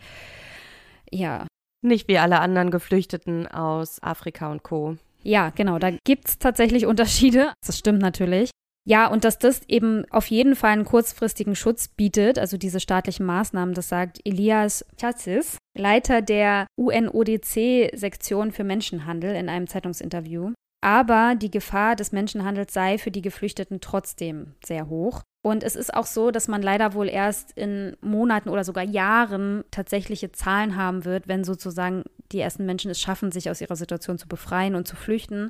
ja. 1.09 1.47
Nicht 1.81 2.07
wie 2.07 2.17
alle 2.17 2.39
anderen 2.39 2.71
Geflüchteten 2.71 3.47
aus 3.47 4.01
Afrika 4.01 4.51
und 4.51 4.63
Co. 4.63 4.97
Ja, 5.23 5.51
genau, 5.51 5.79
da 5.79 5.91
gibt 6.05 6.27
es 6.27 6.39
tatsächlich 6.39 6.85
Unterschiede. 6.85 7.53
Das 7.65 7.77
stimmt 7.77 8.01
natürlich. 8.01 8.49
Ja, 8.87 9.07
und 9.07 9.25
dass 9.25 9.37
das 9.37 9.63
eben 9.67 10.05
auf 10.11 10.27
jeden 10.27 10.55
Fall 10.55 10.71
einen 10.71 10.85
kurzfristigen 10.85 11.57
Schutz 11.57 11.89
bietet, 11.89 12.39
also 12.39 12.55
diese 12.55 12.79
staatlichen 12.79 13.25
Maßnahmen, 13.25 13.75
das 13.75 13.89
sagt 13.89 14.21
Elias 14.23 14.85
Chatzis, 14.95 15.57
Leiter 15.77 16.21
der 16.21 16.67
UNODC-Sektion 16.79 18.53
für 18.53 18.63
Menschenhandel 18.63 19.35
in 19.35 19.49
einem 19.49 19.67
Zeitungsinterview. 19.67 20.53
Aber 20.81 21.35
die 21.35 21.51
Gefahr 21.51 21.97
des 21.97 22.13
Menschenhandels 22.13 22.73
sei 22.73 22.97
für 22.97 23.11
die 23.11 23.21
Geflüchteten 23.21 23.81
trotzdem 23.81 24.53
sehr 24.65 24.87
hoch. 24.87 25.21
Und 25.45 25.63
es 25.63 25.75
ist 25.75 25.93
auch 25.93 26.05
so, 26.05 26.31
dass 26.31 26.47
man 26.47 26.61
leider 26.61 26.93
wohl 26.93 27.09
erst 27.09 27.51
in 27.57 27.97
Monaten 27.99 28.47
oder 28.47 28.63
sogar 28.63 28.85
Jahren 28.85 29.65
tatsächliche 29.69 30.31
Zahlen 30.31 30.77
haben 30.77 31.03
wird, 31.03 31.27
wenn 31.27 31.43
sozusagen 31.43 32.03
die 32.31 32.39
ersten 32.39 32.65
Menschen 32.65 32.91
es 32.91 33.01
schaffen, 33.01 33.33
sich 33.33 33.49
aus 33.49 33.59
ihrer 33.59 33.75
Situation 33.75 34.17
zu 34.17 34.29
befreien 34.29 34.75
und 34.75 34.87
zu 34.87 34.95
flüchten. 34.95 35.49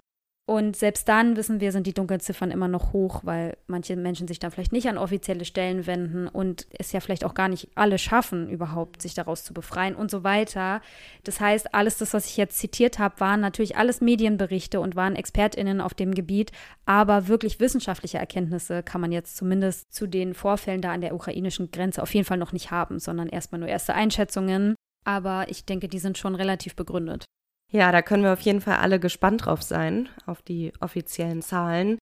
Und 0.49 0.77
selbst 0.77 1.09
dann 1.09 1.35
wissen 1.35 1.59
wir, 1.59 1.73
sind 1.73 1.87
die 1.87 1.93
Dunkelziffern 1.93 2.51
immer 2.51 2.69
noch 2.69 2.93
hoch, 2.93 3.19
weil 3.23 3.57
manche 3.67 3.97
Menschen 3.97 4.29
sich 4.29 4.39
dann 4.39 4.49
vielleicht 4.49 4.71
nicht 4.71 4.87
an 4.87 4.97
offizielle 4.97 5.43
Stellen 5.43 5.85
wenden 5.85 6.29
und 6.29 6.67
es 6.71 6.93
ja 6.93 7.01
vielleicht 7.01 7.25
auch 7.25 7.33
gar 7.33 7.49
nicht 7.49 7.67
alle 7.75 7.97
schaffen, 7.97 8.49
überhaupt 8.49 9.01
sich 9.01 9.13
daraus 9.13 9.43
zu 9.43 9.53
befreien 9.53 9.93
und 9.93 10.09
so 10.09 10.23
weiter. 10.23 10.79
Das 11.25 11.41
heißt, 11.41 11.75
alles 11.75 11.97
das, 11.97 12.13
was 12.13 12.27
ich 12.27 12.37
jetzt 12.37 12.57
zitiert 12.59 12.97
habe, 12.97 13.19
waren 13.19 13.41
natürlich 13.41 13.75
alles 13.75 13.99
Medienberichte 13.99 14.79
und 14.79 14.95
waren 14.95 15.17
ExpertInnen 15.17 15.81
auf 15.81 15.93
dem 15.93 16.15
Gebiet, 16.15 16.53
aber 16.85 17.27
wirklich 17.27 17.59
wissenschaftliche 17.59 18.17
Erkenntnisse 18.17 18.83
kann 18.83 19.01
man 19.01 19.11
jetzt 19.11 19.35
zumindest 19.35 19.93
zu 19.93 20.07
den 20.07 20.33
Vorfällen 20.33 20.81
da 20.81 20.93
an 20.93 21.01
der 21.01 21.13
ukrainischen 21.13 21.71
Grenze 21.71 22.01
auf 22.01 22.13
jeden 22.13 22.25
Fall 22.25 22.37
noch 22.37 22.53
nicht 22.53 22.71
haben, 22.71 22.99
sondern 22.99 23.27
erstmal 23.27 23.59
nur 23.59 23.67
erste 23.67 23.95
Einschätzungen. 23.95 24.75
Aber 25.03 25.49
ich 25.49 25.65
denke, 25.65 25.89
die 25.89 25.99
sind 25.99 26.17
schon 26.17 26.35
relativ 26.35 26.77
begründet. 26.77 27.25
Ja, 27.71 27.91
da 27.91 28.01
können 28.01 28.23
wir 28.23 28.33
auf 28.33 28.41
jeden 28.41 28.61
Fall 28.61 28.77
alle 28.77 28.99
gespannt 28.99 29.45
drauf 29.45 29.61
sein, 29.61 30.09
auf 30.25 30.41
die 30.41 30.71
offiziellen 30.79 31.41
Zahlen. 31.41 31.97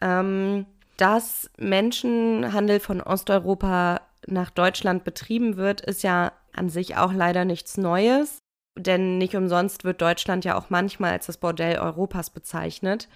Ähm, 0.00 0.66
dass 0.96 1.50
Menschenhandel 1.58 2.80
von 2.80 3.00
Osteuropa 3.00 4.00
nach 4.26 4.50
Deutschland 4.50 5.04
betrieben 5.04 5.56
wird, 5.56 5.80
ist 5.80 6.02
ja 6.02 6.32
an 6.52 6.68
sich 6.68 6.96
auch 6.96 7.12
leider 7.12 7.44
nichts 7.44 7.76
Neues. 7.76 8.38
Denn 8.78 9.18
nicht 9.18 9.34
umsonst 9.34 9.84
wird 9.84 10.00
Deutschland 10.00 10.44
ja 10.44 10.56
auch 10.56 10.70
manchmal 10.70 11.12
als 11.12 11.26
das 11.26 11.38
Bordell 11.38 11.78
Europas 11.78 12.30
bezeichnet. 12.30 13.08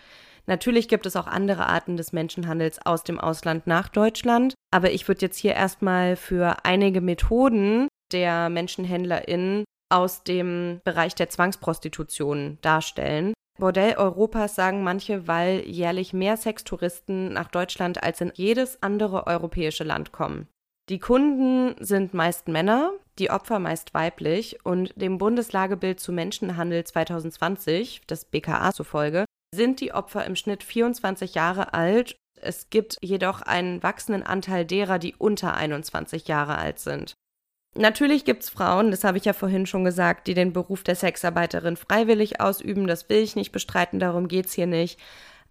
Natürlich 0.47 0.89
gibt 0.89 1.07
es 1.07 1.17
auch 1.17 1.27
andere 1.27 1.67
Arten 1.67 1.97
des 1.97 2.13
Menschenhandels 2.13 2.85
aus 2.85 3.03
dem 3.03 3.19
Ausland 3.19 3.67
nach 3.67 3.89
Deutschland, 3.89 4.55
aber 4.71 4.91
ich 4.91 5.09
würde 5.09 5.23
jetzt 5.23 5.39
hier 5.39 5.55
erstmal 5.55 6.17
für 6.17 6.65
einige 6.65 7.01
Methoden 7.01 7.89
der 8.13 8.51
MenschenhändlerInnen 8.51 9.65
aus 9.95 10.25
dem 10.25 10.81
Bereich 10.85 11.15
der 11.15 11.31
Zwangsprostitution 11.31 12.59
darstellen. 12.63 13.33
Bordell 13.59 13.95
Europas 13.97 14.57
sagen 14.57 14.83
manche, 14.83 15.29
weil 15.29 15.61
jährlich 15.69 16.13
mehr 16.13 16.37
Sextouristen 16.37 17.33
nach 17.33 17.49
Deutschland 17.49 18.03
als 18.03 18.21
in 18.21 18.33
jedes 18.35 18.83
andere 18.83 19.29
europäische 19.29 19.85
Land 19.85 20.11
kommen. 20.11 20.49
Die 20.89 20.99
Kunden 20.99 21.77
sind 21.83 22.13
meist 22.13 22.49
Männer, 22.49 22.93
die 23.19 23.31
Opfer 23.31 23.61
meist 23.61 23.95
weiblich 23.95 24.59
und 24.65 24.93
dem 25.01 25.19
Bundeslagebild 25.19 26.01
zu 26.01 26.13
Menschenhandel 26.13 26.85
2020, 26.85 28.03
das 28.07 28.25
BKA 28.25 28.73
zufolge, 28.73 29.25
sind 29.55 29.81
die 29.81 29.95
Opfer 29.95 30.27
im 30.27 30.35
Schnitt 30.35 30.65
24 30.65 31.35
Jahre 31.35 31.73
alt. 31.73 32.17
Es 32.35 32.69
gibt 32.69 32.99
jedoch 33.01 33.41
einen 33.41 33.83
wachsenden 33.83 34.25
Anteil 34.25 34.67
derer, 34.67 34.99
die 34.99 35.15
unter 35.15 35.55
21 35.55 36.27
Jahre 36.27 36.59
alt 36.59 36.81
sind. 36.81 37.15
Natürlich 37.77 38.25
gibt 38.25 38.45
es 38.45 38.51
Frauen, 38.51 38.93
das 38.93 39.03
habe 39.03 39.18
ich 39.18 39.25
ja 39.25 39.33
vorhin 39.33 39.66
schon 39.66 39.85
gesagt, 39.85 40.29
die 40.29 40.35
den 40.35 40.53
Beruf 40.53 40.85
der 40.85 40.95
Sexarbeiterin 40.95 41.77
freiwillig 41.77 42.41
ausüben. 42.41 42.87
Das 42.87 43.09
will 43.09 43.18
ich 43.18 43.35
nicht 43.35 43.51
bestreiten, 43.51 43.99
darum 43.99 44.29
geht 44.29 44.47
es 44.47 44.53
hier 44.53 44.68
nicht. 44.68 45.01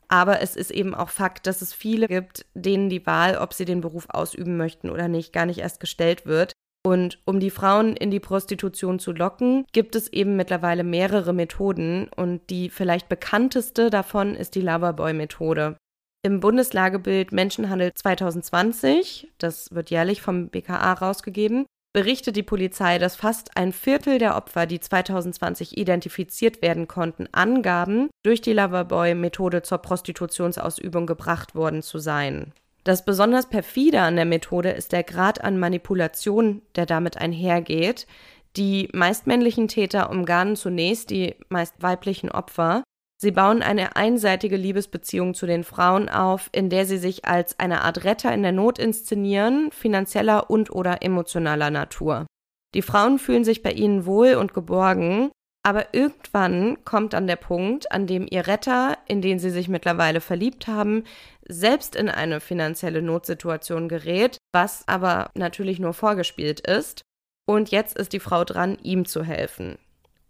Aber 0.07 0.41
es 0.41 0.55
ist 0.55 0.71
eben 0.71 0.95
auch 0.95 1.09
Fakt, 1.09 1.47
dass 1.47 1.61
es 1.61 1.73
viele 1.73 2.07
gibt, 2.07 2.45
denen 2.53 2.89
die 2.89 3.05
Wahl, 3.05 3.37
ob 3.37 3.53
sie 3.53 3.65
den 3.65 3.81
Beruf 3.81 4.05
ausüben 4.09 4.57
möchten 4.57 4.89
oder 4.89 5.07
nicht, 5.07 5.33
gar 5.33 5.45
nicht 5.45 5.59
erst 5.59 5.79
gestellt 5.79 6.25
wird. 6.25 6.53
Und 6.85 7.19
um 7.25 7.39
die 7.39 7.49
Frauen 7.49 7.95
in 7.95 8.11
die 8.11 8.19
Prostitution 8.19 8.99
zu 8.99 9.13
locken, 9.13 9.65
gibt 9.71 9.95
es 9.95 10.11
eben 10.11 10.35
mittlerweile 10.35 10.83
mehrere 10.83 11.33
Methoden 11.33 12.09
und 12.15 12.49
die 12.49 12.69
vielleicht 12.69 13.07
bekannteste 13.07 13.89
davon 13.89 14.35
ist 14.35 14.55
die 14.55 14.61
Loverboy-Methode. 14.61 15.77
Im 16.25 16.39
Bundeslagebild 16.39 17.31
Menschenhandel 17.31 17.91
2020, 17.93 19.31
das 19.37 19.73
wird 19.73 19.89
jährlich 19.89 20.21
vom 20.21 20.49
BKA 20.49 20.93
rausgegeben, 20.93 21.65
berichtet 21.93 22.35
die 22.35 22.43
Polizei, 22.43 22.97
dass 22.97 23.15
fast 23.15 23.55
ein 23.55 23.71
Viertel 23.71 24.17
der 24.17 24.35
Opfer, 24.35 24.65
die 24.65 24.79
2020 24.79 25.77
identifiziert 25.77 26.61
werden 26.61 26.87
konnten, 26.87 27.27
angaben, 27.31 28.09
durch 28.23 28.41
die 28.41 28.53
Loverboy-Methode 28.53 29.61
zur 29.61 29.77
Prostitutionsausübung 29.77 31.05
gebracht 31.05 31.55
worden 31.55 31.83
zu 31.83 31.99
sein. 31.99 32.51
Das 32.83 33.05
besonders 33.05 33.47
perfide 33.47 34.01
an 34.01 34.17
der 34.17 34.25
Methode 34.25 34.71
ist 34.71 34.91
der 34.91 35.03
Grad 35.03 35.41
an 35.41 35.57
Manipulation, 35.57 36.61
der 36.75 36.85
damit 36.85 37.17
einhergeht, 37.17 38.07
Die 38.55 38.89
meist 38.93 39.25
männlichen 39.25 39.67
Täter 39.67 40.09
umgarnen 40.11 40.55
zunächst 40.55 41.09
die 41.09 41.35
meist 41.49 41.81
weiblichen 41.81 42.29
Opfer. 42.29 42.83
Sie 43.23 43.31
bauen 43.31 43.63
eine 43.63 43.95
einseitige 43.95 44.57
Liebesbeziehung 44.57 45.33
zu 45.33 45.45
den 45.45 45.63
Frauen 45.63 46.09
auf, 46.09 46.49
in 46.51 46.69
der 46.69 46.85
sie 46.85 46.97
sich 46.97 47.23
als 47.23 47.57
eine 47.57 47.83
Art 47.83 48.03
Retter 48.03 48.33
in 48.33 48.43
der 48.43 48.51
Not 48.51 48.77
inszenieren, 48.77 49.71
finanzieller 49.71 50.49
und 50.49 50.69
oder 50.75 51.01
emotionaler 51.03 51.71
Natur. 51.71 52.27
Die 52.75 52.81
Frauen 52.81 53.19
fühlen 53.19 53.45
sich 53.45 53.63
bei 53.63 53.71
ihnen 53.71 54.05
wohl 54.05 54.33
und 54.33 54.53
geborgen, 54.53 55.31
aber 55.65 55.93
irgendwann 55.93 56.83
kommt 56.83 57.13
dann 57.13 57.25
der 57.25 57.37
Punkt, 57.37 57.93
an 57.93 58.07
dem 58.07 58.27
ihr 58.29 58.45
Retter, 58.45 58.97
in 59.07 59.21
den 59.21 59.39
sie 59.39 59.51
sich 59.51 59.69
mittlerweile 59.69 60.19
verliebt 60.19 60.67
haben, 60.67 61.05
selbst 61.47 61.95
in 61.95 62.09
eine 62.09 62.41
finanzielle 62.41 63.01
Notsituation 63.01 63.87
gerät, 63.87 64.35
was 64.51 64.85
aber 64.89 65.29
natürlich 65.33 65.79
nur 65.79 65.93
vorgespielt 65.93 66.59
ist. 66.59 67.03
Und 67.47 67.71
jetzt 67.71 67.97
ist 67.97 68.11
die 68.11 68.19
Frau 68.19 68.43
dran, 68.43 68.77
ihm 68.83 69.05
zu 69.05 69.23
helfen. 69.23 69.77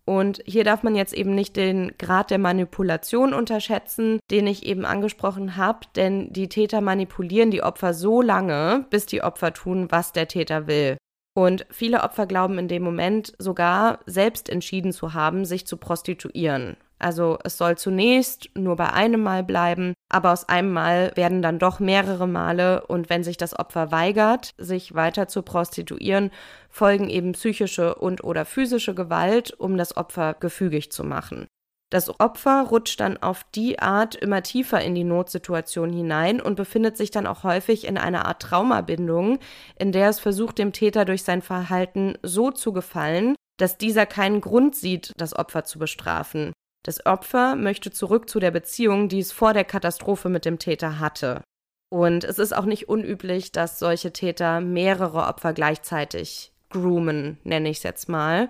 Und 0.05 0.41
hier 0.45 0.63
darf 0.63 0.83
man 0.83 0.95
jetzt 0.95 1.13
eben 1.13 1.33
nicht 1.33 1.55
den 1.55 1.93
Grad 1.97 2.29
der 2.29 2.37
Manipulation 2.37 3.33
unterschätzen, 3.33 4.19
den 4.31 4.47
ich 4.47 4.65
eben 4.65 4.85
angesprochen 4.85 5.55
habe, 5.55 5.79
denn 5.95 6.31
die 6.33 6.49
Täter 6.49 6.81
manipulieren 6.81 7.51
die 7.51 7.63
Opfer 7.63 7.93
so 7.93 8.21
lange, 8.21 8.85
bis 8.89 9.05
die 9.05 9.23
Opfer 9.23 9.53
tun, 9.53 9.87
was 9.91 10.11
der 10.11 10.27
Täter 10.27 10.67
will. 10.67 10.97
Und 11.35 11.65
viele 11.71 12.03
Opfer 12.03 12.27
glauben 12.27 12.59
in 12.59 12.67
dem 12.67 12.83
Moment 12.83 13.33
sogar 13.39 13.99
selbst 14.05 14.49
entschieden 14.49 14.91
zu 14.91 15.13
haben, 15.13 15.45
sich 15.45 15.65
zu 15.65 15.77
prostituieren. 15.77 16.77
Also 17.03 17.37
es 17.43 17.57
soll 17.57 17.77
zunächst 17.77 18.49
nur 18.55 18.77
bei 18.77 18.91
einem 18.91 19.21
Mal 19.21 19.43
bleiben, 19.43 19.93
aber 20.09 20.31
aus 20.31 20.47
einem 20.47 20.71
Mal 20.71 21.11
werden 21.15 21.41
dann 21.41 21.59
doch 21.59 21.79
mehrere 21.79 22.27
Male 22.27 22.85
und 22.87 23.09
wenn 23.09 23.23
sich 23.23 23.35
das 23.35 23.59
Opfer 23.59 23.91
weigert, 23.91 24.51
sich 24.57 24.95
weiter 24.95 25.27
zu 25.27 25.41
prostituieren, 25.41 26.31
folgen 26.69 27.09
eben 27.09 27.33
psychische 27.33 27.95
und 27.95 28.23
oder 28.23 28.45
physische 28.45 28.95
Gewalt, 28.95 29.53
um 29.59 29.77
das 29.77 29.97
Opfer 29.97 30.33
gefügig 30.33 30.91
zu 30.91 31.03
machen. 31.03 31.47
Das 31.89 32.19
Opfer 32.19 32.67
rutscht 32.69 33.01
dann 33.01 33.17
auf 33.17 33.43
die 33.53 33.79
Art 33.79 34.15
immer 34.15 34.41
tiefer 34.41 34.81
in 34.81 34.95
die 34.95 35.03
Notsituation 35.03 35.91
hinein 35.91 36.41
und 36.41 36.55
befindet 36.55 36.97
sich 36.97 37.11
dann 37.11 37.27
auch 37.27 37.43
häufig 37.43 37.85
in 37.85 37.97
einer 37.97 38.25
Art 38.25 38.41
Traumabindung, 38.41 39.39
in 39.77 39.91
der 39.91 40.09
es 40.09 40.19
versucht, 40.19 40.57
dem 40.57 40.73
Täter 40.73 41.05
durch 41.05 41.23
sein 41.23 41.41
Verhalten 41.41 42.17
so 42.23 42.49
zu 42.49 42.73
gefallen, 42.73 43.35
dass 43.57 43.77
dieser 43.77 44.05
keinen 44.05 44.41
Grund 44.41 44.75
sieht, 44.75 45.11
das 45.17 45.35
Opfer 45.35 45.65
zu 45.65 45.77
bestrafen. 45.77 46.53
Das 46.83 47.05
Opfer 47.05 47.55
möchte 47.55 47.91
zurück 47.91 48.29
zu 48.29 48.39
der 48.39 48.51
Beziehung, 48.51 49.07
die 49.07 49.19
es 49.19 49.31
vor 49.31 49.53
der 49.53 49.63
Katastrophe 49.63 50.29
mit 50.29 50.45
dem 50.45 50.59
Täter 50.59 50.99
hatte. 50.99 51.41
Und 51.89 52.23
es 52.23 52.39
ist 52.39 52.55
auch 52.55 52.65
nicht 52.65 52.89
unüblich, 52.89 53.51
dass 53.51 53.79
solche 53.79 54.11
Täter 54.11 54.59
mehrere 54.59 55.27
Opfer 55.27 55.53
gleichzeitig 55.53 56.51
groomen, 56.69 57.37
nenne 57.43 57.69
ich 57.69 57.77
es 57.77 57.83
jetzt 57.83 58.09
mal. 58.09 58.49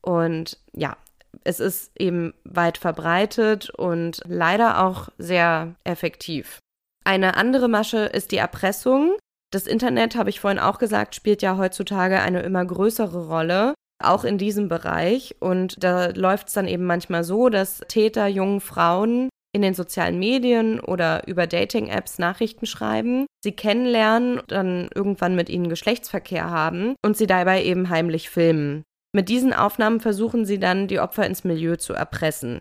Und 0.00 0.58
ja, 0.72 0.96
es 1.42 1.60
ist 1.60 1.90
eben 1.98 2.34
weit 2.44 2.78
verbreitet 2.78 3.70
und 3.70 4.20
leider 4.26 4.84
auch 4.84 5.08
sehr 5.18 5.74
effektiv. 5.82 6.58
Eine 7.04 7.36
andere 7.36 7.68
Masche 7.68 8.04
ist 8.04 8.30
die 8.30 8.36
Erpressung. 8.36 9.16
Das 9.50 9.66
Internet, 9.66 10.14
habe 10.14 10.30
ich 10.30 10.40
vorhin 10.40 10.60
auch 10.60 10.78
gesagt, 10.78 11.14
spielt 11.14 11.42
ja 11.42 11.56
heutzutage 11.56 12.20
eine 12.20 12.42
immer 12.42 12.64
größere 12.64 13.26
Rolle, 13.28 13.74
auch 14.02 14.24
in 14.24 14.38
diesem 14.38 14.68
Bereich. 14.68 15.36
Und 15.40 15.82
da 15.82 16.08
läuft 16.08 16.48
es 16.48 16.54
dann 16.54 16.68
eben 16.68 16.84
manchmal 16.84 17.24
so, 17.24 17.48
dass 17.48 17.80
Täter 17.88 18.26
jungen 18.26 18.60
Frauen 18.60 19.28
in 19.54 19.62
den 19.62 19.74
sozialen 19.74 20.18
Medien 20.18 20.80
oder 20.80 21.26
über 21.28 21.46
Dating-Apps 21.46 22.18
Nachrichten 22.18 22.66
schreiben, 22.66 23.26
sie 23.42 23.52
kennenlernen, 23.52 24.40
dann 24.48 24.88
irgendwann 24.94 25.36
mit 25.36 25.48
ihnen 25.48 25.68
Geschlechtsverkehr 25.68 26.50
haben 26.50 26.96
und 27.04 27.16
sie 27.16 27.28
dabei 27.28 27.62
eben 27.62 27.88
heimlich 27.88 28.30
filmen. 28.30 28.82
Mit 29.14 29.28
diesen 29.28 29.52
Aufnahmen 29.52 30.00
versuchen 30.00 30.44
sie 30.44 30.58
dann, 30.58 30.88
die 30.88 30.98
Opfer 30.98 31.24
ins 31.24 31.44
Milieu 31.44 31.76
zu 31.76 31.92
erpressen. 31.92 32.58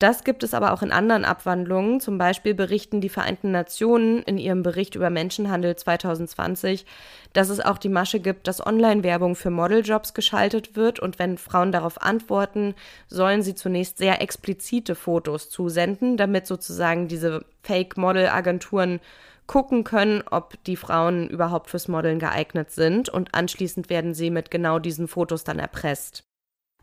Das 0.00 0.24
gibt 0.24 0.42
es 0.42 0.54
aber 0.54 0.72
auch 0.72 0.80
in 0.80 0.92
anderen 0.92 1.26
Abwandlungen. 1.26 2.00
Zum 2.00 2.16
Beispiel 2.16 2.54
berichten 2.54 3.02
die 3.02 3.10
Vereinten 3.10 3.50
Nationen 3.50 4.22
in 4.22 4.38
ihrem 4.38 4.62
Bericht 4.62 4.94
über 4.94 5.10
Menschenhandel 5.10 5.76
2020, 5.76 6.86
dass 7.34 7.50
es 7.50 7.60
auch 7.60 7.76
die 7.76 7.90
Masche 7.90 8.18
gibt, 8.18 8.48
dass 8.48 8.66
Online-Werbung 8.66 9.36
für 9.36 9.50
Modeljobs 9.50 10.14
geschaltet 10.14 10.74
wird 10.74 11.00
und 11.00 11.18
wenn 11.18 11.36
Frauen 11.36 11.70
darauf 11.70 12.00
antworten, 12.00 12.74
sollen 13.08 13.42
sie 13.42 13.54
zunächst 13.54 13.98
sehr 13.98 14.22
explizite 14.22 14.94
Fotos 14.94 15.50
zusenden, 15.50 16.16
damit 16.16 16.46
sozusagen 16.46 17.06
diese 17.06 17.44
Fake-Model-Agenturen 17.62 19.00
gucken 19.46 19.84
können, 19.84 20.22
ob 20.30 20.64
die 20.64 20.76
Frauen 20.76 21.28
überhaupt 21.28 21.68
fürs 21.68 21.88
Modeln 21.88 22.18
geeignet 22.18 22.70
sind 22.70 23.10
und 23.10 23.34
anschließend 23.34 23.90
werden 23.90 24.14
sie 24.14 24.30
mit 24.30 24.50
genau 24.50 24.78
diesen 24.78 25.08
Fotos 25.08 25.44
dann 25.44 25.58
erpresst. 25.58 26.29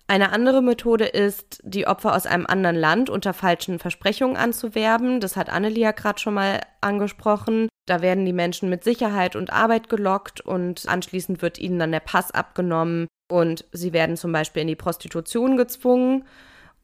Eine 0.09 0.31
andere 0.31 0.61
Methode 0.61 1.05
ist, 1.05 1.59
die 1.63 1.85
Opfer 1.85 2.15
aus 2.15 2.25
einem 2.25 2.45
anderen 2.45 2.77
Land 2.77 3.09
unter 3.09 3.33
falschen 3.33 3.77
Versprechungen 3.77 4.37
anzuwerben. 4.37 5.19
Das 5.19 5.35
hat 5.35 5.49
Annelie 5.49 5.83
ja 5.83 5.91
gerade 5.91 6.19
schon 6.19 6.33
mal 6.33 6.61
angesprochen. 6.79 7.67
Da 7.85 8.01
werden 8.01 8.25
die 8.25 8.33
Menschen 8.33 8.69
mit 8.69 8.85
Sicherheit 8.85 9.35
und 9.35 9.51
Arbeit 9.51 9.89
gelockt 9.89 10.39
und 10.39 10.87
anschließend 10.87 11.41
wird 11.41 11.59
ihnen 11.59 11.77
dann 11.77 11.91
der 11.91 11.99
Pass 11.99 12.31
abgenommen 12.31 13.07
und 13.29 13.65
sie 13.73 13.91
werden 13.91 14.15
zum 14.15 14.31
Beispiel 14.31 14.61
in 14.61 14.69
die 14.69 14.75
Prostitution 14.75 15.57
gezwungen. 15.57 16.23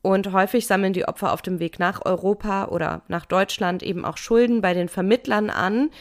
Und 0.02 0.34
häufig 0.34 0.68
sammeln 0.68 0.92
die 0.92 1.08
Opfer 1.08 1.32
auf 1.32 1.42
dem 1.42 1.60
Weg 1.60 1.80
nach 1.80 2.04
Europa 2.04 2.66
oder 2.66 3.04
nach 3.08 3.26
Deutschland 3.26 3.82
eben 3.84 4.04
auch 4.04 4.18
Schulden 4.18 4.60
bei 4.60 4.74
den 4.74 4.90
Vermittlern 4.90 5.50
an, 5.50 5.92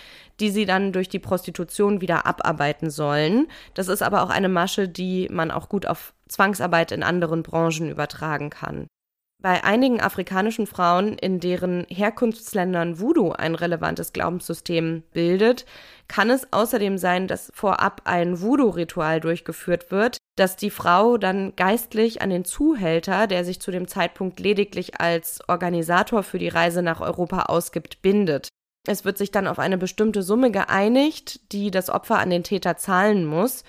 die 0.40 0.50
sie 0.50 0.66
dann 0.66 0.92
durch 0.92 1.08
die 1.08 1.20
Prostitution 1.20 2.00
wieder 2.00 2.26
abarbeiten 2.26 2.90
sollen. 2.90 3.46
Das 3.74 3.86
ist 3.86 4.02
aber 4.02 4.24
auch 4.24 4.30
eine 4.30 4.48
Masche, 4.48 4.88
die 4.88 5.28
man 5.30 5.52
auch 5.52 5.68
gut 5.68 5.86
auf 5.86 6.14
Zwangsarbeit 6.32 6.92
in 6.92 7.02
anderen 7.02 7.42
Branchen 7.42 7.90
übertragen 7.90 8.50
kann. 8.50 8.86
Bei 9.42 9.64
einigen 9.64 10.00
afrikanischen 10.00 10.68
Frauen, 10.68 11.18
in 11.18 11.40
deren 11.40 11.84
Herkunftsländern 11.88 13.00
Voodoo 13.00 13.32
ein 13.32 13.56
relevantes 13.56 14.12
Glaubenssystem 14.12 15.02
bildet, 15.12 15.66
kann 16.06 16.30
es 16.30 16.52
außerdem 16.52 16.96
sein, 16.96 17.26
dass 17.26 17.50
vorab 17.52 18.02
ein 18.04 18.40
Voodoo-Ritual 18.40 19.20
durchgeführt 19.20 19.90
wird, 19.90 20.18
das 20.36 20.54
die 20.54 20.70
Frau 20.70 21.18
dann 21.18 21.56
geistlich 21.56 22.22
an 22.22 22.30
den 22.30 22.44
Zuhälter, 22.44 23.26
der 23.26 23.44
sich 23.44 23.60
zu 23.60 23.72
dem 23.72 23.88
Zeitpunkt 23.88 24.38
lediglich 24.38 25.00
als 25.00 25.40
Organisator 25.48 26.22
für 26.22 26.38
die 26.38 26.48
Reise 26.48 26.82
nach 26.82 27.00
Europa 27.00 27.42
ausgibt, 27.46 28.00
bindet. 28.00 28.46
Es 28.86 29.04
wird 29.04 29.18
sich 29.18 29.32
dann 29.32 29.48
auf 29.48 29.58
eine 29.58 29.78
bestimmte 29.78 30.22
Summe 30.22 30.52
geeinigt, 30.52 31.52
die 31.52 31.72
das 31.72 31.90
Opfer 31.90 32.20
an 32.20 32.30
den 32.30 32.44
Täter 32.44 32.76
zahlen 32.76 33.26
muss, 33.26 33.64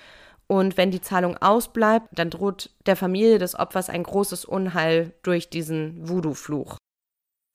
und 0.46 0.76
wenn 0.76 0.90
die 0.90 1.00
Zahlung 1.00 1.36
ausbleibt, 1.38 2.08
dann 2.12 2.30
droht 2.30 2.70
der 2.86 2.96
Familie 2.96 3.38
des 3.38 3.58
Opfers 3.58 3.88
ein 3.88 4.02
großes 4.02 4.44
Unheil 4.44 5.12
durch 5.22 5.48
diesen 5.48 6.08
Voodoo-Fluch. 6.08 6.76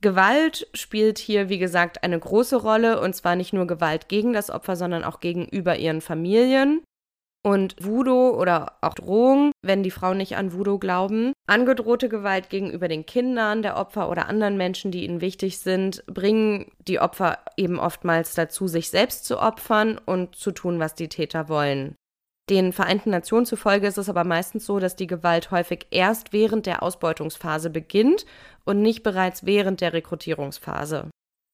Gewalt 0.02 0.68
spielt 0.74 1.20
hier, 1.20 1.50
wie 1.50 1.60
gesagt, 1.60 2.04
eine 2.04 2.18
große 2.18 2.56
Rolle 2.56 3.02
und 3.02 3.16
zwar 3.16 3.36
nicht 3.36 3.52
nur 3.52 3.68
Gewalt 3.68 4.08
gegen 4.08 4.32
das 4.32 4.50
Opfer, 4.50 4.76
sondern 4.76 5.04
auch 5.04 5.20
gegenüber 5.20 5.76
ihren 5.76 6.02
Familien. 6.02 6.82
Und 7.42 7.76
Voodoo 7.80 8.32
oder 8.32 8.78
auch 8.82 8.94
Drohung, 8.96 9.52
wenn 9.62 9.82
die 9.82 9.92
Frauen 9.92 10.18
nicht 10.18 10.36
an 10.36 10.52
Voodoo 10.52 10.78
glauben, 10.78 11.32
angedrohte 11.48 12.10
Gewalt 12.10 12.50
gegenüber 12.50 12.90
den 12.90 13.06
Kindern 13.06 13.62
der 13.62 13.78
Opfer 13.78 14.10
oder 14.10 14.28
anderen 14.28 14.58
Menschen, 14.58 14.92
die 14.92 15.06
ihnen 15.06 15.22
wichtig 15.22 15.60
sind, 15.60 16.04
bringen 16.06 16.72
die 16.80 17.00
Opfer 17.00 17.40
eben 17.56 17.80
oftmals 17.80 18.34
dazu, 18.36 18.68
sich 18.68 18.90
selbst 18.90 19.24
zu 19.24 19.40
opfern 19.40 19.98
und 20.06 20.36
zu 20.36 20.52
tun, 20.52 20.80
was 20.80 20.96
die 20.96 21.08
Täter 21.08 21.48
wollen. 21.48 21.96
Den 22.50 22.74
Vereinten 22.74 23.12
Nationen 23.12 23.46
zufolge 23.46 23.86
ist 23.86 23.98
es 23.98 24.10
aber 24.10 24.24
meistens 24.24 24.66
so, 24.66 24.80
dass 24.80 24.96
die 24.96 25.06
Gewalt 25.06 25.52
häufig 25.52 25.86
erst 25.92 26.34
während 26.34 26.66
der 26.66 26.82
Ausbeutungsphase 26.82 27.70
beginnt 27.70 28.26
und 28.66 28.82
nicht 28.82 29.04
bereits 29.04 29.46
während 29.46 29.82
der 29.82 29.94
Rekrutierungsphase. 29.94 31.10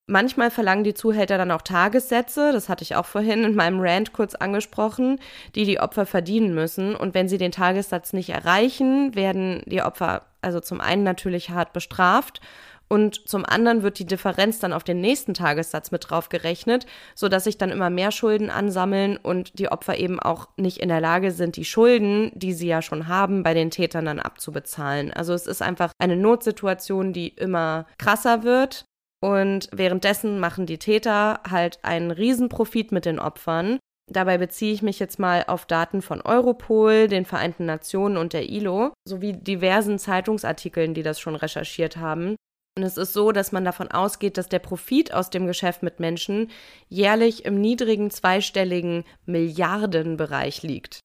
Manchmal 0.08 0.52
verlangen 0.52 0.84
die 0.84 0.94
Zuhälter 0.94 1.38
dann 1.38 1.50
auch 1.52 1.64
Tagessätze, 1.64 2.52
das 2.54 2.70
hatte 2.70 2.84
ich 2.84 2.96
auch 2.96 3.08
vorhin 3.08 3.44
in 3.44 3.56
meinem 3.56 3.80
Rant 3.82 4.14
kurz 4.14 4.36
angesprochen, 4.36 5.20
die 5.56 5.66
die 5.66 5.80
Opfer 5.80 6.06
verdienen 6.06 6.54
müssen. 6.54 6.96
Und 6.96 7.16
wenn 7.16 7.28
sie 7.28 7.40
den 7.40 7.52
Tagessatz 7.52 8.14
nicht 8.14 8.30
erreichen, 8.30 9.16
werden 9.16 9.64
die 9.66 9.82
Opfer 9.82 10.28
also 10.42 10.60
zum 10.60 10.80
einen 10.80 11.04
natürlich 11.04 11.50
hart 11.50 11.74
bestraft 11.74 12.40
und 12.88 13.28
zum 13.28 13.46
anderen 13.46 13.82
wird 13.82 13.98
die 13.98 14.06
Differenz 14.06 14.60
dann 14.60 14.74
auf 14.74 14.84
den 14.84 15.02
nächsten 15.02 15.34
Tagessatz 15.34 15.92
mit 15.92 16.10
drauf 16.10 16.30
gerechnet, 16.30 16.86
sodass 17.16 17.46
sich 17.46 17.58
dann 17.58 17.72
immer 17.72 17.90
mehr 17.90 18.12
Schulden 18.12 18.50
ansammeln 18.50 19.18
und 19.18 19.58
die 19.58 19.70
Opfer 19.70 19.98
eben 19.98 20.20
auch 20.20 20.50
nicht 20.58 20.78
in 20.78 20.90
der 20.90 21.02
Lage 21.02 21.32
sind, 21.32 21.56
die 21.56 21.66
Schulden, 21.66 22.32
die 22.36 22.54
sie 22.54 22.68
ja 22.68 22.82
schon 22.82 23.08
haben, 23.08 23.42
bei 23.44 23.54
den 23.54 23.72
Tätern 23.72 24.06
dann 24.06 24.20
abzubezahlen. 24.20 25.12
Also 25.12 25.34
es 25.34 25.48
ist 25.48 25.64
einfach 25.64 25.92
eine 25.98 26.16
Notsituation, 26.16 27.12
die 27.12 27.30
immer 27.30 27.88
krasser 27.98 28.44
wird. 28.44 28.86
Und 29.24 29.70
währenddessen 29.72 30.40
machen 30.40 30.68
die 30.68 30.78
Täter 30.78 31.40
halt 31.50 31.80
einen 31.84 32.12
Riesenprofit 32.12 32.92
mit 32.92 33.06
den 33.06 33.18
Opfern. 33.18 33.80
Dabei 34.08 34.38
beziehe 34.38 34.72
ich 34.72 34.84
mich 34.84 35.00
jetzt 35.00 35.18
mal 35.18 35.46
auf 35.48 35.66
Daten 35.66 36.04
von 36.04 36.22
Europol, 36.22 37.08
den 37.08 37.26
Vereinten 37.26 37.66
Nationen 37.66 38.18
und 38.18 38.34
der 38.34 38.48
ILO 38.48 38.94
sowie 39.08 39.34
diversen 39.34 39.98
Zeitungsartikeln, 39.98 40.94
die 40.94 41.02
das 41.02 41.20
schon 41.20 41.36
recherchiert 41.36 41.98
haben. 41.98 42.36
Und 42.78 42.84
es 42.84 42.98
ist 42.98 43.14
so, 43.14 43.32
dass 43.32 43.54
man 43.54 43.64
davon 43.64 43.90
ausgeht, 43.90 44.38
dass 44.38 44.50
der 44.50 44.60
Profit 44.60 45.14
aus 45.14 45.30
dem 45.30 45.48
Geschäft 45.48 45.82
mit 45.82 46.02
Menschen 46.02 46.52
jährlich 46.90 47.46
im 47.46 47.62
niedrigen 47.62 48.12
zweistelligen 48.12 49.06
Milliardenbereich 49.26 50.62
liegt. 50.62 51.00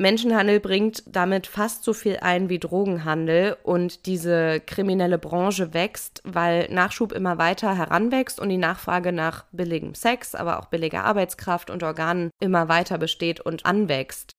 Menschenhandel 0.00 0.60
bringt 0.60 1.02
damit 1.08 1.48
fast 1.48 1.82
so 1.82 1.92
viel 1.92 2.18
ein 2.20 2.48
wie 2.48 2.60
Drogenhandel 2.60 3.56
und 3.64 4.06
diese 4.06 4.60
kriminelle 4.60 5.18
Branche 5.18 5.74
wächst, 5.74 6.22
weil 6.24 6.68
Nachschub 6.70 7.10
immer 7.10 7.36
weiter 7.36 7.76
heranwächst 7.76 8.38
und 8.38 8.48
die 8.48 8.58
Nachfrage 8.58 9.10
nach 9.10 9.46
billigem 9.50 9.96
Sex, 9.96 10.36
aber 10.36 10.60
auch 10.60 10.66
billiger 10.66 11.02
Arbeitskraft 11.02 11.68
und 11.68 11.82
Organen 11.82 12.30
immer 12.40 12.68
weiter 12.68 12.96
besteht 12.96 13.40
und 13.40 13.66
anwächst. 13.66 14.37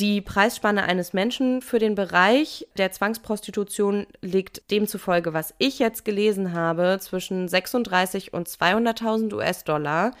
Die 0.00 0.20
Preisspanne 0.20 0.84
eines 0.84 1.12
Menschen 1.12 1.60
für 1.60 1.80
den 1.80 1.96
Bereich 1.96 2.68
der 2.76 2.92
Zwangsprostitution 2.92 4.06
liegt 4.22 4.70
demzufolge, 4.70 5.32
was 5.32 5.54
ich 5.58 5.80
jetzt 5.80 6.04
gelesen 6.04 6.52
habe, 6.52 6.98
zwischen 7.00 7.48
36 7.48 8.32
und 8.32 8.48
200.000 8.48 9.34
US-Dollar, 9.34 10.12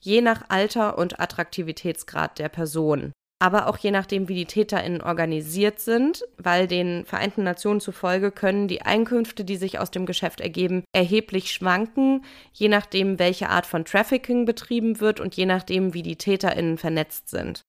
je 0.00 0.20
nach 0.20 0.46
Alter 0.48 0.98
und 0.98 1.20
Attraktivitätsgrad 1.20 2.40
der 2.40 2.48
Person 2.48 3.12
aber 3.40 3.68
auch 3.68 3.78
je 3.78 3.90
nachdem, 3.90 4.28
wie 4.28 4.34
die 4.34 4.44
TäterInnen 4.44 5.00
organisiert 5.00 5.80
sind, 5.80 6.24
weil 6.36 6.66
den 6.66 7.06
Vereinten 7.06 7.42
Nationen 7.42 7.80
zufolge 7.80 8.30
können 8.30 8.68
die 8.68 8.82
Einkünfte, 8.82 9.44
die 9.44 9.56
sich 9.56 9.78
aus 9.78 9.90
dem 9.90 10.04
Geschäft 10.04 10.42
ergeben, 10.42 10.84
erheblich 10.92 11.50
schwanken, 11.50 12.22
je 12.52 12.68
nachdem, 12.68 13.18
welche 13.18 13.48
Art 13.48 13.64
von 13.64 13.86
Trafficking 13.86 14.44
betrieben 14.44 15.00
wird 15.00 15.20
und 15.20 15.34
je 15.36 15.46
nachdem, 15.46 15.94
wie 15.94 16.02
die 16.02 16.16
TäterInnen 16.16 16.76
vernetzt 16.76 17.30
sind. 17.30 17.62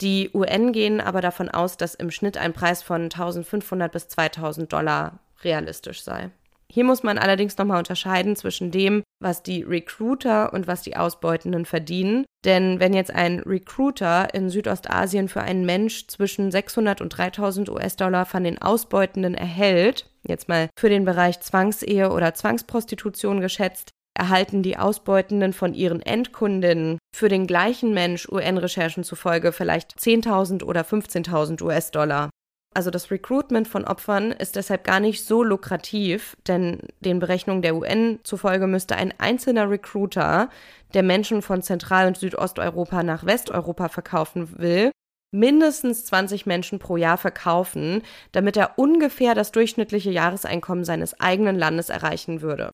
Die 0.00 0.30
UN 0.34 0.72
gehen 0.72 1.00
aber 1.00 1.20
davon 1.20 1.48
aus, 1.48 1.76
dass 1.76 1.94
im 1.94 2.10
Schnitt 2.10 2.36
ein 2.36 2.52
Preis 2.52 2.82
von 2.82 3.04
1500 3.04 3.90
bis 3.90 4.08
2000 4.08 4.72
Dollar 4.72 5.20
realistisch 5.42 6.02
sei. 6.02 6.30
Hier 6.68 6.84
muss 6.84 7.02
man 7.02 7.16
allerdings 7.16 7.56
nochmal 7.56 7.78
unterscheiden 7.78 8.34
zwischen 8.34 8.70
dem, 8.70 9.02
was 9.20 9.42
die 9.42 9.62
Recruiter 9.62 10.52
und 10.52 10.66
was 10.66 10.82
die 10.82 10.96
Ausbeutenden 10.96 11.64
verdienen. 11.64 12.26
Denn 12.44 12.80
wenn 12.80 12.92
jetzt 12.92 13.12
ein 13.12 13.40
Recruiter 13.40 14.34
in 14.34 14.50
Südostasien 14.50 15.28
für 15.28 15.42
einen 15.42 15.64
Mensch 15.64 16.06
zwischen 16.08 16.50
600 16.50 17.00
und 17.00 17.10
3000 17.10 17.70
US-Dollar 17.70 18.26
von 18.26 18.44
den 18.44 18.60
Ausbeutenden 18.60 19.34
erhält, 19.34 20.10
jetzt 20.26 20.48
mal 20.48 20.68
für 20.76 20.88
den 20.88 21.04
Bereich 21.04 21.40
Zwangsehe 21.40 22.10
oder 22.10 22.34
Zwangsprostitution 22.34 23.40
geschätzt, 23.40 23.90
erhalten 24.14 24.62
die 24.62 24.76
Ausbeutenden 24.76 25.52
von 25.52 25.72
ihren 25.72 26.02
Endkundinnen 26.02 26.98
für 27.16 27.30
den 27.30 27.46
gleichen 27.46 27.94
Mensch 27.94 28.28
UN-Recherchen 28.28 29.02
zufolge 29.02 29.50
vielleicht 29.50 29.98
10.000 29.98 30.62
oder 30.62 30.82
15.000 30.82 31.62
US-Dollar. 31.62 32.28
Also 32.74 32.90
das 32.90 33.10
Recruitment 33.10 33.68
von 33.68 33.86
Opfern 33.86 34.32
ist 34.32 34.54
deshalb 34.54 34.84
gar 34.84 35.00
nicht 35.00 35.24
so 35.24 35.42
lukrativ, 35.42 36.36
denn 36.46 36.80
den 37.00 37.18
Berechnungen 37.18 37.62
der 37.62 37.74
UN 37.74 38.18
zufolge 38.22 38.66
müsste 38.66 38.96
ein 38.96 39.14
einzelner 39.16 39.70
Recruiter, 39.70 40.50
der 40.92 41.02
Menschen 41.02 41.40
von 41.40 41.62
Zentral- 41.62 42.06
und 42.06 42.18
Südosteuropa 42.18 43.02
nach 43.02 43.24
Westeuropa 43.24 43.88
verkaufen 43.88 44.58
will, 44.58 44.90
mindestens 45.32 46.04
20 46.04 46.44
Menschen 46.44 46.78
pro 46.78 46.98
Jahr 46.98 47.16
verkaufen, 47.16 48.02
damit 48.32 48.58
er 48.58 48.78
ungefähr 48.78 49.34
das 49.34 49.52
durchschnittliche 49.52 50.10
Jahreseinkommen 50.10 50.84
seines 50.84 51.18
eigenen 51.18 51.56
Landes 51.56 51.88
erreichen 51.88 52.42
würde. 52.42 52.72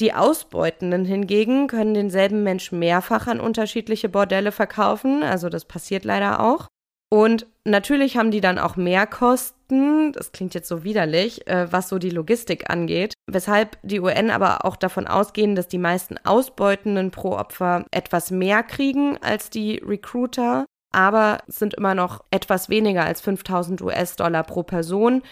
Die 0.00 0.12
Ausbeutenden 0.12 1.04
hingegen 1.04 1.68
können 1.68 1.94
denselben 1.94 2.42
Menschen 2.42 2.78
mehrfach 2.80 3.26
an 3.28 3.40
unterschiedliche 3.40 4.08
Bordelle 4.08 4.50
verkaufen, 4.50 5.22
also 5.22 5.48
das 5.48 5.64
passiert 5.66 6.04
leider 6.04 6.40
auch. 6.40 6.66
Und 7.14 7.46
natürlich 7.64 8.16
haben 8.16 8.32
die 8.32 8.40
dann 8.40 8.58
auch 8.58 8.74
mehr 8.74 9.06
Kosten, 9.06 10.12
das 10.12 10.32
klingt 10.32 10.52
jetzt 10.54 10.66
so 10.66 10.82
widerlich, 10.82 11.46
äh, 11.46 11.70
was 11.70 11.88
so 11.88 11.98
die 11.98 12.10
Logistik 12.10 12.70
angeht, 12.70 13.14
weshalb 13.30 13.78
die 13.84 14.00
UN 14.00 14.30
aber 14.30 14.64
auch 14.64 14.74
davon 14.74 15.06
ausgehen, 15.06 15.54
dass 15.54 15.68
die 15.68 15.78
meisten 15.78 16.16
Ausbeutenden 16.24 17.12
pro 17.12 17.36
Opfer 17.36 17.84
etwas 17.92 18.32
mehr 18.32 18.64
kriegen 18.64 19.16
als 19.22 19.48
die 19.48 19.76
Recruiter, 19.76 20.64
aber 20.90 21.38
sind 21.46 21.74
immer 21.74 21.94
noch 21.94 22.24
etwas 22.32 22.68
weniger 22.68 23.04
als 23.04 23.20
5000 23.20 23.80
US-Dollar 23.82 24.42
pro 24.42 24.64
Person. 24.64 25.22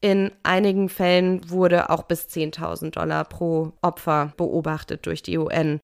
In 0.00 0.30
einigen 0.42 0.88
Fällen 0.88 1.48
wurde 1.50 1.90
auch 1.90 2.02
bis 2.02 2.26
10.000 2.26 2.90
Dollar 2.90 3.24
pro 3.24 3.72
Opfer 3.82 4.32
beobachtet 4.36 5.06
durch 5.06 5.22
die 5.22 5.38
UN. 5.38 5.80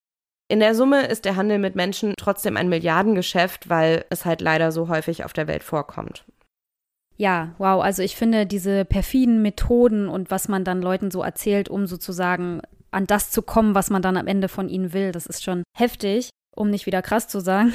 In 0.49 0.61
der 0.61 0.75
Summe 0.75 1.07
ist 1.07 1.25
der 1.25 1.37
Handel 1.37 1.59
mit 1.59 1.77
Menschen 1.77 2.15
trotzdem 2.19 2.57
ein 2.57 2.69
Milliardengeschäft, 2.69 3.71
weil 3.71 4.05
es 4.11 4.25
halt 4.25 4.43
leider 4.43 4.71
so 4.71 4.89
häufig 4.89 5.25
auf 5.25 5.33
der 5.33 5.47
Welt 5.47 5.65
vorkommt. 5.65 6.27
Ja, 7.17 7.55
wow. 7.59 7.83
Also 7.83 8.03
ich 8.03 8.17
finde 8.17 8.47
diese 8.47 8.85
perfiden 8.85 9.43
Methoden 9.43 10.09
und 10.09 10.31
was 10.31 10.49
man 10.49 10.65
dann 10.65 10.83
Leuten 10.83 11.11
so 11.11 11.23
erzählt, 11.23 11.69
um 11.69 11.87
sozusagen 11.87 12.61
an 12.91 13.07
das 13.07 13.31
zu 13.31 13.43
kommen, 13.43 13.75
was 13.75 13.91
man 13.91 14.03
dann 14.03 14.17
am 14.17 14.27
Ende 14.27 14.49
von 14.49 14.69
ihnen 14.69 14.93
will, 14.93 15.13
das 15.13 15.27
ist 15.27 15.43
schon 15.43 15.63
heftig, 15.77 16.31
um 16.55 16.69
nicht 16.69 16.85
wieder 16.85 17.01
krass 17.01 17.29
zu 17.29 17.41
sagen. 17.41 17.73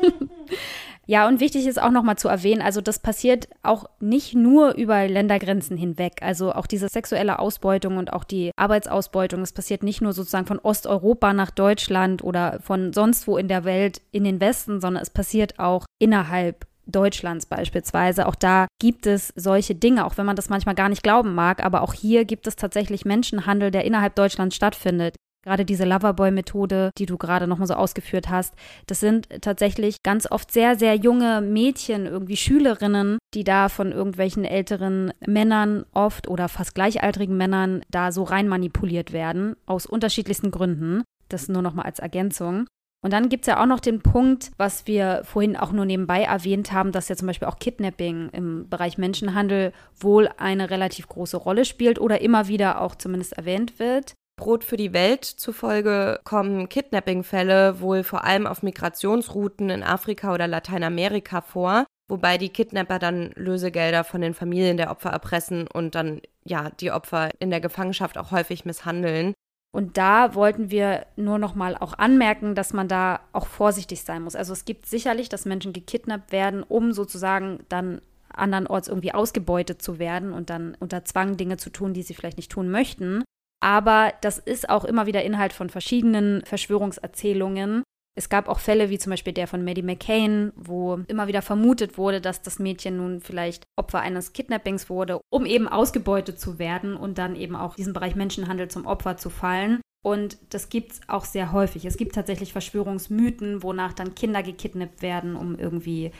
Ja, 1.06 1.28
und 1.28 1.40
wichtig 1.40 1.66
ist 1.66 1.80
auch 1.80 1.90
nochmal 1.90 2.16
zu 2.16 2.28
erwähnen, 2.28 2.62
also 2.62 2.80
das 2.80 2.98
passiert 2.98 3.48
auch 3.62 3.84
nicht 4.00 4.34
nur 4.34 4.74
über 4.74 5.06
Ländergrenzen 5.06 5.76
hinweg. 5.76 6.22
Also 6.22 6.52
auch 6.52 6.66
diese 6.66 6.88
sexuelle 6.88 7.38
Ausbeutung 7.38 7.98
und 7.98 8.12
auch 8.12 8.24
die 8.24 8.50
Arbeitsausbeutung, 8.56 9.40
das 9.40 9.52
passiert 9.52 9.82
nicht 9.82 10.00
nur 10.00 10.12
sozusagen 10.12 10.46
von 10.46 10.58
Osteuropa 10.58 11.32
nach 11.32 11.50
Deutschland 11.50 12.24
oder 12.24 12.60
von 12.60 12.92
sonst 12.92 13.26
wo 13.26 13.36
in 13.36 13.48
der 13.48 13.64
Welt 13.64 14.00
in 14.12 14.24
den 14.24 14.40
Westen, 14.40 14.80
sondern 14.80 15.02
es 15.02 15.10
passiert 15.10 15.58
auch 15.58 15.84
innerhalb 15.98 16.66
Deutschlands 16.86 17.46
beispielsweise. 17.46 18.26
Auch 18.26 18.34
da 18.34 18.66
gibt 18.78 19.06
es 19.06 19.32
solche 19.36 19.74
Dinge, 19.74 20.04
auch 20.04 20.16
wenn 20.16 20.26
man 20.26 20.36
das 20.36 20.48
manchmal 20.48 20.74
gar 20.74 20.88
nicht 20.88 21.02
glauben 21.02 21.34
mag. 21.34 21.64
Aber 21.64 21.82
auch 21.82 21.94
hier 21.94 22.24
gibt 22.24 22.46
es 22.46 22.56
tatsächlich 22.56 23.04
Menschenhandel, 23.04 23.70
der 23.70 23.84
innerhalb 23.84 24.14
Deutschlands 24.14 24.56
stattfindet. 24.56 25.16
Gerade 25.44 25.64
diese 25.66 25.84
Loverboy-Methode, 25.84 26.90
die 26.96 27.06
du 27.06 27.18
gerade 27.18 27.46
nochmal 27.46 27.68
so 27.68 27.74
ausgeführt 27.74 28.30
hast, 28.30 28.54
das 28.86 29.00
sind 29.00 29.28
tatsächlich 29.42 30.02
ganz 30.02 30.30
oft 30.30 30.50
sehr, 30.50 30.76
sehr 30.76 30.96
junge 30.96 31.42
Mädchen, 31.42 32.06
irgendwie 32.06 32.36
Schülerinnen, 32.36 33.18
die 33.34 33.44
da 33.44 33.68
von 33.68 33.92
irgendwelchen 33.92 34.44
älteren 34.44 35.12
Männern 35.26 35.84
oft 35.92 36.28
oder 36.28 36.48
fast 36.48 36.74
gleichaltrigen 36.74 37.36
Männern 37.36 37.82
da 37.90 38.10
so 38.10 38.22
rein 38.22 38.48
manipuliert 38.48 39.12
werden, 39.12 39.54
aus 39.66 39.84
unterschiedlichsten 39.84 40.50
Gründen. 40.50 41.02
Das 41.28 41.48
nur 41.48 41.62
nochmal 41.62 41.86
als 41.86 41.98
Ergänzung. 41.98 42.66
Und 43.04 43.12
dann 43.12 43.28
gibt 43.28 43.44
es 43.44 43.48
ja 43.48 43.60
auch 43.60 43.66
noch 43.66 43.80
den 43.80 44.00
Punkt, 44.00 44.50
was 44.56 44.86
wir 44.86 45.20
vorhin 45.24 45.58
auch 45.58 45.72
nur 45.72 45.84
nebenbei 45.84 46.22
erwähnt 46.22 46.72
haben, 46.72 46.90
dass 46.90 47.10
ja 47.10 47.16
zum 47.16 47.26
Beispiel 47.26 47.48
auch 47.48 47.58
Kidnapping 47.58 48.30
im 48.30 48.66
Bereich 48.70 48.96
Menschenhandel 48.96 49.74
wohl 50.00 50.30
eine 50.38 50.70
relativ 50.70 51.06
große 51.08 51.36
Rolle 51.36 51.66
spielt 51.66 51.98
oder 51.98 52.22
immer 52.22 52.48
wieder 52.48 52.80
auch 52.80 52.94
zumindest 52.94 53.34
erwähnt 53.34 53.78
wird. 53.78 54.14
Brot 54.36 54.64
für 54.64 54.76
die 54.76 54.92
Welt 54.92 55.24
zufolge 55.24 56.20
kommen 56.24 56.68
Kidnapping-Fälle 56.68 57.80
wohl 57.80 58.02
vor 58.02 58.24
allem 58.24 58.46
auf 58.46 58.62
Migrationsrouten 58.62 59.70
in 59.70 59.82
Afrika 59.82 60.34
oder 60.34 60.48
Lateinamerika 60.48 61.40
vor, 61.40 61.86
wobei 62.08 62.36
die 62.36 62.48
Kidnapper 62.48 62.98
dann 62.98 63.30
Lösegelder 63.36 64.04
von 64.04 64.20
den 64.20 64.34
Familien 64.34 64.76
der 64.76 64.90
Opfer 64.90 65.10
erpressen 65.10 65.68
und 65.72 65.94
dann 65.94 66.20
ja 66.44 66.70
die 66.80 66.90
Opfer 66.90 67.30
in 67.38 67.50
der 67.50 67.60
Gefangenschaft 67.60 68.18
auch 68.18 68.32
häufig 68.32 68.64
misshandeln. 68.64 69.34
Und 69.72 69.96
da 69.98 70.36
wollten 70.36 70.70
wir 70.70 71.06
nur 71.16 71.38
noch 71.38 71.56
mal 71.56 71.76
auch 71.76 71.94
anmerken, 71.94 72.54
dass 72.54 72.72
man 72.72 72.86
da 72.86 73.20
auch 73.32 73.46
vorsichtig 73.46 74.02
sein 74.02 74.22
muss. 74.22 74.36
Also 74.36 74.52
es 74.52 74.64
gibt 74.64 74.86
sicherlich, 74.86 75.28
dass 75.28 75.46
Menschen 75.46 75.72
gekidnappt 75.72 76.30
werden, 76.30 76.62
um 76.62 76.92
sozusagen 76.92 77.58
dann 77.68 78.00
andernorts 78.28 78.86
irgendwie 78.86 79.14
ausgebeutet 79.14 79.82
zu 79.82 79.98
werden 79.98 80.32
und 80.32 80.48
dann 80.48 80.76
unter 80.78 81.04
Zwang 81.04 81.36
Dinge 81.36 81.56
zu 81.56 81.70
tun, 81.70 81.92
die 81.92 82.02
sie 82.02 82.14
vielleicht 82.14 82.36
nicht 82.36 82.52
tun 82.52 82.70
möchten. 82.70 83.23
Aber 83.64 84.12
das 84.20 84.36
ist 84.36 84.68
auch 84.68 84.84
immer 84.84 85.06
wieder 85.06 85.24
Inhalt 85.24 85.54
von 85.54 85.70
verschiedenen 85.70 86.44
Verschwörungserzählungen. 86.44 87.82
Es 88.14 88.28
gab 88.28 88.50
auch 88.50 88.58
Fälle 88.58 88.90
wie 88.90 88.98
zum 88.98 89.08
Beispiel 89.08 89.32
der 89.32 89.46
von 89.46 89.64
Maddie 89.64 89.80
McCain, 89.80 90.52
wo 90.54 91.00
immer 91.08 91.28
wieder 91.28 91.40
vermutet 91.40 91.96
wurde, 91.96 92.20
dass 92.20 92.42
das 92.42 92.58
Mädchen 92.58 92.98
nun 92.98 93.22
vielleicht 93.22 93.64
Opfer 93.76 94.00
eines 94.00 94.34
Kidnappings 94.34 94.90
wurde, 94.90 95.18
um 95.30 95.46
eben 95.46 95.66
ausgebeutet 95.66 96.38
zu 96.38 96.58
werden 96.58 96.94
und 96.94 97.16
dann 97.16 97.36
eben 97.36 97.56
auch 97.56 97.74
diesen 97.74 97.94
Bereich 97.94 98.14
Menschenhandel 98.14 98.68
zum 98.68 98.84
Opfer 98.84 99.16
zu 99.16 99.30
fallen. 99.30 99.80
Und 100.04 100.36
das 100.50 100.68
gibt 100.68 100.92
es 100.92 101.00
auch 101.08 101.24
sehr 101.24 101.50
häufig. 101.50 101.86
Es 101.86 101.96
gibt 101.96 102.14
tatsächlich 102.14 102.52
Verschwörungsmythen, 102.52 103.62
wonach 103.62 103.94
dann 103.94 104.14
Kinder 104.14 104.42
gekidnappt 104.42 105.00
werden, 105.00 105.36
um 105.36 105.58
irgendwie 105.58 106.12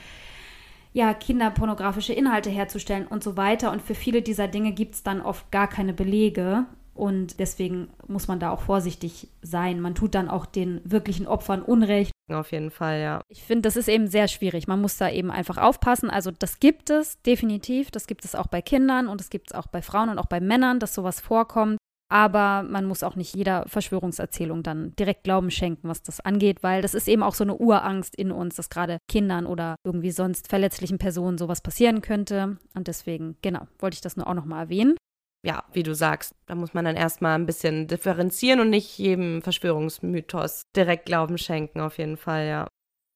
ja, 0.94 1.12
kinderpornografische 1.12 2.14
Inhalte 2.14 2.48
herzustellen 2.48 3.06
und 3.06 3.22
so 3.22 3.36
weiter. 3.36 3.70
Und 3.70 3.82
für 3.82 3.94
viele 3.94 4.22
dieser 4.22 4.48
Dinge 4.48 4.72
gibt 4.72 4.94
es 4.94 5.02
dann 5.02 5.20
oft 5.20 5.52
gar 5.52 5.68
keine 5.68 5.92
Belege. 5.92 6.64
Und 6.94 7.40
deswegen 7.40 7.88
muss 8.06 8.28
man 8.28 8.38
da 8.38 8.50
auch 8.50 8.60
vorsichtig 8.60 9.28
sein. 9.42 9.80
Man 9.80 9.94
tut 9.94 10.14
dann 10.14 10.28
auch 10.28 10.46
den 10.46 10.80
wirklichen 10.84 11.26
Opfern 11.26 11.62
Unrecht. 11.62 12.12
Auf 12.32 12.52
jeden 12.52 12.70
Fall, 12.70 13.00
ja. 13.00 13.20
Ich 13.28 13.42
finde, 13.42 13.62
das 13.62 13.76
ist 13.76 13.88
eben 13.88 14.06
sehr 14.06 14.28
schwierig. 14.28 14.68
Man 14.68 14.80
muss 14.80 14.96
da 14.96 15.10
eben 15.10 15.30
einfach 15.30 15.58
aufpassen. 15.58 16.08
Also 16.08 16.30
das 16.30 16.60
gibt 16.60 16.90
es 16.90 17.20
definitiv. 17.22 17.90
Das 17.90 18.06
gibt 18.06 18.24
es 18.24 18.34
auch 18.34 18.46
bei 18.46 18.62
Kindern 18.62 19.08
und 19.08 19.20
das 19.20 19.28
gibt 19.28 19.50
es 19.50 19.54
auch 19.54 19.66
bei 19.66 19.82
Frauen 19.82 20.08
und 20.08 20.18
auch 20.18 20.26
bei 20.26 20.40
Männern, 20.40 20.78
dass 20.78 20.94
sowas 20.94 21.20
vorkommt. 21.20 21.78
Aber 22.10 22.62
man 22.62 22.84
muss 22.84 23.02
auch 23.02 23.16
nicht 23.16 23.34
jeder 23.34 23.64
Verschwörungserzählung 23.66 24.62
dann 24.62 24.94
direkt 24.94 25.24
Glauben 25.24 25.50
schenken, 25.50 25.88
was 25.88 26.02
das 26.02 26.20
angeht, 26.20 26.62
weil 26.62 26.80
das 26.80 26.94
ist 26.94 27.08
eben 27.08 27.22
auch 27.22 27.34
so 27.34 27.42
eine 27.42 27.56
Urangst 27.56 28.14
in 28.14 28.30
uns, 28.30 28.54
dass 28.56 28.70
gerade 28.70 28.98
Kindern 29.08 29.46
oder 29.46 29.76
irgendwie 29.84 30.10
sonst 30.12 30.48
verletzlichen 30.48 30.98
Personen 30.98 31.38
sowas 31.38 31.60
passieren 31.60 32.02
könnte. 32.02 32.58
Und 32.74 32.86
deswegen, 32.86 33.36
genau, 33.42 33.66
wollte 33.80 33.94
ich 33.94 34.00
das 34.00 34.16
nur 34.16 34.28
auch 34.28 34.34
nochmal 34.34 34.64
erwähnen 34.64 34.96
ja, 35.44 35.64
wie 35.72 35.82
du 35.82 35.94
sagst, 35.94 36.34
da 36.46 36.54
muss 36.54 36.74
man 36.74 36.86
dann 36.86 36.96
erstmal 36.96 37.38
ein 37.38 37.46
bisschen 37.46 37.86
differenzieren 37.86 38.60
und 38.60 38.70
nicht 38.70 38.98
jedem 38.98 39.42
Verschwörungsmythos 39.42 40.62
direkt 40.74 41.06
Glauben 41.06 41.38
schenken, 41.38 41.80
auf 41.80 41.98
jeden 41.98 42.16
Fall, 42.16 42.46
ja. 42.46 42.66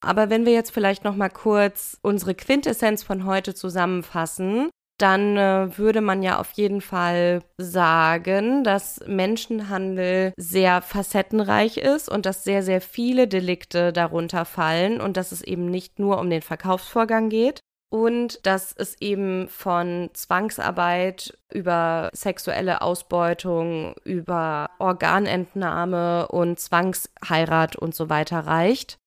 Aber 0.05 0.31
wenn 0.31 0.47
wir 0.47 0.53
jetzt 0.53 0.71
vielleicht 0.71 1.05
noch 1.05 1.17
mal 1.17 1.31
kurz 1.31 1.99
unsere 2.03 2.35
Quintessenz 2.35 3.03
von 3.03 3.25
heute 3.25 3.55
zusammenfassen, 3.55 4.69
dann 5.01 5.37
äh, 5.37 5.79
würde 5.79 6.01
man 6.01 6.23
ja 6.23 6.39
auf 6.39 6.51
jeden 6.53 6.81
Fall 6.81 7.43
sagen, 7.57 8.65
dass 8.65 9.01
Menschenhandel 9.07 10.33
sehr 10.37 10.83
facettenreich 10.83 11.79
ist 11.79 12.09
und 12.09 12.27
dass 12.27 12.45
sehr, 12.45 12.63
sehr 12.63 12.81
viele 12.81 13.29
Delikte 13.29 13.93
darunter 13.93 14.45
fallen 14.45 15.01
und 15.01 15.17
dass 15.17 15.33
es 15.33 15.41
eben 15.41 15.67
nicht 15.67 15.99
nur 15.99 16.19
um 16.19 16.29
den 16.31 16.43
Verkaufsvorgang 16.43 17.29
geht. 17.29 17.61
Und 17.91 18.45
dass 18.47 18.75
es 18.77 19.01
eben 19.01 19.49
von 19.49 20.11
Zwangsarbeit 20.13 21.39
über 21.51 22.11
sexuelle 22.13 22.83
Ausbeutung, 22.83 23.95
über 24.05 24.71
Organentnahme 24.79 26.29
und 26.29 26.61
Zwangsheirat 26.61 27.77
und 27.77 27.95
so 27.95 28.11
weiter 28.11 28.41
reicht. 28.41 28.98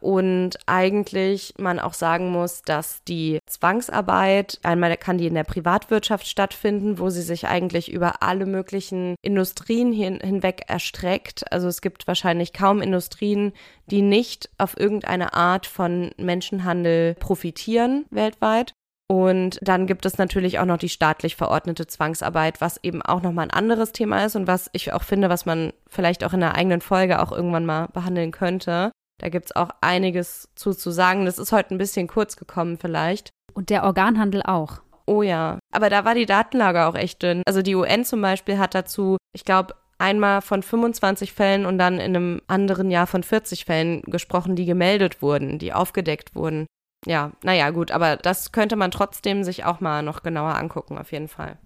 Und 0.00 0.58
eigentlich 0.66 1.54
man 1.58 1.78
auch 1.78 1.94
sagen 1.94 2.30
muss, 2.30 2.62
dass 2.62 3.04
die 3.04 3.38
Zwangsarbeit, 3.46 4.58
einmal 4.62 4.96
kann 4.96 5.18
die 5.18 5.26
in 5.26 5.34
der 5.34 5.44
Privatwirtschaft 5.44 6.26
stattfinden, 6.26 6.98
wo 6.98 7.10
sie 7.10 7.22
sich 7.22 7.46
eigentlich 7.46 7.92
über 7.92 8.22
alle 8.22 8.46
möglichen 8.46 9.14
Industrien 9.22 9.92
hin, 9.92 10.18
hinweg 10.22 10.64
erstreckt. 10.68 11.50
Also 11.52 11.68
es 11.68 11.80
gibt 11.80 12.06
wahrscheinlich 12.06 12.52
kaum 12.52 12.80
Industrien, 12.80 13.52
die 13.86 14.02
nicht 14.02 14.50
auf 14.58 14.78
irgendeine 14.78 15.34
Art 15.34 15.66
von 15.66 16.10
Menschenhandel 16.16 17.14
profitieren 17.14 18.06
weltweit. 18.10 18.72
Und 19.10 19.58
dann 19.60 19.88
gibt 19.88 20.06
es 20.06 20.18
natürlich 20.18 20.60
auch 20.60 20.66
noch 20.66 20.76
die 20.76 20.88
staatlich 20.88 21.34
verordnete 21.34 21.88
Zwangsarbeit, 21.88 22.60
was 22.60 22.78
eben 22.84 23.02
auch 23.02 23.22
nochmal 23.22 23.46
ein 23.46 23.50
anderes 23.50 23.90
Thema 23.90 24.24
ist 24.24 24.36
und 24.36 24.46
was 24.46 24.70
ich 24.72 24.92
auch 24.92 25.02
finde, 25.02 25.28
was 25.28 25.46
man 25.46 25.72
vielleicht 25.88 26.22
auch 26.22 26.32
in 26.32 26.40
einer 26.40 26.54
eigenen 26.54 26.80
Folge 26.80 27.20
auch 27.20 27.32
irgendwann 27.32 27.66
mal 27.66 27.88
behandeln 27.88 28.30
könnte. 28.30 28.92
Da 29.20 29.28
gibt 29.28 29.46
es 29.46 29.56
auch 29.56 29.70
einiges 29.80 30.48
zu, 30.54 30.72
zu 30.72 30.90
sagen. 30.90 31.26
Das 31.26 31.38
ist 31.38 31.52
heute 31.52 31.74
ein 31.74 31.78
bisschen 31.78 32.06
kurz 32.06 32.36
gekommen 32.36 32.78
vielleicht. 32.78 33.30
Und 33.52 33.70
der 33.70 33.84
Organhandel 33.84 34.42
auch. 34.42 34.80
Oh 35.06 35.22
ja, 35.22 35.58
aber 35.72 35.90
da 35.90 36.04
war 36.04 36.14
die 36.14 36.26
Datenlage 36.26 36.86
auch 36.86 36.94
echt 36.94 37.22
dünn. 37.22 37.42
Also 37.46 37.62
die 37.62 37.74
UN 37.74 38.04
zum 38.04 38.22
Beispiel 38.22 38.58
hat 38.58 38.74
dazu, 38.74 39.16
ich 39.34 39.44
glaube, 39.44 39.74
einmal 39.98 40.40
von 40.40 40.62
25 40.62 41.32
Fällen 41.32 41.66
und 41.66 41.78
dann 41.78 41.94
in 41.94 42.16
einem 42.16 42.42
anderen 42.46 42.90
Jahr 42.90 43.06
von 43.06 43.22
40 43.22 43.64
Fällen 43.64 44.02
gesprochen, 44.02 44.56
die 44.56 44.64
gemeldet 44.64 45.20
wurden, 45.20 45.58
die 45.58 45.72
aufgedeckt 45.72 46.34
wurden. 46.34 46.66
Ja, 47.06 47.32
naja, 47.42 47.70
gut, 47.70 47.90
aber 47.90 48.16
das 48.16 48.52
könnte 48.52 48.76
man 48.76 48.90
trotzdem 48.90 49.42
sich 49.44 49.64
auch 49.64 49.80
mal 49.80 50.02
noch 50.02 50.22
genauer 50.22 50.56
angucken, 50.56 50.96
auf 50.96 51.12
jeden 51.12 51.28
Fall. 51.28 51.58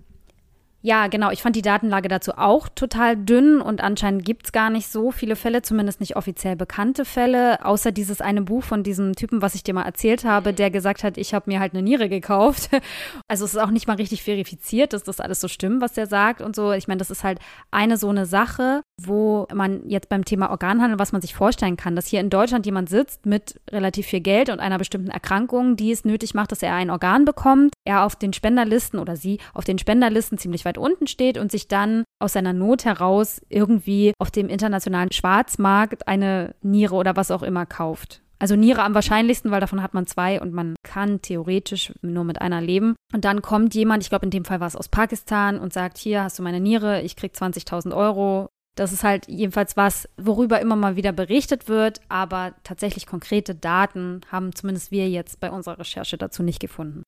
Ja, 0.87 1.07
genau. 1.07 1.31
Ich 1.31 1.41
fand 1.41 1.57
die 1.57 1.63
Datenlage 1.63 2.09
dazu 2.09 2.33
auch 2.37 2.69
total 2.69 3.17
dünn 3.17 3.63
und 3.63 3.83
anscheinend 3.83 4.23
gibt 4.23 4.45
es 4.45 4.53
gar 4.53 4.69
nicht 4.69 4.87
so 4.87 5.13
viele 5.13 5.35
Fälle, 5.35 5.63
zumindest 5.63 5.99
nicht 5.99 6.15
offiziell 6.15 6.57
bekannte 6.57 7.07
Fälle, 7.07 7.65
außer 7.65 7.91
dieses 7.91 8.21
eine 8.21 8.43
Buch 8.43 8.63
von 8.63 8.83
diesem 8.83 9.15
Typen, 9.15 9.41
was 9.41 9.55
ich 9.55 9.63
dir 9.63 9.73
mal 9.73 9.85
erzählt 9.87 10.25
habe, 10.27 10.53
der 10.53 10.71
gesagt 10.71 11.03
hat, 11.03 11.17
ich 11.17 11.33
habe 11.33 11.51
mir 11.51 11.59
halt 11.59 11.73
eine 11.73 11.83
Niere 11.83 12.11
gekauft. 12.11 12.69
Also 13.27 13.47
es 13.47 13.55
ist 13.55 13.61
auch 13.61 13.71
nicht 13.71 13.89
mal 13.89 13.97
richtig 13.97 14.23
verifiziert, 14.23 14.93
dass 14.93 15.03
das 15.03 15.19
alles 15.19 15.41
so 15.41 15.49
stimmt, 15.49 15.81
was 15.81 15.95
der 15.95 16.07
sagt 16.07 16.43
und 16.43 16.55
so. 16.55 16.73
Ich 16.73 16.87
meine, 16.87 16.99
das 16.99 17.11
ist 17.11 17.25
halt 17.25 17.39
eine 17.71 17.97
so 17.97 18.09
eine 18.09 18.27
Sache, 18.27 18.83
wo 19.01 19.47
man 19.53 19.89
jetzt 19.89 20.09
beim 20.09 20.25
Thema 20.25 20.51
Organhandel, 20.51 20.99
was 20.99 21.13
man 21.13 21.23
sich 21.23 21.35
vorstellen 21.35 21.77
kann, 21.77 21.97
dass 21.97 22.07
hier 22.07 22.21
in 22.21 22.31
Deutschland 22.31 22.67
jemand 22.67 22.91
sitzt 22.91 23.25
mit 23.25 23.61
relativ 23.71 24.07
viel 24.07 24.21
Geld 24.21 24.51
und 24.51 24.61
einer 24.61 24.79
bestimmten 24.79 25.11
Erkrankung, 25.11 25.77
die 25.77 25.91
es 25.91 26.05
nötig 26.05 26.35
macht, 26.35 26.53
dass 26.53 26.63
er 26.63 26.75
ein 26.75 26.91
Organ 26.91 27.25
bekommt, 27.25 27.73
er 27.85 28.05
auf 28.05 28.15
den 28.15 28.33
Spenderlisten 28.33 28.99
oder 28.99 29.17
sie 29.17 29.39
auf 29.55 29.65
den 29.65 29.79
Spenderlisten 29.79 30.39
ziemlich 30.39 30.65
weit 30.65 30.74
weit 30.75 30.79
unten 30.79 31.07
steht 31.07 31.39
und 31.39 31.51
sich 31.51 31.69
dann 31.69 32.05
aus 32.21 32.33
seiner 32.33 32.53
Not 32.53 32.85
heraus 32.85 33.41
irgendwie 33.49 34.13
auf 34.19 34.31
dem 34.31 34.49
internationalen 34.49 35.13
Schwarzmarkt 35.13 36.09
eine 36.09 36.55
Niere 36.63 36.95
oder 36.95 37.17
was 37.17 37.31
auch 37.31 37.43
immer 37.43 37.67
kauft. 37.67 38.21
Also 38.39 38.57
Niere 38.57 38.83
am 38.83 38.95
wahrscheinlichsten, 38.95 39.51
weil 39.51 39.61
davon 39.61 39.83
hat 39.83 39.95
man 39.95 40.07
zwei 40.07 40.41
und 40.41 40.53
man 40.53 40.75
kann 40.83 41.23
theoretisch 41.23 41.93
nur 42.03 42.25
mit 42.25 42.41
einer 42.43 42.61
leben. 42.61 42.97
Und 43.13 43.25
dann 43.25 43.43
kommt 43.43 43.75
jemand, 43.75 44.03
ich 44.03 44.11
glaube 44.11 44.27
in 44.27 44.31
dem 44.31 44.45
Fall 44.45 44.61
war 44.61 44.67
es 44.67 44.77
aus 44.77 44.89
Pakistan 44.89 45.59
und 45.59 45.73
sagt, 45.73 45.99
hier 45.99 46.25
hast 46.25 46.39
du 46.39 46.43
meine 46.43 46.61
Niere, 46.61 47.03
ich 47.03 47.17
krieg 47.17 47.33
20.000 47.33 47.97
Euro. 47.97 48.49
Das 48.77 48.93
ist 48.93 49.05
halt 49.05 49.29
jedenfalls 49.29 49.77
was, 49.77 50.09
worüber 50.17 50.61
immer 50.61 50.75
mal 50.75 50.97
wieder 50.97 51.13
berichtet 51.13 51.69
wird, 51.69 52.01
aber 52.09 52.55
tatsächlich 52.65 53.07
konkrete 53.07 53.55
Daten 53.55 54.23
haben 54.33 54.55
zumindest 54.55 54.91
wir 54.91 55.09
jetzt 55.09 55.39
bei 55.39 55.51
unserer 55.51 55.79
Recherche 55.79 56.19
dazu 56.19 56.43
nicht 56.43 56.59
gefunden. 56.59 57.05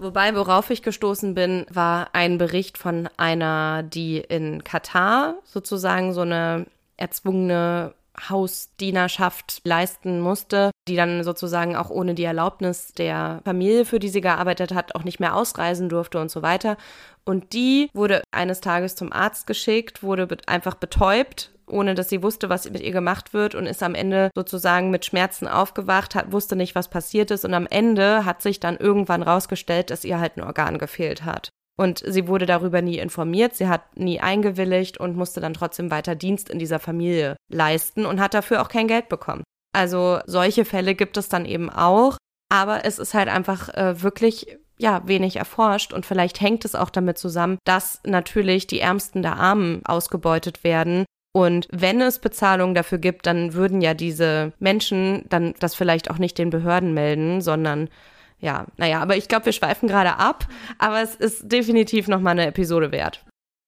Wobei, 0.00 0.34
worauf 0.34 0.70
ich 0.70 0.82
gestoßen 0.82 1.34
bin, 1.34 1.66
war 1.70 2.08
ein 2.14 2.36
Bericht 2.36 2.78
von 2.78 3.08
einer, 3.16 3.84
die 3.84 4.18
in 4.18 4.64
Katar 4.64 5.36
sozusagen 5.44 6.12
so 6.12 6.22
eine 6.22 6.66
erzwungene 6.96 7.94
Hausdienerschaft 8.28 9.60
leisten 9.64 10.20
musste, 10.20 10.70
die 10.88 10.96
dann 10.96 11.24
sozusagen 11.24 11.76
auch 11.76 11.90
ohne 11.90 12.14
die 12.14 12.24
Erlaubnis 12.24 12.92
der 12.92 13.40
Familie, 13.44 13.84
für 13.84 13.98
die 13.98 14.08
sie 14.08 14.20
gearbeitet 14.20 14.72
hat, 14.74 14.94
auch 14.94 15.04
nicht 15.04 15.20
mehr 15.20 15.34
ausreisen 15.34 15.88
durfte 15.88 16.20
und 16.20 16.30
so 16.30 16.42
weiter. 16.42 16.76
Und 17.24 17.52
die 17.52 17.90
wurde 17.92 18.22
eines 18.30 18.60
Tages 18.60 18.96
zum 18.96 19.12
Arzt 19.12 19.46
geschickt, 19.46 20.02
wurde 20.02 20.28
einfach 20.46 20.74
betäubt 20.74 21.53
ohne 21.66 21.94
dass 21.94 22.08
sie 22.08 22.22
wusste, 22.22 22.48
was 22.48 22.68
mit 22.70 22.82
ihr 22.82 22.92
gemacht 22.92 23.32
wird 23.32 23.54
und 23.54 23.66
ist 23.66 23.82
am 23.82 23.94
Ende 23.94 24.30
sozusagen 24.34 24.90
mit 24.90 25.04
Schmerzen 25.04 25.48
aufgewacht, 25.48 26.14
hat, 26.14 26.32
wusste 26.32 26.56
nicht, 26.56 26.74
was 26.74 26.88
passiert 26.88 27.30
ist 27.30 27.44
und 27.44 27.54
am 27.54 27.66
Ende 27.66 28.24
hat 28.24 28.42
sich 28.42 28.60
dann 28.60 28.76
irgendwann 28.76 29.22
rausgestellt, 29.22 29.90
dass 29.90 30.04
ihr 30.04 30.18
halt 30.18 30.36
ein 30.36 30.44
Organ 30.44 30.78
gefehlt 30.78 31.24
hat. 31.24 31.50
Und 31.76 32.04
sie 32.06 32.28
wurde 32.28 32.46
darüber 32.46 32.82
nie 32.82 32.98
informiert, 32.98 33.56
sie 33.56 33.68
hat 33.68 33.96
nie 33.96 34.20
eingewilligt 34.20 34.98
und 34.98 35.16
musste 35.16 35.40
dann 35.40 35.54
trotzdem 35.54 35.90
weiter 35.90 36.14
Dienst 36.14 36.48
in 36.48 36.60
dieser 36.60 36.78
Familie 36.78 37.36
leisten 37.50 38.06
und 38.06 38.20
hat 38.20 38.34
dafür 38.34 38.62
auch 38.62 38.68
kein 38.68 38.86
Geld 38.86 39.08
bekommen. 39.08 39.42
Also 39.72 40.20
solche 40.26 40.64
Fälle 40.64 40.94
gibt 40.94 41.16
es 41.16 41.28
dann 41.28 41.46
eben 41.46 41.68
auch, 41.68 42.16
aber 42.48 42.84
es 42.84 43.00
ist 43.00 43.12
halt 43.12 43.28
einfach 43.28 43.70
äh, 43.70 44.02
wirklich 44.02 44.56
ja, 44.78 45.02
wenig 45.06 45.36
erforscht 45.36 45.92
und 45.92 46.06
vielleicht 46.06 46.40
hängt 46.40 46.64
es 46.64 46.74
auch 46.74 46.90
damit 46.90 47.18
zusammen, 47.18 47.58
dass 47.64 48.00
natürlich 48.04 48.66
die 48.66 48.80
Ärmsten 48.80 49.22
der 49.22 49.36
Armen 49.36 49.82
ausgebeutet 49.84 50.64
werden 50.64 51.04
und 51.36 51.66
wenn 51.72 52.00
es 52.00 52.20
Bezahlung 52.20 52.76
dafür 52.76 52.98
gibt, 52.98 53.26
dann 53.26 53.54
würden 53.54 53.80
ja 53.80 53.92
diese 53.92 54.52
Menschen 54.60 55.24
dann 55.30 55.54
das 55.58 55.74
vielleicht 55.74 56.08
auch 56.08 56.18
nicht 56.18 56.38
den 56.38 56.50
Behörden 56.50 56.94
melden, 56.94 57.40
sondern 57.40 57.88
ja, 58.38 58.66
naja, 58.76 59.00
aber 59.00 59.16
ich 59.16 59.26
glaube, 59.26 59.46
wir 59.46 59.52
schweifen 59.52 59.88
gerade 59.88 60.16
ab, 60.18 60.46
aber 60.78 61.02
es 61.02 61.16
ist 61.16 61.50
definitiv 61.50 62.06
nochmal 62.06 62.32
eine 62.32 62.46
Episode 62.46 62.92
wert. 62.92 63.24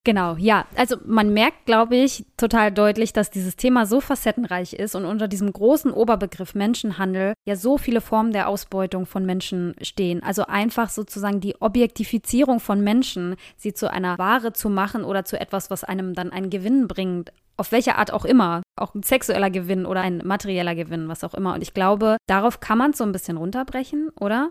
Genau, 0.07 0.37
ja. 0.39 0.67
Also 0.77 0.99
man 1.05 1.35
merkt, 1.35 1.67
glaube 1.67 1.97
ich, 1.97 2.25
total 2.37 2.71
deutlich, 2.71 3.13
dass 3.13 3.29
dieses 3.29 3.57
Thema 3.57 3.87
so 3.87 4.01
facettenreich 4.01 4.73
ist 4.75 4.95
und 4.95 5.05
unter 5.05 5.27
diesem 5.27 5.53
großen 5.53 5.91
Oberbegriff 5.91 6.55
Menschenhandel 6.55 7.33
ja 7.45 7.57
so 7.57 7.77
viele 7.77 8.01
Formen 8.01 8.31
der 8.31 8.47
Ausbeutung 8.49 9.05
von 9.05 9.27
Menschen 9.27 9.75
stehen. 9.83 10.23
Also 10.23 10.47
einfach 10.47 10.91
sozusagen 10.91 11.41
die 11.41 11.61
Objektifizierung 11.61 12.61
von 12.61 12.83
Menschen, 12.83 13.35
sie 13.57 13.75
zu 13.75 13.91
einer 13.91 14.17
Ware 14.17 14.53
zu 14.53 14.69
machen 14.71 15.03
oder 15.03 15.25
zu 15.25 15.41
etwas, 15.41 15.73
was 15.73 15.83
einem 15.83 16.15
dann 16.15 16.31
einen 16.31 16.51
Gewinn 16.51 16.87
bringt 16.87 17.33
auf 17.57 17.73
welche 17.73 17.97
Art 17.97 18.13
auch 18.13 18.25
immer, 18.25 18.63
auch 18.77 18.95
ein 18.95 19.03
sexueller 19.03 19.51
Gewinn 19.51 19.87
oder 19.87 20.03
ein 20.03 20.21
materieller 20.25 20.75
Gewinn, 20.75 21.09
was 21.09 21.25
auch 21.25 21.35
immer. 21.35 21.55
Und 21.55 21.63
ich 21.63 21.73
glaube, 21.75 22.19
darauf 22.27 22.61
kann 22.61 22.79
man 22.79 22.91
es 22.91 22.99
so 22.99 23.05
ein 23.05 23.13
bisschen 23.13 23.39
runterbrechen, 23.39 24.11
oder? 24.21 24.51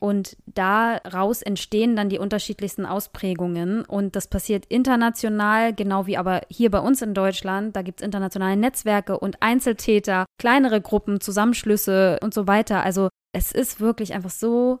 Und 0.00 0.36
daraus 0.46 1.42
entstehen 1.42 1.96
dann 1.96 2.08
die 2.08 2.18
unterschiedlichsten 2.18 2.86
Ausprägungen. 2.86 3.84
Und 3.84 4.14
das 4.14 4.28
passiert 4.28 4.64
international, 4.66 5.74
genau 5.74 6.06
wie 6.06 6.16
aber 6.16 6.42
hier 6.48 6.70
bei 6.70 6.78
uns 6.78 7.02
in 7.02 7.14
Deutschland. 7.14 7.74
Da 7.74 7.82
gibt 7.82 8.00
es 8.00 8.04
internationale 8.04 8.56
Netzwerke 8.56 9.18
und 9.18 9.42
Einzeltäter, 9.42 10.24
kleinere 10.38 10.80
Gruppen, 10.80 11.20
Zusammenschlüsse 11.20 12.18
und 12.22 12.32
so 12.32 12.46
weiter. 12.46 12.84
Also 12.84 13.08
es 13.32 13.50
ist 13.50 13.80
wirklich 13.80 14.14
einfach 14.14 14.30
so 14.30 14.78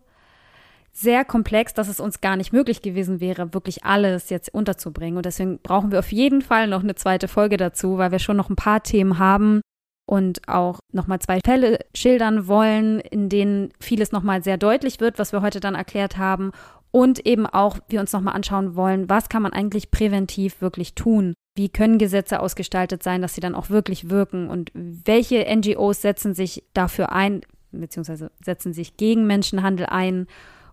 sehr 0.92 1.24
komplex, 1.24 1.74
dass 1.74 1.88
es 1.88 2.00
uns 2.00 2.20
gar 2.20 2.36
nicht 2.36 2.52
möglich 2.52 2.82
gewesen 2.82 3.20
wäre, 3.20 3.54
wirklich 3.54 3.84
alles 3.84 4.30
jetzt 4.30 4.52
unterzubringen. 4.52 5.16
Und 5.16 5.26
deswegen 5.26 5.58
brauchen 5.58 5.90
wir 5.92 5.98
auf 5.98 6.12
jeden 6.12 6.42
Fall 6.42 6.68
noch 6.68 6.82
eine 6.82 6.94
zweite 6.94 7.28
Folge 7.28 7.56
dazu, 7.56 7.98
weil 7.98 8.12
wir 8.12 8.18
schon 8.18 8.36
noch 8.36 8.50
ein 8.50 8.56
paar 8.56 8.82
Themen 8.82 9.18
haben 9.18 9.60
und 10.08 10.48
auch 10.48 10.80
nochmal 10.90 11.18
zwei 11.18 11.38
Fälle 11.44 11.80
schildern 11.94 12.48
wollen, 12.48 12.98
in 12.98 13.28
denen 13.28 13.74
vieles 13.78 14.10
nochmal 14.10 14.42
sehr 14.42 14.56
deutlich 14.56 15.00
wird, 15.00 15.18
was 15.18 15.32
wir 15.32 15.42
heute 15.42 15.60
dann 15.60 15.74
erklärt 15.74 16.16
haben. 16.16 16.52
Und 16.90 17.26
eben 17.26 17.44
auch 17.44 17.78
wir 17.88 18.00
uns 18.00 18.14
nochmal 18.14 18.34
anschauen 18.34 18.74
wollen, 18.74 19.10
was 19.10 19.28
kann 19.28 19.42
man 19.42 19.52
eigentlich 19.52 19.90
präventiv 19.90 20.62
wirklich 20.62 20.94
tun? 20.94 21.34
Wie 21.56 21.68
können 21.68 21.98
Gesetze 21.98 22.40
ausgestaltet 22.40 23.02
sein, 23.02 23.20
dass 23.20 23.34
sie 23.34 23.42
dann 23.42 23.54
auch 23.54 23.68
wirklich 23.68 24.08
wirken? 24.08 24.48
Und 24.48 24.70
welche 24.72 25.44
NGOs 25.54 26.00
setzen 26.00 26.32
sich 26.32 26.64
dafür 26.72 27.12
ein, 27.12 27.42
beziehungsweise 27.70 28.30
setzen 28.42 28.72
sich 28.72 28.96
gegen 28.96 29.26
Menschenhandel 29.26 29.86
ein? 29.86 30.26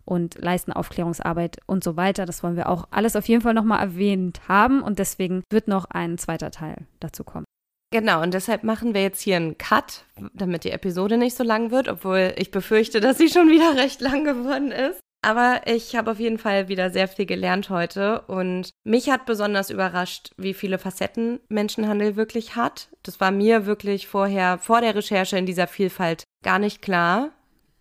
und 0.07 0.39
leisten 0.39 0.71
Aufklärungsarbeit 0.71 1.57
und 1.65 1.83
so 1.83 1.97
weiter. 1.97 2.27
Das 2.27 2.43
wollen 2.43 2.55
wir 2.55 2.69
auch 2.69 2.87
alles 2.91 3.15
auf 3.15 3.27
jeden 3.27 3.41
Fall 3.41 3.55
nochmal 3.55 3.79
erwähnt 3.79 4.39
haben 4.47 4.83
und 4.83 4.99
deswegen 4.99 5.41
wird 5.49 5.67
noch 5.67 5.85
ein 5.85 6.19
zweiter 6.19 6.51
Teil 6.51 6.85
dazu 6.99 7.23
kommen. 7.23 7.45
Genau, 7.95 8.21
und 8.21 8.33
deshalb 8.33 8.65
machen 8.65 8.93
wir 8.93 9.01
jetzt 9.01 9.21
hier 9.21 9.37
einen 9.37 9.57
Cut, 9.57 10.03
damit 10.33 10.65
die 10.65 10.71
Episode 10.71 11.15
nicht 11.17 11.37
so 11.37 11.45
lang 11.45 11.71
wird, 11.71 11.87
obwohl 11.87 12.33
ich 12.35 12.51
befürchte, 12.51 12.99
dass 12.99 13.17
sie 13.17 13.29
schon 13.29 13.47
wieder 13.47 13.73
recht 13.81 14.01
lang 14.01 14.25
geworden 14.25 14.73
ist. 14.73 14.99
Aber 15.21 15.61
ich 15.65 15.95
habe 15.95 16.11
auf 16.11 16.19
jeden 16.19 16.37
Fall 16.37 16.67
wieder 16.67 16.89
sehr 16.89 17.07
viel 17.07 17.25
gelernt 17.25 17.69
heute 17.69 18.23
und 18.23 18.71
mich 18.83 19.09
hat 19.09 19.25
besonders 19.25 19.69
überrascht, 19.69 20.31
wie 20.35 20.53
viele 20.53 20.77
Facetten 20.77 21.39
Menschenhandel 21.47 22.17
wirklich 22.17 22.57
hat. 22.57 22.89
Das 23.01 23.21
war 23.21 23.31
mir 23.31 23.65
wirklich 23.65 24.07
vorher, 24.07 24.57
vor 24.57 24.81
der 24.81 24.93
Recherche 24.93 25.37
in 25.37 25.45
dieser 25.45 25.67
Vielfalt 25.67 26.25
gar 26.43 26.59
nicht 26.59 26.81
klar. 26.81 27.29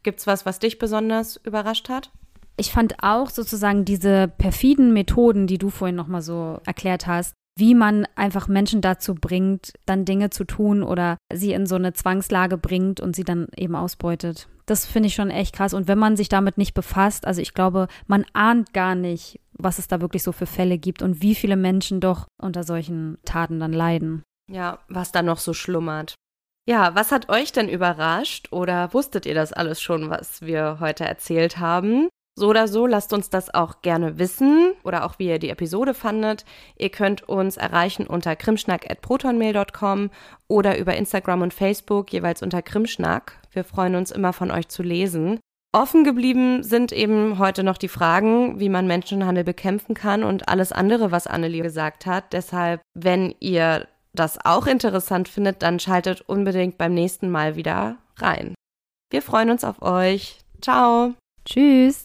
Gibt's 0.05 0.29
was, 0.29 0.47
was 0.47 0.61
dich 0.61 0.79
besonders 0.79 1.41
überrascht 1.43 1.89
hat? 1.89 2.13
Ich 2.57 2.71
fand 2.71 3.03
auch 3.03 3.31
sozusagen 3.31 3.85
diese 3.85 4.29
perfiden 4.29 4.93
Methoden, 4.93 5.49
die 5.49 5.59
du 5.59 5.71
vorhin 5.71 5.97
nochmal 5.97 6.23
so 6.23 6.61
erklärt 6.65 7.09
hast, 7.09 7.35
wie 7.57 7.75
man 7.75 8.07
einfach 8.17 8.49
Menschen 8.49 8.81
dazu 8.81 9.15
bringt, 9.15 9.73
dann 9.87 10.05
Dinge 10.05 10.31
zu 10.31 10.45
tun 10.45 10.83
oder 10.83 11.17
sie 11.33 11.53
in 11.53 11.67
so 11.67 11.77
eine 11.77 11.93
Zwangslage 11.93 12.59
bringt 12.59 13.01
und 13.01 13.15
sie 13.15 13.25
dann 13.25 13.49
eben 13.57 13.77
ausbeutet. 13.77 14.49
Das 14.67 14.87
finde 14.87 15.09
ich 15.09 15.15
schon 15.15 15.31
echt 15.31 15.55
krass. 15.55 15.75
Und 15.75 15.89
wenn 15.89 15.99
man 15.99 16.17
sich 16.17 16.29
damit 16.29 16.59
nicht 16.59 16.75
befasst, 16.75 17.27
also 17.27 17.41
ich 17.41 17.55
glaube, 17.55 17.89
man 18.07 18.25
ahnt 18.33 18.73
gar 18.73 18.95
nicht, 18.95 19.41
was 19.53 19.79
es 19.79 19.89
da 19.89 20.01
wirklich 20.01 20.23
so 20.23 20.33
für 20.33 20.47
Fälle 20.47 20.79
gibt 20.79 21.03
und 21.03 21.23
wie 21.23 21.35
viele 21.35 21.57
Menschen 21.57 22.01
doch 22.01 22.27
unter 22.41 22.65
solchen 22.65 23.19
Taten 23.25 23.61
dann 23.61 23.73
leiden. 23.73 24.23
Ja, 24.51 24.79
was 24.89 25.13
da 25.13 25.23
noch 25.23 25.39
so 25.39 25.53
schlummert. 25.53 26.15
Ja, 26.67 26.95
was 26.95 27.13
hat 27.13 27.29
euch 27.29 27.53
denn 27.53 27.69
überrascht 27.69 28.49
oder 28.51 28.93
wusstet 28.95 29.27
ihr 29.27 29.35
das 29.35 29.53
alles 29.53 29.83
schon, 29.83 30.09
was 30.09 30.41
wir 30.41 30.79
heute 30.81 31.05
erzählt 31.05 31.59
haben? 31.59 32.09
So 32.37 32.49
oder 32.49 32.67
so, 32.67 32.87
lasst 32.87 33.13
uns 33.13 33.31
das 33.31 33.55
auch 33.55 33.81
gerne 33.83 34.19
wissen 34.19 34.73
oder 34.83 35.05
auch 35.05 35.19
wie 35.19 35.29
ihr 35.29 35.39
die 35.39 35.51
Episode 35.51 35.95
fandet. 35.95 36.45
Ihr 36.77 36.91
könnt 36.91 37.29
uns 37.29 37.57
erreichen 37.57 38.09
unter 38.09 38.35
krimschnack.protonmail.com 38.35 40.11
oder 40.49 40.77
über 40.79 40.97
Instagram 40.97 41.43
und 41.43 41.55
Facebook 41.55 42.13
jeweils 42.13 42.43
unter 42.43 42.61
Krimschnack. 42.61 43.41
Wir 43.53 43.63
freuen 43.63 43.95
uns 43.95 44.11
immer 44.11 44.33
von 44.33 44.51
euch 44.51 44.69
zu 44.69 44.83
lesen. 44.83 45.39
Offen 45.73 46.05
geblieben 46.05 46.63
sind 46.63 46.93
eben 46.93 47.39
heute 47.39 47.63
noch 47.65 47.79
die 47.79 47.89
Fragen, 47.89 48.61
wie 48.61 48.69
man 48.69 48.87
Menschenhandel 48.87 49.45
bekämpfen 49.45 49.95
kann 49.95 50.23
und 50.23 50.49
alles 50.49 50.73
andere, 50.73 51.11
was 51.11 51.27
Annelie 51.27 51.63
gesagt 51.63 52.07
hat. 52.07 52.33
Deshalb, 52.33 52.81
wenn 52.95 53.35
ihr 53.41 53.87
das 54.13 54.39
auch 54.45 54.67
interessant 54.67 55.29
findet, 55.29 55.63
dann 55.63 55.81
schaltet 55.81 56.23
unbedingt 56.23 56.79
beim 56.79 56.95
nächsten 56.95 57.31
Mal 57.31 57.57
wieder 57.57 57.97
rein. 58.19 58.55
Wir 59.11 59.23
freuen 59.23 59.51
uns 59.51 59.65
auf 59.65 59.83
euch. 59.83 60.41
Ciao. 60.61 61.15
Tschüss. 61.45 62.05